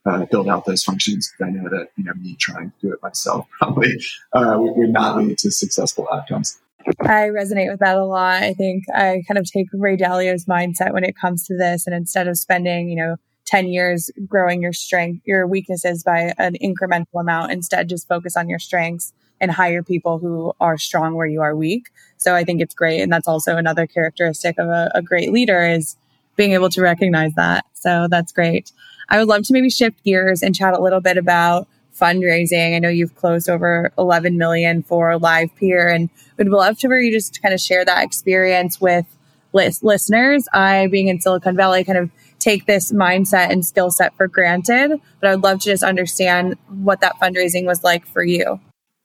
uh, 0.09 0.25
build 0.25 0.47
out 0.47 0.65
those 0.65 0.83
functions. 0.83 1.31
I 1.41 1.49
know 1.49 1.69
that 1.69 1.89
you 1.97 2.03
know 2.03 2.13
me 2.15 2.35
trying 2.35 2.71
to 2.71 2.87
do 2.87 2.93
it 2.93 3.01
myself 3.01 3.47
probably 3.59 3.99
uh, 4.33 4.55
would 4.57 4.89
not 4.89 5.17
lead 5.17 5.37
to 5.39 5.51
successful 5.51 6.07
outcomes. 6.11 6.59
I 7.01 7.27
resonate 7.29 7.69
with 7.69 7.81
that 7.81 7.97
a 7.97 8.05
lot. 8.05 8.41
I 8.41 8.53
think 8.53 8.85
I 8.93 9.21
kind 9.27 9.37
of 9.37 9.45
take 9.45 9.67
Ray 9.73 9.97
Dalio's 9.97 10.45
mindset 10.45 10.93
when 10.93 11.03
it 11.03 11.15
comes 11.15 11.45
to 11.47 11.57
this, 11.57 11.85
and 11.85 11.95
instead 11.95 12.27
of 12.27 12.37
spending, 12.37 12.89
you 12.89 12.95
know, 12.95 13.17
10 13.45 13.67
years 13.67 14.11
growing 14.27 14.61
your 14.61 14.73
strength, 14.73 15.21
your 15.25 15.47
weaknesses 15.47 16.03
by 16.03 16.33
an 16.37 16.55
incremental 16.61 17.19
amount, 17.19 17.51
instead 17.51 17.89
just 17.89 18.07
focus 18.07 18.37
on 18.37 18.47
your 18.47 18.59
strengths 18.59 19.11
and 19.41 19.51
hire 19.51 19.81
people 19.81 20.19
who 20.19 20.53
are 20.59 20.77
strong 20.77 21.15
where 21.15 21.25
you 21.25 21.41
are 21.41 21.55
weak. 21.55 21.89
So 22.17 22.35
I 22.35 22.43
think 22.43 22.61
it's 22.61 22.75
great. 22.75 23.01
And 23.01 23.11
that's 23.11 23.27
also 23.27 23.57
another 23.57 23.87
characteristic 23.87 24.59
of 24.59 24.67
a, 24.67 24.91
a 24.93 25.01
great 25.01 25.31
leader 25.31 25.65
is 25.65 25.97
being 26.35 26.51
able 26.51 26.69
to 26.69 26.81
recognize 26.81 27.33
that. 27.35 27.65
So 27.73 28.07
that's 28.09 28.31
great. 28.31 28.71
I 29.09 29.17
would 29.17 29.27
love 29.27 29.43
to 29.43 29.53
maybe 29.53 29.69
shift 29.69 30.03
gears 30.03 30.41
and 30.41 30.55
chat 30.55 30.73
a 30.73 30.81
little 30.81 31.01
bit 31.01 31.17
about 31.17 31.67
fundraising. 31.99 32.75
I 32.75 32.79
know 32.79 32.89
you've 32.89 33.15
closed 33.15 33.49
over 33.49 33.91
11 33.97 34.37
million 34.37 34.83
for 34.83 35.11
LivePeer 35.11 35.93
and 35.93 36.09
would 36.37 36.49
love 36.49 36.77
to 36.79 36.87
where 36.87 36.99
you 36.99 37.11
just 37.11 37.41
kind 37.41 37.53
of 37.53 37.59
share 37.59 37.83
that 37.85 38.03
experience 38.03 38.79
with 38.79 39.05
list- 39.53 39.83
listeners. 39.83 40.47
I, 40.53 40.87
being 40.87 41.07
in 41.07 41.19
Silicon 41.19 41.55
Valley, 41.55 41.83
kind 41.83 41.97
of 41.97 42.09
take 42.39 42.65
this 42.65 42.91
mindset 42.91 43.51
and 43.51 43.65
skill 43.65 43.91
set 43.91 44.15
for 44.15 44.27
granted, 44.27 44.99
but 45.19 45.29
I'd 45.29 45.41
love 45.41 45.59
to 45.59 45.65
just 45.65 45.83
understand 45.83 46.55
what 46.69 47.01
that 47.01 47.15
fundraising 47.21 47.65
was 47.65 47.83
like 47.83 48.07
for 48.07 48.23
you. 48.23 48.59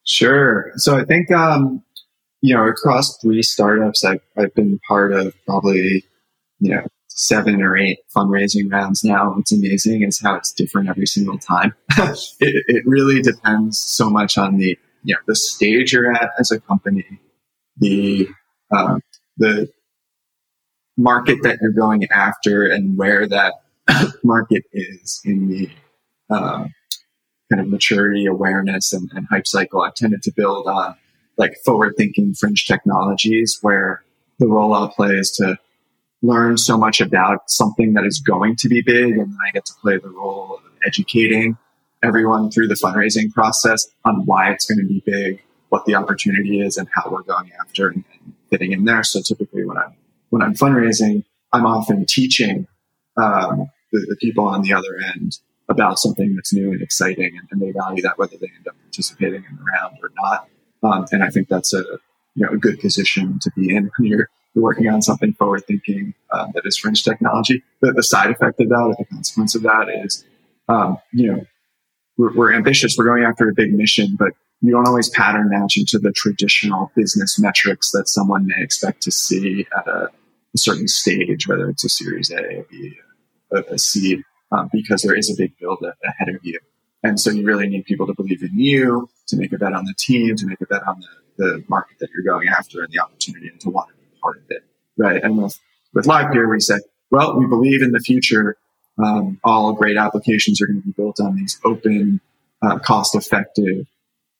Sure. 0.04 0.70
So 0.76 0.96
I 0.96 1.04
think, 1.04 1.30
um, 1.30 1.82
you 2.42 2.54
know, 2.54 2.66
across 2.66 3.18
three 3.18 3.42
startups, 3.42 4.04
I've, 4.04 4.20
I've 4.36 4.54
been 4.54 4.78
part 4.86 5.12
of 5.12 5.34
probably, 5.46 6.04
you 6.60 6.74
know, 6.74 6.86
seven 7.14 7.62
or 7.62 7.76
eight 7.76 7.98
fundraising 8.14 8.70
rounds 8.70 9.04
now. 9.04 9.32
What's 9.32 9.52
amazing 9.52 10.02
is 10.02 10.20
how 10.20 10.34
it's 10.34 10.52
different 10.52 10.88
every 10.88 11.06
single 11.06 11.38
time. 11.38 11.74
it, 11.98 12.64
it 12.66 12.82
really 12.86 13.22
depends 13.22 13.78
so 13.78 14.10
much 14.10 14.36
on 14.36 14.58
the, 14.58 14.76
you 15.04 15.14
know, 15.14 15.20
the 15.26 15.36
stage 15.36 15.92
you're 15.92 16.12
at 16.12 16.30
as 16.38 16.50
a 16.50 16.60
company, 16.60 17.20
the, 17.78 18.28
um, 18.76 19.00
the 19.36 19.68
market 20.96 21.38
that 21.42 21.58
you're 21.60 21.72
going 21.72 22.04
after 22.10 22.66
and 22.66 22.98
where 22.98 23.28
that 23.28 23.54
market 24.24 24.64
is 24.72 25.20
in 25.24 25.48
the, 25.48 25.70
um, 26.30 26.72
kind 27.52 27.60
of 27.60 27.68
maturity, 27.68 28.26
awareness, 28.26 28.92
and, 28.92 29.10
and 29.14 29.26
hype 29.30 29.46
cycle, 29.46 29.82
I've 29.82 29.94
tended 29.94 30.22
to 30.22 30.32
build 30.32 30.66
on 30.66 30.96
like 31.36 31.54
forward 31.64 31.94
thinking 31.96 32.34
fringe 32.34 32.66
technologies 32.66 33.58
where 33.60 34.02
the 34.38 34.46
rollout 34.46 34.94
play 34.94 35.10
is 35.10 35.30
to 35.32 35.58
learn 36.24 36.56
so 36.56 36.78
much 36.78 37.00
about 37.00 37.50
something 37.50 37.92
that 37.92 38.04
is 38.04 38.18
going 38.18 38.56
to 38.56 38.68
be 38.68 38.82
big. 38.82 39.12
And 39.12 39.20
then 39.20 39.38
I 39.46 39.50
get 39.50 39.66
to 39.66 39.74
play 39.80 39.98
the 39.98 40.08
role 40.08 40.54
of 40.56 40.60
educating 40.84 41.56
everyone 42.02 42.50
through 42.50 42.68
the 42.68 42.74
fundraising 42.74 43.32
process 43.32 43.86
on 44.04 44.24
why 44.24 44.50
it's 44.50 44.66
going 44.66 44.78
to 44.78 44.86
be 44.86 45.02
big, 45.04 45.42
what 45.68 45.84
the 45.86 45.94
opportunity 45.94 46.60
is, 46.60 46.76
and 46.76 46.88
how 46.92 47.10
we're 47.10 47.22
going 47.22 47.50
after 47.60 47.88
and, 47.88 48.04
and 48.12 48.34
fitting 48.50 48.72
in 48.72 48.84
there. 48.84 49.02
So 49.02 49.20
typically 49.20 49.64
when 49.64 49.76
I'm, 49.76 49.94
when 50.30 50.42
I'm 50.42 50.54
fundraising, 50.54 51.24
I'm 51.52 51.66
often 51.66 52.06
teaching 52.06 52.66
um, 53.16 53.70
the, 53.92 54.06
the 54.08 54.16
people 54.20 54.46
on 54.46 54.62
the 54.62 54.72
other 54.72 54.98
end 55.14 55.38
about 55.68 55.98
something 55.98 56.34
that's 56.34 56.52
new 56.52 56.72
and 56.72 56.82
exciting, 56.82 57.38
and, 57.38 57.48
and, 57.50 57.60
they 57.60 57.70
value 57.70 58.02
that 58.02 58.18
whether 58.18 58.36
they 58.36 58.50
end 58.54 58.68
up 58.68 58.74
participating 58.82 59.44
in 59.48 59.56
the 59.56 59.62
round 59.62 59.96
or 60.02 60.10
not. 60.22 60.48
Um, 60.82 61.06
and 61.10 61.24
I 61.24 61.30
think 61.30 61.48
that's 61.48 61.72
a 61.72 61.82
you 62.34 62.44
know 62.44 62.50
a 62.50 62.58
good 62.58 62.80
position 62.80 63.38
to 63.40 63.50
be 63.56 63.74
in 63.74 63.90
when 63.96 64.08
you're, 64.08 64.18
you're 64.18 64.28
working 64.54 64.88
on 64.88 65.02
something 65.02 65.32
forward 65.34 65.64
thinking 65.66 66.14
uh, 66.30 66.46
that 66.54 66.64
is 66.64 66.76
fringe 66.76 67.02
technology. 67.02 67.62
The, 67.80 67.92
the, 67.92 68.02
side 68.02 68.30
effect 68.30 68.60
of 68.60 68.68
that, 68.68 68.80
or 68.80 68.94
the 68.98 69.04
consequence 69.04 69.54
of 69.54 69.62
that, 69.62 69.88
is 70.04 70.24
um, 70.68 70.98
you 71.12 71.32
know 71.32 71.46
we're, 72.16 72.34
we're 72.34 72.52
ambitious, 72.52 72.96
we're 72.96 73.06
going 73.06 73.24
after 73.24 73.48
a 73.48 73.54
big 73.54 73.72
mission, 73.72 74.16
but 74.18 74.32
you 74.60 74.70
don't 74.70 74.86
always 74.86 75.10
pattern 75.10 75.50
match 75.50 75.76
into 75.76 75.98
the 75.98 76.12
traditional 76.12 76.90
business 76.96 77.38
metrics 77.38 77.90
that 77.90 78.08
someone 78.08 78.46
may 78.46 78.62
expect 78.62 79.02
to 79.02 79.10
see 79.10 79.66
at 79.76 79.86
a, 79.86 80.10
a 80.54 80.58
certain 80.58 80.88
stage, 80.88 81.46
whether 81.48 81.68
it's 81.68 81.84
a 81.84 81.88
Series 81.88 82.30
A, 82.30 82.60
a 82.60 82.64
B, 82.70 82.94
a, 83.52 83.60
a 83.74 83.78
seed 83.78 84.22
um, 84.52 84.70
because 84.72 85.02
there 85.02 85.14
is 85.14 85.30
a 85.30 85.34
big 85.36 85.56
build 85.58 85.84
ahead 86.04 86.28
of 86.28 86.40
you. 86.42 86.58
And 87.02 87.20
so 87.20 87.30
you 87.30 87.44
really 87.44 87.68
need 87.68 87.84
people 87.84 88.06
to 88.06 88.14
believe 88.14 88.42
in 88.42 88.58
you, 88.58 89.08
to 89.26 89.36
make 89.36 89.52
a 89.52 89.58
bet 89.58 89.74
on 89.74 89.84
the 89.84 89.94
team, 89.98 90.36
to 90.36 90.46
make 90.46 90.60
a 90.60 90.66
bet 90.66 90.86
on 90.86 91.00
the, 91.00 91.44
the 91.44 91.64
market 91.68 91.98
that 92.00 92.08
you're 92.14 92.24
going 92.24 92.48
after 92.48 92.82
and 92.82 92.90
the 92.90 93.00
opportunity 93.00 93.48
and 93.48 93.60
to 93.60 93.70
want 93.70 93.90
to 93.90 93.94
part 94.24 94.38
of 94.38 94.44
it. 94.48 94.62
Right. 94.96 95.22
And 95.22 95.42
with, 95.42 95.58
with 95.92 96.06
we 96.06 96.60
said, 96.60 96.80
well, 97.10 97.38
we 97.38 97.46
believe 97.46 97.82
in 97.82 97.92
the 97.92 98.00
future, 98.00 98.56
um, 98.98 99.38
all 99.44 99.72
great 99.72 99.96
applications 99.96 100.60
are 100.62 100.66
going 100.66 100.80
to 100.80 100.86
be 100.86 100.92
built 100.92 101.20
on 101.20 101.36
these 101.36 101.60
open, 101.64 102.20
uh, 102.62 102.78
cost 102.78 103.14
effective, 103.14 103.86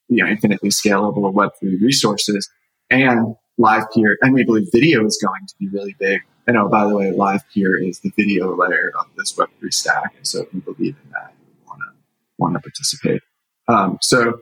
you 0.08 0.24
know, 0.24 0.26
infinitely 0.26 0.70
scalable 0.70 1.32
Web3 1.32 1.80
resources 1.80 2.48
and 2.90 3.36
LivePeer. 3.58 4.14
And 4.22 4.32
we 4.32 4.44
believe 4.44 4.68
video 4.72 5.04
is 5.04 5.20
going 5.22 5.46
to 5.46 5.54
be 5.58 5.68
really 5.68 5.94
big. 5.98 6.20
And 6.46 6.56
oh, 6.56 6.68
by 6.68 6.86
the 6.86 6.96
way, 6.96 7.10
LivePeer 7.10 7.86
is 7.86 8.00
the 8.00 8.12
video 8.16 8.54
layer 8.54 8.92
of 8.98 9.06
this 9.16 9.34
Web3 9.34 9.72
stack. 9.72 10.14
And 10.16 10.26
so 10.26 10.42
if 10.42 10.54
you 10.54 10.60
believe 10.60 10.96
in 11.04 11.10
that, 11.12 11.34
you 11.38 11.66
want 11.66 11.80
to, 11.80 11.96
want 12.38 12.54
to 12.54 12.60
participate. 12.60 13.22
Um, 13.68 13.98
so, 14.02 14.40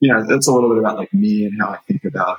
you 0.00 0.12
know, 0.12 0.26
that's 0.26 0.48
a 0.48 0.52
little 0.52 0.68
bit 0.68 0.78
about 0.78 0.98
like 0.98 1.14
me 1.14 1.46
and 1.46 1.60
how 1.60 1.70
I 1.70 1.78
think 1.86 2.04
about 2.04 2.38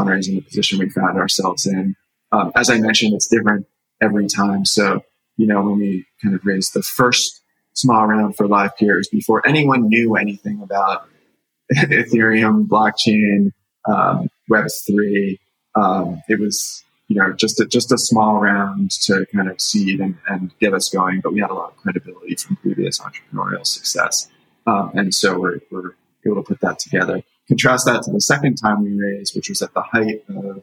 fundraising 0.00 0.36
the 0.36 0.40
position 0.42 0.78
we 0.78 0.88
found 0.88 1.18
ourselves 1.18 1.66
in. 1.66 1.96
Um, 2.32 2.52
as 2.54 2.70
I 2.70 2.78
mentioned, 2.78 3.14
it's 3.14 3.26
different 3.26 3.66
every 4.00 4.26
time. 4.26 4.64
So, 4.64 5.04
you 5.36 5.46
know, 5.46 5.62
when 5.62 5.78
we 5.78 6.06
kind 6.22 6.34
of 6.34 6.44
raised 6.44 6.74
the 6.74 6.82
first 6.82 7.40
small 7.74 8.06
round 8.06 8.36
for 8.36 8.46
LivePeers 8.46 9.10
before 9.10 9.46
anyone 9.46 9.88
knew 9.88 10.16
anything 10.16 10.62
about 10.62 11.08
Ethereum, 11.74 12.66
blockchain, 12.66 13.52
um, 13.88 14.28
Web3, 14.50 15.38
um, 15.76 16.22
it 16.28 16.40
was, 16.40 16.84
you 17.08 17.16
know, 17.16 17.32
just 17.32 17.60
a, 17.60 17.66
just 17.66 17.92
a 17.92 17.98
small 17.98 18.40
round 18.40 18.90
to 18.90 19.26
kind 19.34 19.48
of 19.48 19.60
seed 19.60 20.00
and, 20.00 20.16
and 20.28 20.52
get 20.58 20.74
us 20.74 20.88
going. 20.88 21.20
But 21.20 21.32
we 21.32 21.40
had 21.40 21.50
a 21.50 21.54
lot 21.54 21.70
of 21.70 21.76
credibility 21.76 22.34
from 22.36 22.56
previous 22.56 23.00
entrepreneurial 23.00 23.66
success. 23.66 24.28
Um, 24.66 24.92
and 24.94 25.14
so 25.14 25.38
we're, 25.38 25.60
we're 25.70 25.92
able 26.26 26.42
to 26.42 26.46
put 26.46 26.60
that 26.60 26.78
together. 26.78 27.22
Contrast 27.48 27.86
that 27.86 28.02
to 28.04 28.12
the 28.12 28.20
second 28.20 28.56
time 28.56 28.82
we 28.82 28.94
raised, 28.94 29.34
which 29.34 29.48
was 29.48 29.62
at 29.62 29.74
the 29.74 29.82
height 29.82 30.22
of 30.28 30.62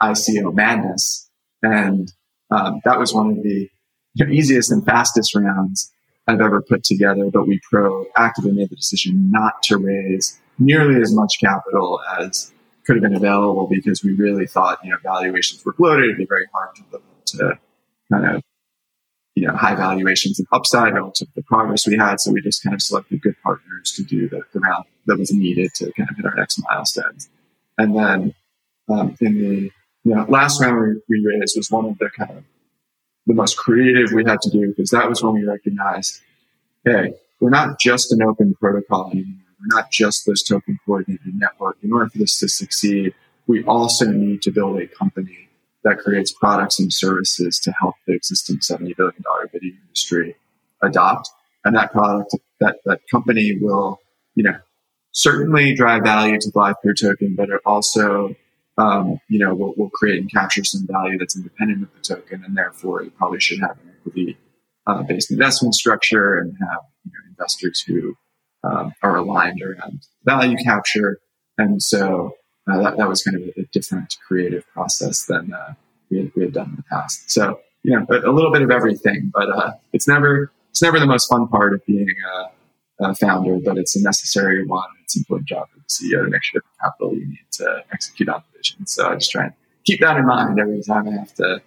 ICO 0.00 0.54
madness. 0.54 1.28
And 1.62 2.12
um, 2.50 2.80
that 2.84 2.98
was 2.98 3.12
one 3.12 3.30
of 3.30 3.42
the 3.42 3.68
easiest 4.30 4.70
and 4.70 4.84
fastest 4.84 5.34
rounds 5.34 5.92
I've 6.26 6.40
ever 6.40 6.60
put 6.60 6.84
together, 6.84 7.30
but 7.30 7.46
we 7.46 7.60
proactively 7.72 8.54
made 8.54 8.70
the 8.70 8.76
decision 8.76 9.30
not 9.30 9.62
to 9.64 9.78
raise 9.78 10.38
nearly 10.58 11.00
as 11.00 11.14
much 11.14 11.38
capital 11.40 12.00
as 12.18 12.52
could 12.84 12.96
have 12.96 13.02
been 13.02 13.14
available 13.14 13.66
because 13.66 14.02
we 14.02 14.12
really 14.12 14.46
thought, 14.46 14.78
you 14.82 14.90
know, 14.90 14.96
valuations 15.02 15.64
were 15.64 15.72
bloated. 15.72 16.06
It'd 16.06 16.18
be 16.18 16.26
very 16.26 16.46
hard 16.52 16.74
to 16.76 17.00
to 17.36 17.58
kind 18.10 18.36
of, 18.36 18.42
you 19.38 19.46
know, 19.46 19.54
high 19.54 19.74
valuations 19.74 20.38
and 20.38 20.48
upside 20.52 20.94
relative 20.94 21.28
to 21.28 21.34
the 21.36 21.42
progress 21.42 21.86
we 21.86 21.96
had. 21.96 22.20
So 22.20 22.32
we 22.32 22.42
just 22.42 22.62
kind 22.62 22.74
of 22.74 22.82
selected 22.82 23.22
good 23.22 23.36
partners 23.42 23.92
to 23.92 24.02
do 24.02 24.28
the, 24.28 24.42
the 24.52 24.58
round 24.58 24.84
that 25.06 25.18
was 25.18 25.32
needed 25.32 25.72
to 25.76 25.92
kind 25.92 26.10
of 26.10 26.16
hit 26.16 26.26
our 26.26 26.34
next 26.34 26.60
milestones. 26.68 27.28
And 27.78 27.96
then 27.96 28.34
um, 28.88 29.14
in 29.20 29.38
the 29.38 29.70
you 30.04 30.14
know, 30.14 30.26
last 30.28 30.60
round 30.60 31.00
we, 31.08 31.20
we 31.20 31.38
raised 31.38 31.56
was 31.56 31.70
one 31.70 31.84
of 31.86 31.98
the 31.98 32.10
kind 32.10 32.38
of 32.38 32.44
the 33.26 33.34
most 33.34 33.56
creative 33.56 34.10
we 34.12 34.24
had 34.24 34.40
to 34.40 34.50
do 34.50 34.68
because 34.68 34.90
that 34.90 35.08
was 35.08 35.22
when 35.22 35.34
we 35.34 35.44
recognized, 35.44 36.20
hey, 36.84 37.14
we're 37.40 37.50
not 37.50 37.78
just 37.78 38.10
an 38.10 38.22
open 38.22 38.54
protocol 38.54 39.10
anymore. 39.12 39.44
We're 39.60 39.76
not 39.76 39.90
just 39.92 40.26
this 40.26 40.42
token 40.42 40.78
coordinated 40.84 41.34
network. 41.34 41.76
In 41.82 41.92
order 41.92 42.08
for 42.08 42.18
this 42.18 42.38
to 42.40 42.48
succeed, 42.48 43.14
we 43.46 43.62
also 43.64 44.10
need 44.10 44.42
to 44.42 44.50
build 44.50 44.80
a 44.80 44.86
company 44.88 45.47
that 45.84 45.98
creates 45.98 46.32
products 46.32 46.78
and 46.80 46.92
services 46.92 47.58
to 47.60 47.72
help 47.72 47.94
the 48.06 48.14
existing 48.14 48.58
$70 48.58 48.96
billion 48.96 49.22
video 49.52 49.74
industry 49.82 50.36
adopt. 50.82 51.30
And 51.64 51.76
that 51.76 51.92
product, 51.92 52.36
that, 52.60 52.76
that 52.84 53.00
company 53.10 53.56
will, 53.60 54.00
you 54.34 54.44
know, 54.44 54.58
certainly 55.12 55.74
drive 55.74 56.02
value 56.02 56.38
to 56.38 56.50
the 56.50 56.58
LivePeer 56.58 56.94
token, 57.00 57.34
but 57.36 57.50
it 57.50 57.60
also, 57.64 58.34
um, 58.76 59.18
you 59.28 59.38
know, 59.38 59.54
will, 59.54 59.74
will 59.76 59.90
create 59.90 60.20
and 60.20 60.30
capture 60.30 60.64
some 60.64 60.86
value 60.86 61.18
that's 61.18 61.36
independent 61.36 61.82
of 61.82 61.88
the 61.94 62.00
token. 62.00 62.44
And 62.44 62.56
therefore 62.56 63.02
it 63.02 63.16
probably 63.16 63.40
should 63.40 63.60
have 63.60 63.78
an 63.82 63.92
equity 63.98 64.38
uh, 64.86 65.02
based 65.02 65.30
investment 65.30 65.74
structure 65.74 66.38
and 66.38 66.56
have 66.60 66.80
you 67.04 67.12
know, 67.12 67.30
investors 67.30 67.80
who 67.86 68.16
um, 68.64 68.92
are 69.02 69.16
aligned 69.16 69.62
around 69.62 70.02
value 70.24 70.56
capture. 70.64 71.18
And 71.56 71.82
so 71.82 72.32
uh, 72.70 72.82
that, 72.82 72.96
that 72.96 73.08
was 73.08 73.22
kind 73.22 73.36
of 73.36 73.42
a, 73.42 73.60
a 73.60 73.64
different 73.72 74.16
creative 74.26 74.66
process 74.68 75.24
than 75.26 75.52
uh, 75.52 75.74
we, 76.10 76.18
had, 76.18 76.32
we 76.36 76.42
had 76.44 76.52
done 76.52 76.70
in 76.70 76.76
the 76.76 76.82
past. 76.84 77.30
So, 77.30 77.60
you 77.82 77.92
know, 77.92 78.06
a, 78.08 78.30
a 78.30 78.32
little 78.32 78.52
bit 78.52 78.62
of 78.62 78.70
everything, 78.70 79.30
but 79.32 79.48
uh, 79.50 79.72
it's 79.92 80.08
never 80.08 80.52
it's 80.70 80.82
never 80.82 81.00
the 81.00 81.06
most 81.06 81.28
fun 81.28 81.48
part 81.48 81.72
of 81.72 81.84
being 81.86 82.14
a, 83.00 83.06
a, 83.06 83.14
founder, 83.14 83.58
but 83.58 83.78
it's 83.78 83.96
a 83.96 84.02
necessary 84.02 84.64
one. 84.66 84.88
It's 85.02 85.16
an 85.16 85.20
important 85.20 85.48
job 85.48 85.68
for 85.70 85.78
the 85.78 85.84
CEO 85.88 86.24
to 86.24 86.30
make 86.30 86.44
sure 86.44 86.60
the 86.60 86.84
capital 86.84 87.14
you 87.14 87.26
need 87.26 87.46
to 87.52 87.84
execute 87.92 88.28
on 88.28 88.42
the 88.52 88.58
vision. 88.58 88.86
So 88.86 89.08
I 89.08 89.14
just 89.14 89.30
try 89.30 89.44
and 89.44 89.52
keep 89.84 90.00
that 90.00 90.16
in 90.16 90.26
mind 90.26 90.60
every 90.60 90.82
time 90.82 91.08
I 91.08 91.12
have 91.12 91.34
to 91.34 91.62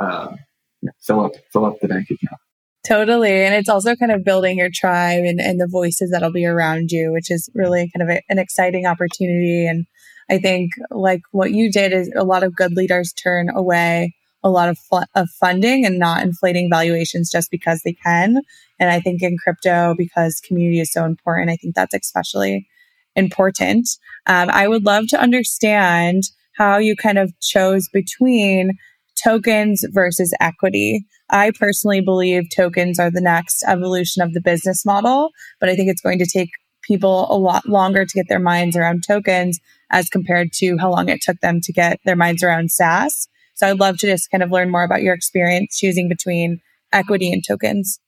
um, 0.00 0.38
you 0.80 0.86
know, 0.86 0.92
fill 1.00 1.24
up 1.24 1.32
fill 1.52 1.66
up 1.66 1.78
the 1.80 1.88
bank 1.88 2.08
account. 2.10 2.40
Totally. 2.86 3.44
And 3.44 3.54
it's 3.54 3.68
also 3.68 3.94
kind 3.96 4.12
of 4.12 4.24
building 4.24 4.58
your 4.58 4.70
tribe 4.72 5.24
and, 5.24 5.40
and 5.40 5.60
the 5.60 5.68
voices 5.68 6.10
that'll 6.10 6.32
be 6.32 6.46
around 6.46 6.90
you, 6.90 7.12
which 7.12 7.30
is 7.30 7.50
really 7.54 7.90
kind 7.94 8.08
of 8.08 8.16
a, 8.16 8.22
an 8.30 8.38
exciting 8.38 8.86
opportunity. 8.86 9.66
And 9.66 9.84
I 10.30 10.38
think 10.38 10.72
like 10.90 11.22
what 11.32 11.52
you 11.52 11.70
did 11.70 11.92
is 11.92 12.12
a 12.14 12.24
lot 12.24 12.42
of 12.42 12.54
good 12.54 12.72
leaders 12.72 13.12
turn 13.12 13.50
away 13.50 14.14
a 14.44 14.50
lot 14.50 14.68
of, 14.68 14.78
fu- 14.78 15.02
of 15.14 15.28
funding 15.30 15.84
and 15.84 15.98
not 15.98 16.22
inflating 16.22 16.70
valuations 16.70 17.30
just 17.30 17.50
because 17.50 17.82
they 17.84 17.92
can. 17.92 18.40
And 18.78 18.90
I 18.90 19.00
think 19.00 19.22
in 19.22 19.36
crypto, 19.36 19.94
because 19.96 20.40
community 20.46 20.80
is 20.80 20.92
so 20.92 21.04
important, 21.04 21.50
I 21.50 21.56
think 21.56 21.74
that's 21.74 21.94
especially 21.94 22.68
important. 23.16 23.88
Um, 24.26 24.48
I 24.50 24.68
would 24.68 24.84
love 24.84 25.08
to 25.08 25.20
understand 25.20 26.22
how 26.56 26.78
you 26.78 26.96
kind 26.96 27.18
of 27.18 27.32
chose 27.40 27.88
between 27.92 28.78
tokens 29.22 29.84
versus 29.90 30.32
equity. 30.40 31.04
I 31.30 31.50
personally 31.58 32.00
believe 32.00 32.44
tokens 32.54 33.00
are 33.00 33.10
the 33.10 33.20
next 33.20 33.64
evolution 33.66 34.22
of 34.22 34.32
the 34.32 34.40
business 34.40 34.84
model, 34.86 35.30
but 35.60 35.68
I 35.68 35.74
think 35.74 35.90
it's 35.90 36.00
going 36.00 36.20
to 36.20 36.26
take 36.26 36.50
people 36.82 37.26
a 37.28 37.36
lot 37.36 37.68
longer 37.68 38.04
to 38.04 38.14
get 38.14 38.28
their 38.28 38.38
minds 38.38 38.76
around 38.76 39.02
tokens 39.04 39.58
as 39.90 40.08
compared 40.08 40.52
to 40.54 40.76
how 40.78 40.90
long 40.90 41.08
it 41.08 41.20
took 41.22 41.40
them 41.40 41.60
to 41.62 41.72
get 41.72 42.00
their 42.04 42.16
minds 42.16 42.42
around 42.42 42.70
SaaS. 42.70 43.28
So 43.54 43.66
I'd 43.66 43.80
love 43.80 43.98
to 43.98 44.06
just 44.06 44.30
kind 44.30 44.42
of 44.42 44.50
learn 44.50 44.70
more 44.70 44.84
about 44.84 45.02
your 45.02 45.14
experience 45.14 45.78
choosing 45.78 46.08
between 46.08 46.60
equity 46.92 47.32
and 47.32 47.42
tokens. 47.46 47.98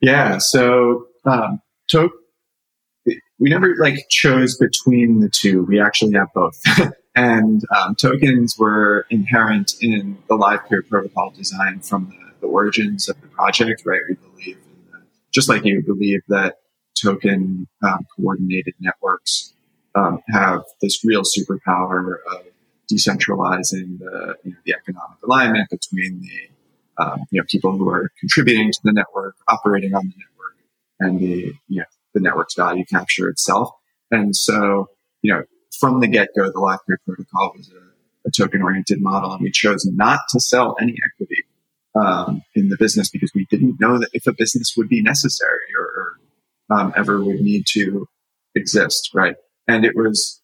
Yeah. 0.00 0.38
So, 0.38 1.06
um, 1.24 1.60
to- 1.88 2.10
we 3.38 3.50
never 3.50 3.74
like 3.76 4.08
chose 4.10 4.56
between 4.56 5.20
the 5.20 5.28
two. 5.28 5.64
We 5.64 5.80
actually 5.80 6.12
have 6.14 6.28
both. 6.34 6.58
and 7.16 7.62
um, 7.76 7.96
tokens 7.96 8.56
were 8.56 9.06
inherent 9.10 9.74
in 9.80 10.16
the 10.28 10.36
LivePeer 10.36 10.88
protocol 10.88 11.30
design 11.36 11.80
from 11.80 12.10
the 12.10 12.24
the 12.44 12.50
origins 12.50 13.08
of 13.08 13.20
the 13.20 13.28
project, 13.28 13.82
right? 13.86 14.02
We 14.08 14.14
believe, 14.14 14.58
the, 14.92 14.98
just 15.32 15.48
like 15.48 15.64
you 15.64 15.82
believe 15.82 16.20
that 16.28 16.58
token 17.00 17.66
um, 17.82 18.06
coordinated 18.16 18.74
networks 18.80 19.53
um, 19.94 20.20
have 20.28 20.62
this 20.80 21.04
real 21.04 21.22
superpower 21.22 22.16
of 22.32 22.46
decentralizing 22.92 23.98
the, 23.98 24.36
you 24.44 24.50
know, 24.50 24.56
the 24.64 24.74
economic 24.74 25.18
alignment 25.24 25.70
between 25.70 26.20
the 26.20 27.02
um, 27.02 27.24
you 27.30 27.40
know 27.40 27.44
people 27.48 27.76
who 27.76 27.88
are 27.88 28.10
contributing 28.20 28.70
to 28.70 28.78
the 28.84 28.92
network, 28.92 29.34
operating 29.48 29.94
on 29.94 30.04
the 30.04 30.14
network, 30.16 30.56
and 31.00 31.18
the 31.18 31.52
you 31.68 31.80
know 31.80 31.86
the 32.12 32.20
network's 32.20 32.54
value 32.54 32.84
capture 32.84 33.28
itself. 33.28 33.70
And 34.10 34.34
so 34.36 34.88
you 35.22 35.32
know 35.32 35.42
from 35.78 36.00
the 36.00 36.06
get 36.06 36.28
go, 36.36 36.46
the 36.46 36.52
LivePeer 36.52 36.96
protocol 37.04 37.52
was 37.56 37.70
a, 37.70 38.28
a 38.28 38.30
token 38.30 38.62
oriented 38.62 39.00
model, 39.00 39.32
and 39.32 39.42
we 39.42 39.50
chose 39.50 39.84
not 39.86 40.20
to 40.30 40.40
sell 40.40 40.76
any 40.80 40.96
equity 41.04 41.42
um, 41.94 42.42
in 42.54 42.68
the 42.68 42.76
business 42.78 43.10
because 43.10 43.32
we 43.34 43.46
didn't 43.50 43.80
know 43.80 43.98
that 43.98 44.10
if 44.12 44.26
a 44.26 44.32
business 44.32 44.74
would 44.76 44.88
be 44.88 45.02
necessary 45.02 45.66
or, 45.78 45.84
or 45.84 46.76
um, 46.76 46.92
ever 46.96 47.22
would 47.22 47.40
need 47.40 47.66
to 47.66 48.06
exist, 48.54 49.10
right? 49.14 49.36
And 49.66 49.84
it 49.84 49.96
was, 49.96 50.40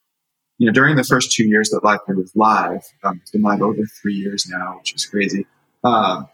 you 0.59 0.67
know, 0.67 0.73
during 0.73 0.97
the 0.97 1.05
first 1.05 1.33
two 1.33 1.45
years 1.45 1.71
that 1.71 1.83
LivePeer 1.83 2.17
was 2.17 2.35
live, 2.35 2.83
um, 3.03 3.19
it's 3.23 3.31
been 3.31 3.43
live 3.43 3.63
over 3.63 3.85
three 3.85 4.15
years 4.15 4.47
now, 4.49 4.79
which 4.79 4.95
is 4.95 5.07
crazy. 5.07 5.47
Um, 5.85 6.29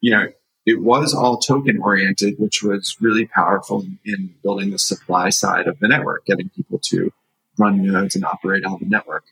you 0.00 0.10
know, 0.10 0.26
it 0.66 0.80
was 0.80 1.14
all 1.14 1.38
token 1.38 1.78
oriented, 1.80 2.38
which 2.38 2.62
was 2.62 2.96
really 3.00 3.26
powerful 3.26 3.84
in 4.04 4.34
building 4.42 4.70
the 4.70 4.78
supply 4.78 5.28
side 5.28 5.66
of 5.66 5.78
the 5.78 5.88
network, 5.88 6.24
getting 6.24 6.48
people 6.50 6.78
to 6.84 7.12
run 7.58 7.82
nodes 7.82 8.14
and 8.14 8.24
operate 8.24 8.64
on 8.64 8.78
the 8.80 8.86
network. 8.86 9.24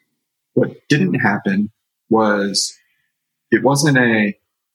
What 0.54 0.88
didn't 0.88 1.14
happen 1.14 1.70
was 2.10 2.76
it 3.50 3.62
wasn't 3.62 3.98
a 3.98 4.34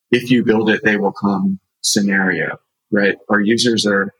if 0.10 0.32
you 0.32 0.44
build 0.44 0.70
it, 0.70 0.82
they 0.84 0.98
will 0.98 1.12
come 1.12 1.60
scenario, 1.82 2.58
right? 2.92 3.18
Our 3.30 3.40
users 3.40 3.86
are 3.86 4.14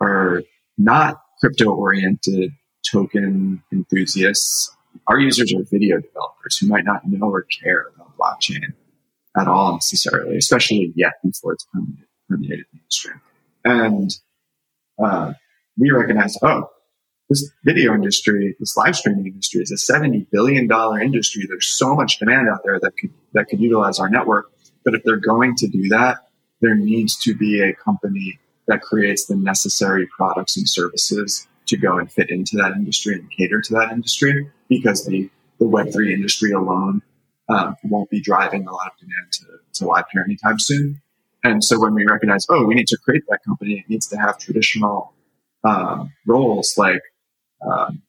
are 0.00 0.42
not 0.76 1.20
crypto 1.40 1.70
oriented 1.70 2.52
token 2.90 3.62
enthusiasts. 3.72 4.70
Our 5.08 5.18
users 5.20 5.52
are 5.54 5.62
video 5.70 6.00
developers 6.00 6.56
who 6.58 6.68
might 6.68 6.84
not 6.84 7.06
know 7.06 7.28
or 7.28 7.42
care 7.42 7.86
about 7.94 8.16
blockchain 8.16 8.74
at 9.36 9.48
all 9.48 9.74
necessarily, 9.74 10.36
especially 10.36 10.92
yet 10.96 11.12
before 11.22 11.52
it's 11.52 11.66
permeated, 11.72 12.06
permeated 12.28 12.66
industry. 12.72 13.12
And 13.64 14.10
uh, 15.02 15.34
we 15.78 15.90
recognized, 15.90 16.38
oh, 16.42 16.70
this 17.28 17.50
video 17.64 17.92
industry, 17.92 18.56
this 18.58 18.76
live 18.76 18.96
streaming 18.96 19.26
industry 19.26 19.60
is 19.60 19.72
a 19.72 19.92
$70 19.92 20.30
billion 20.30 20.70
industry. 21.02 21.44
There's 21.48 21.66
so 21.66 21.94
much 21.94 22.18
demand 22.18 22.48
out 22.48 22.60
there 22.64 22.78
that 22.80 22.92
could, 22.96 23.12
that 23.32 23.48
could 23.48 23.60
utilize 23.60 23.98
our 23.98 24.08
network. 24.08 24.50
But 24.84 24.94
if 24.94 25.02
they're 25.02 25.16
going 25.16 25.56
to 25.56 25.66
do 25.66 25.88
that, 25.88 26.18
there 26.60 26.76
needs 26.76 27.16
to 27.24 27.34
be 27.34 27.60
a 27.60 27.74
company 27.74 28.38
that 28.68 28.82
creates 28.82 29.26
the 29.26 29.36
necessary 29.36 30.06
products 30.16 30.56
and 30.56 30.68
services 30.68 31.46
to 31.66 31.76
go 31.76 31.98
and 31.98 32.10
fit 32.10 32.30
into 32.30 32.56
that 32.56 32.72
industry 32.72 33.14
and 33.14 33.30
cater 33.30 33.60
to 33.60 33.74
that 33.74 33.90
industry 33.92 34.50
because 34.68 35.04
the, 35.06 35.28
the 35.58 35.64
Web3 35.64 36.12
industry 36.12 36.52
alone 36.52 37.02
um, 37.48 37.76
won't 37.84 38.10
be 38.10 38.20
driving 38.20 38.66
a 38.66 38.72
lot 38.72 38.92
of 38.92 38.98
demand 38.98 39.32
to, 39.32 39.46
to 39.74 39.84
Livepeer 39.84 40.24
anytime 40.24 40.58
soon. 40.58 41.00
And 41.44 41.62
so 41.62 41.78
when 41.80 41.94
we 41.94 42.04
recognize, 42.04 42.44
oh, 42.48 42.64
we 42.64 42.74
need 42.74 42.88
to 42.88 42.98
create 42.98 43.22
that 43.28 43.44
company, 43.44 43.78
it 43.78 43.88
needs 43.88 44.06
to 44.08 44.16
have 44.16 44.38
traditional 44.38 45.12
um, 45.64 46.12
roles 46.26 46.74
like 46.76 47.02
um, 47.66 48.02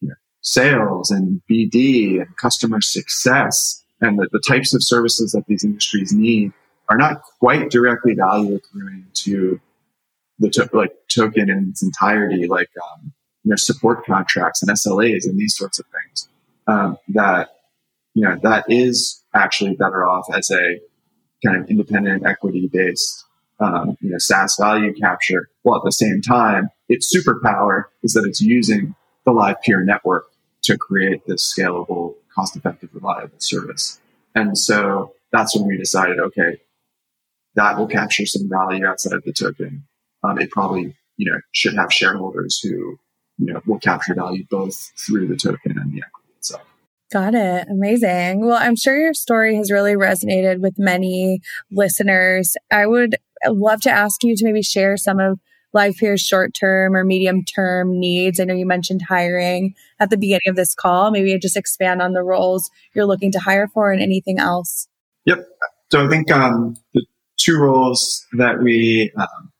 you 0.00 0.08
know, 0.08 0.14
sales 0.40 1.10
and 1.10 1.40
BD 1.50 2.20
and 2.20 2.36
customer 2.36 2.80
success 2.80 3.84
and 4.00 4.18
the, 4.18 4.28
the 4.32 4.42
types 4.46 4.74
of 4.74 4.82
services 4.82 5.32
that 5.32 5.46
these 5.46 5.64
industries 5.64 6.12
need 6.12 6.52
are 6.88 6.96
not 6.96 7.22
quite 7.40 7.70
directly 7.70 8.14
value 8.14 8.54
accruing 8.54 9.06
to 9.14 9.60
the 10.38 10.50
to- 10.50 10.70
like 10.72 10.92
token 11.08 11.50
in 11.50 11.68
its 11.70 11.82
entirety, 11.82 12.46
like 12.46 12.70
um, 12.82 13.12
you 13.44 13.50
know 13.50 13.56
support 13.56 14.04
contracts 14.04 14.62
and 14.62 14.70
SLAs 14.70 15.24
and 15.24 15.38
these 15.38 15.56
sorts 15.56 15.78
of 15.78 15.86
things. 15.86 16.28
Um, 16.66 16.98
that 17.08 17.50
you 18.14 18.22
know 18.22 18.38
that 18.42 18.64
is 18.68 19.22
actually 19.34 19.74
better 19.76 20.06
off 20.06 20.26
as 20.34 20.50
a 20.50 20.80
kind 21.44 21.62
of 21.62 21.68
independent 21.70 22.26
equity 22.26 22.68
based 22.72 23.24
um, 23.60 23.96
you 24.00 24.10
know 24.10 24.18
SaaS 24.18 24.56
value 24.60 24.92
capture. 24.94 25.48
While 25.62 25.78
at 25.78 25.84
the 25.84 25.92
same 25.92 26.20
time, 26.20 26.70
its 26.88 27.14
superpower 27.14 27.84
is 28.02 28.12
that 28.12 28.24
it's 28.26 28.40
using 28.40 28.94
the 29.24 29.32
Livepeer 29.32 29.84
network 29.84 30.26
to 30.62 30.76
create 30.76 31.26
this 31.26 31.54
scalable, 31.56 32.14
cost 32.34 32.56
effective, 32.56 32.90
reliable 32.92 33.38
service. 33.38 34.00
And 34.34 34.58
so 34.58 35.12
that's 35.32 35.56
when 35.56 35.66
we 35.66 35.76
decided, 35.76 36.18
okay, 36.18 36.60
that 37.54 37.78
will 37.78 37.86
capture 37.86 38.26
some 38.26 38.48
value 38.48 38.84
outside 38.84 39.14
of 39.14 39.24
the 39.24 39.32
token. 39.32 39.84
Um, 40.28 40.38
it 40.38 40.50
probably, 40.50 40.96
you 41.16 41.30
know, 41.30 41.38
should 41.52 41.74
have 41.74 41.92
shareholders 41.92 42.58
who, 42.62 42.96
you 43.38 43.52
know, 43.52 43.60
will 43.66 43.78
capture 43.78 44.14
value 44.14 44.44
both 44.50 44.92
through 45.06 45.28
the 45.28 45.36
token 45.36 45.78
and 45.78 45.92
the 45.92 46.02
equity 46.02 46.32
itself. 46.36 46.62
Got 47.12 47.34
it. 47.34 47.68
Amazing. 47.70 48.44
Well, 48.44 48.58
I'm 48.60 48.76
sure 48.76 48.98
your 49.00 49.14
story 49.14 49.56
has 49.56 49.70
really 49.70 49.94
resonated 49.94 50.60
with 50.60 50.74
many 50.78 51.40
listeners. 51.70 52.56
I 52.72 52.86
would 52.86 53.16
love 53.46 53.80
to 53.82 53.90
ask 53.90 54.22
you 54.24 54.34
to 54.36 54.44
maybe 54.44 54.62
share 54.62 54.96
some 54.96 55.20
of 55.20 55.38
life 55.76 55.96
LivePeer's 55.96 56.22
short 56.22 56.54
term 56.54 56.96
or 56.96 57.04
medium 57.04 57.44
term 57.44 58.00
needs? 58.00 58.40
I 58.40 58.44
know 58.44 58.54
you 58.54 58.66
mentioned 58.66 59.02
hiring 59.08 59.74
at 60.00 60.10
the 60.10 60.16
beginning 60.16 60.48
of 60.48 60.56
this 60.56 60.74
call. 60.74 61.10
Maybe 61.10 61.38
just 61.38 61.56
expand 61.56 62.02
on 62.02 62.12
the 62.12 62.22
roles 62.22 62.70
you're 62.94 63.06
looking 63.06 63.30
to 63.32 63.38
hire 63.38 63.68
for 63.68 63.92
and 63.92 64.02
anything 64.02 64.38
else. 64.38 64.88
Yep. 65.26 65.46
So 65.92 66.04
I 66.04 66.08
think 66.08 66.30
um, 66.32 66.76
the 66.94 67.04
two 67.38 67.58
roles 67.58 68.26
that 68.32 68.60
we, 68.60 69.12
um, 69.16 69.52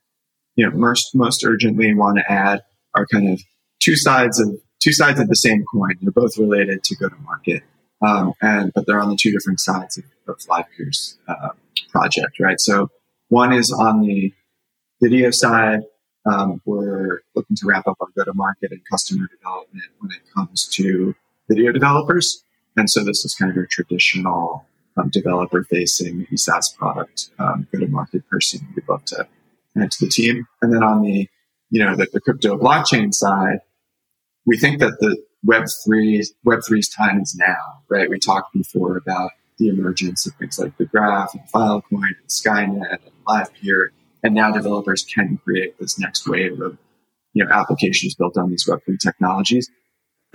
you 0.56 0.68
know, 0.68 0.76
most 0.76 1.14
most 1.14 1.44
urgently 1.44 1.94
want 1.94 2.18
to 2.18 2.32
add 2.32 2.62
are 2.94 3.06
kind 3.06 3.30
of 3.32 3.40
two 3.78 3.96
sides 3.96 4.40
of 4.40 4.48
two 4.80 4.92
sides 4.92 5.20
of 5.20 5.28
the 5.28 5.36
same 5.36 5.64
coin. 5.72 5.94
They're 6.00 6.10
both 6.10 6.38
related 6.38 6.82
to 6.84 6.96
go 6.96 7.08
to 7.08 7.16
market, 7.16 7.62
um, 8.04 8.32
and 8.42 8.72
but 8.74 8.86
they're 8.86 9.00
on 9.00 9.10
the 9.10 9.16
two 9.16 9.30
different 9.30 9.60
sides 9.60 9.98
of, 9.98 10.04
of 10.26 10.38
LivePeer's 10.38 11.18
uh, 11.28 11.50
project, 11.90 12.40
right? 12.40 12.60
So 12.60 12.90
one 13.28 13.52
is 13.52 13.72
on 13.72 14.00
the 14.00 14.32
video 15.00 15.30
side, 15.30 15.80
um, 16.26 16.60
we're 16.64 17.20
looking 17.34 17.56
to 17.56 17.66
wrap 17.66 17.86
up 17.86 17.96
our 18.00 18.08
go 18.16 18.24
to 18.24 18.34
market 18.34 18.72
and 18.72 18.80
customer 18.90 19.28
development 19.28 19.84
when 19.98 20.10
it 20.10 20.22
comes 20.34 20.66
to 20.68 21.14
video 21.48 21.72
developers. 21.72 22.42
And 22.76 22.90
so 22.90 23.04
this 23.04 23.24
is 23.24 23.34
kind 23.34 23.50
of 23.50 23.56
your 23.56 23.66
traditional 23.66 24.66
um, 24.96 25.08
developer 25.10 25.64
facing 25.64 26.26
SaaS 26.34 26.70
product 26.70 27.30
um, 27.38 27.66
go 27.72 27.78
to 27.80 27.86
market 27.86 28.28
person 28.28 28.66
we'd 28.74 28.88
love 28.88 29.04
to 29.06 29.26
to 29.82 30.04
the 30.04 30.10
team. 30.10 30.46
And 30.62 30.72
then 30.72 30.82
on 30.82 31.02
the, 31.02 31.28
you 31.70 31.84
know, 31.84 31.96
the, 31.96 32.06
the 32.12 32.20
crypto 32.20 32.56
blockchain 32.56 33.12
side, 33.12 33.58
we 34.46 34.56
think 34.56 34.80
that 34.80 34.96
the 35.00 35.16
Web3, 35.46 36.24
Web3's 36.46 36.88
time 36.88 37.20
is 37.20 37.36
now, 37.38 37.82
right? 37.88 38.08
We 38.08 38.18
talked 38.18 38.52
before 38.52 38.96
about 38.96 39.30
the 39.58 39.68
emergence 39.68 40.26
of 40.26 40.34
things 40.34 40.58
like 40.58 40.76
the 40.76 40.84
Graph 40.84 41.34
and 41.34 41.42
Filecoin 41.52 41.82
and 41.92 42.28
Skynet 42.28 42.90
and 42.90 43.12
LivePeer 43.26 43.88
and 44.26 44.34
now 44.34 44.50
developers 44.50 45.04
can 45.04 45.38
create 45.44 45.78
this 45.78 45.98
next 45.98 46.28
wave 46.28 46.60
of 46.60 46.76
you 47.32 47.44
know 47.44 47.50
applications 47.50 48.14
built 48.14 48.36
on 48.36 48.50
these 48.50 48.66
Web3 48.66 48.98
technologies. 48.98 49.70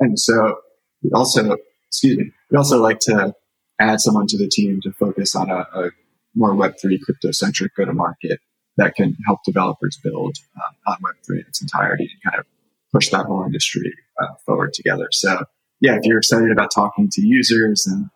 and 0.00 0.18
so 0.18 0.58
we 1.02 1.10
also, 1.12 1.56
excuse 1.88 2.18
me, 2.18 2.30
we 2.50 2.56
also 2.58 2.80
like 2.80 3.00
to 3.00 3.34
add 3.80 4.00
someone 4.00 4.26
to 4.28 4.38
the 4.38 4.48
team 4.48 4.80
to 4.82 4.92
focus 4.92 5.34
on 5.34 5.50
a, 5.50 5.66
a 5.74 5.90
more 6.34 6.54
Web3 6.54 7.00
crypto 7.02 7.30
centric 7.30 7.74
go 7.74 7.84
to 7.84 7.92
market 7.92 8.38
that 8.76 8.94
can 8.94 9.16
help 9.26 9.40
developers 9.44 9.98
build 10.02 10.36
um, 10.56 10.74
on 10.86 10.96
Web3 10.98 11.40
in 11.40 11.44
its 11.48 11.60
entirety 11.60 12.08
and 12.12 12.32
kind 12.32 12.40
of 12.40 12.46
push 12.92 13.10
that 13.10 13.26
whole 13.26 13.44
industry 13.44 13.92
uh, 14.20 14.34
forward 14.44 14.72
together. 14.72 15.08
So 15.12 15.44
yeah, 15.80 15.96
if 15.96 16.04
you're 16.04 16.18
excited 16.18 16.50
about 16.50 16.70
talking 16.74 17.08
to 17.10 17.26
users 17.26 17.86
and 17.86 18.06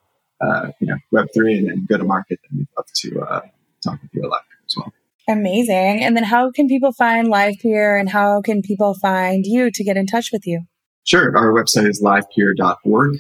uh, 0.41 0.71
you 0.81 0.87
know 0.87 0.97
Web3 1.13 1.59
and, 1.59 1.71
and 1.71 1.89
go 1.89 1.99
to 1.99 2.05
market, 2.05 2.39
then 2.49 2.59
we'd 2.59 2.69
love 2.77 2.87
to 2.95 3.21
uh, 3.21 3.41
talk 3.83 4.01
with 4.03 4.11
you 4.15 4.23
a 4.27 4.29
lot 4.29 4.43
as 4.67 4.77
well. 4.77 4.93
Amazing. 5.29 6.05
And 6.05 6.17
then 6.17 6.25
how 6.25 6.53
can 6.53 6.69
people 6.69 6.93
find 6.93 7.29
LivePeer 7.29 7.99
and 7.99 8.09
how 8.09 8.41
can 8.43 8.63
people 8.63 8.95
find 8.95 9.45
you 9.45 9.71
to 9.73 9.85
get 9.85 9.97
in 9.97 10.07
touch 10.07 10.31
with 10.33 10.47
you? 10.47 10.63
Sure. 11.03 11.37
Our 11.37 11.53
website 11.53 11.89
is 11.89 12.01
livepeer.org 12.01 13.17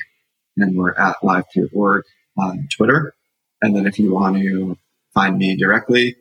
and 0.57 0.77
we're 0.77 0.95
at 0.95 1.17
livepeer.org 1.23 2.05
on 2.39 2.69
Twitter. 2.71 3.15
And 3.61 3.75
then 3.75 3.87
if 3.87 3.99
you 3.99 4.15
want 4.15 4.37
to 4.37 4.79
find 5.15 5.39
me 5.39 5.57
directly, 5.57 6.15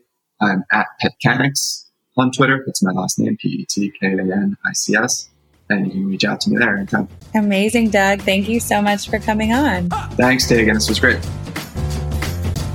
I'm 0.46 0.64
at 0.72 0.88
Petkanics 1.04 1.86
on 2.18 2.32
Twitter. 2.32 2.64
That's 2.66 2.84
my 2.84 2.92
last 2.92 3.20
name, 3.20 3.38
P-E-T-K-A-N-I-C-S. 3.38 5.30
And 5.70 5.88
you 5.88 5.92
can 5.92 6.08
reach 6.08 6.24
out 6.24 6.40
to 6.42 6.52
me 6.52 6.58
there 6.58 6.78
anytime. 6.78 7.08
Amazing, 7.34 7.90
Doug. 7.90 8.22
Thank 8.22 8.48
you 8.48 8.60
so 8.60 8.82
much 8.82 9.10
for 9.10 9.18
coming 9.18 9.52
on. 9.52 9.90
Thanks, 10.12 10.48
Tegan. 10.48 10.76
This 10.76 10.88
was 10.88 11.00
great. 11.00 11.20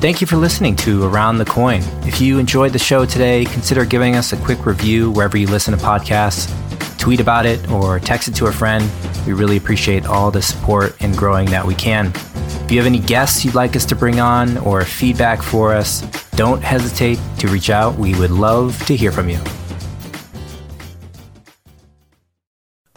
Thank 0.00 0.20
you 0.20 0.26
for 0.26 0.36
listening 0.36 0.74
to 0.76 1.04
Around 1.04 1.38
the 1.38 1.44
Coin. 1.44 1.82
If 2.02 2.20
you 2.20 2.38
enjoyed 2.38 2.72
the 2.72 2.78
show 2.78 3.04
today, 3.04 3.44
consider 3.44 3.84
giving 3.84 4.16
us 4.16 4.32
a 4.32 4.36
quick 4.38 4.66
review 4.66 5.10
wherever 5.10 5.36
you 5.36 5.46
listen 5.46 5.76
to 5.76 5.84
podcasts. 5.84 6.50
Tweet 6.98 7.20
about 7.20 7.46
it 7.46 7.70
or 7.70 8.00
text 8.00 8.26
it 8.26 8.34
to 8.36 8.46
a 8.46 8.52
friend. 8.52 8.90
We 9.26 9.34
really 9.34 9.56
appreciate 9.56 10.06
all 10.06 10.30
the 10.30 10.42
support 10.42 10.96
and 11.00 11.16
growing 11.16 11.50
that 11.50 11.64
we 11.64 11.74
can. 11.74 12.12
If 12.70 12.74
you 12.74 12.78
have 12.78 12.86
any 12.86 13.00
guests 13.00 13.44
you'd 13.44 13.56
like 13.56 13.74
us 13.74 13.84
to 13.86 13.96
bring 13.96 14.20
on 14.20 14.56
or 14.58 14.84
feedback 14.84 15.42
for 15.42 15.74
us, 15.74 16.02
don't 16.36 16.62
hesitate 16.62 17.18
to 17.40 17.48
reach 17.48 17.68
out. 17.68 17.96
We 17.96 18.14
would 18.14 18.30
love 18.30 18.78
to 18.86 18.94
hear 18.94 19.10
from 19.10 19.28
you. 19.28 19.40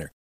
winner. 0.00 0.12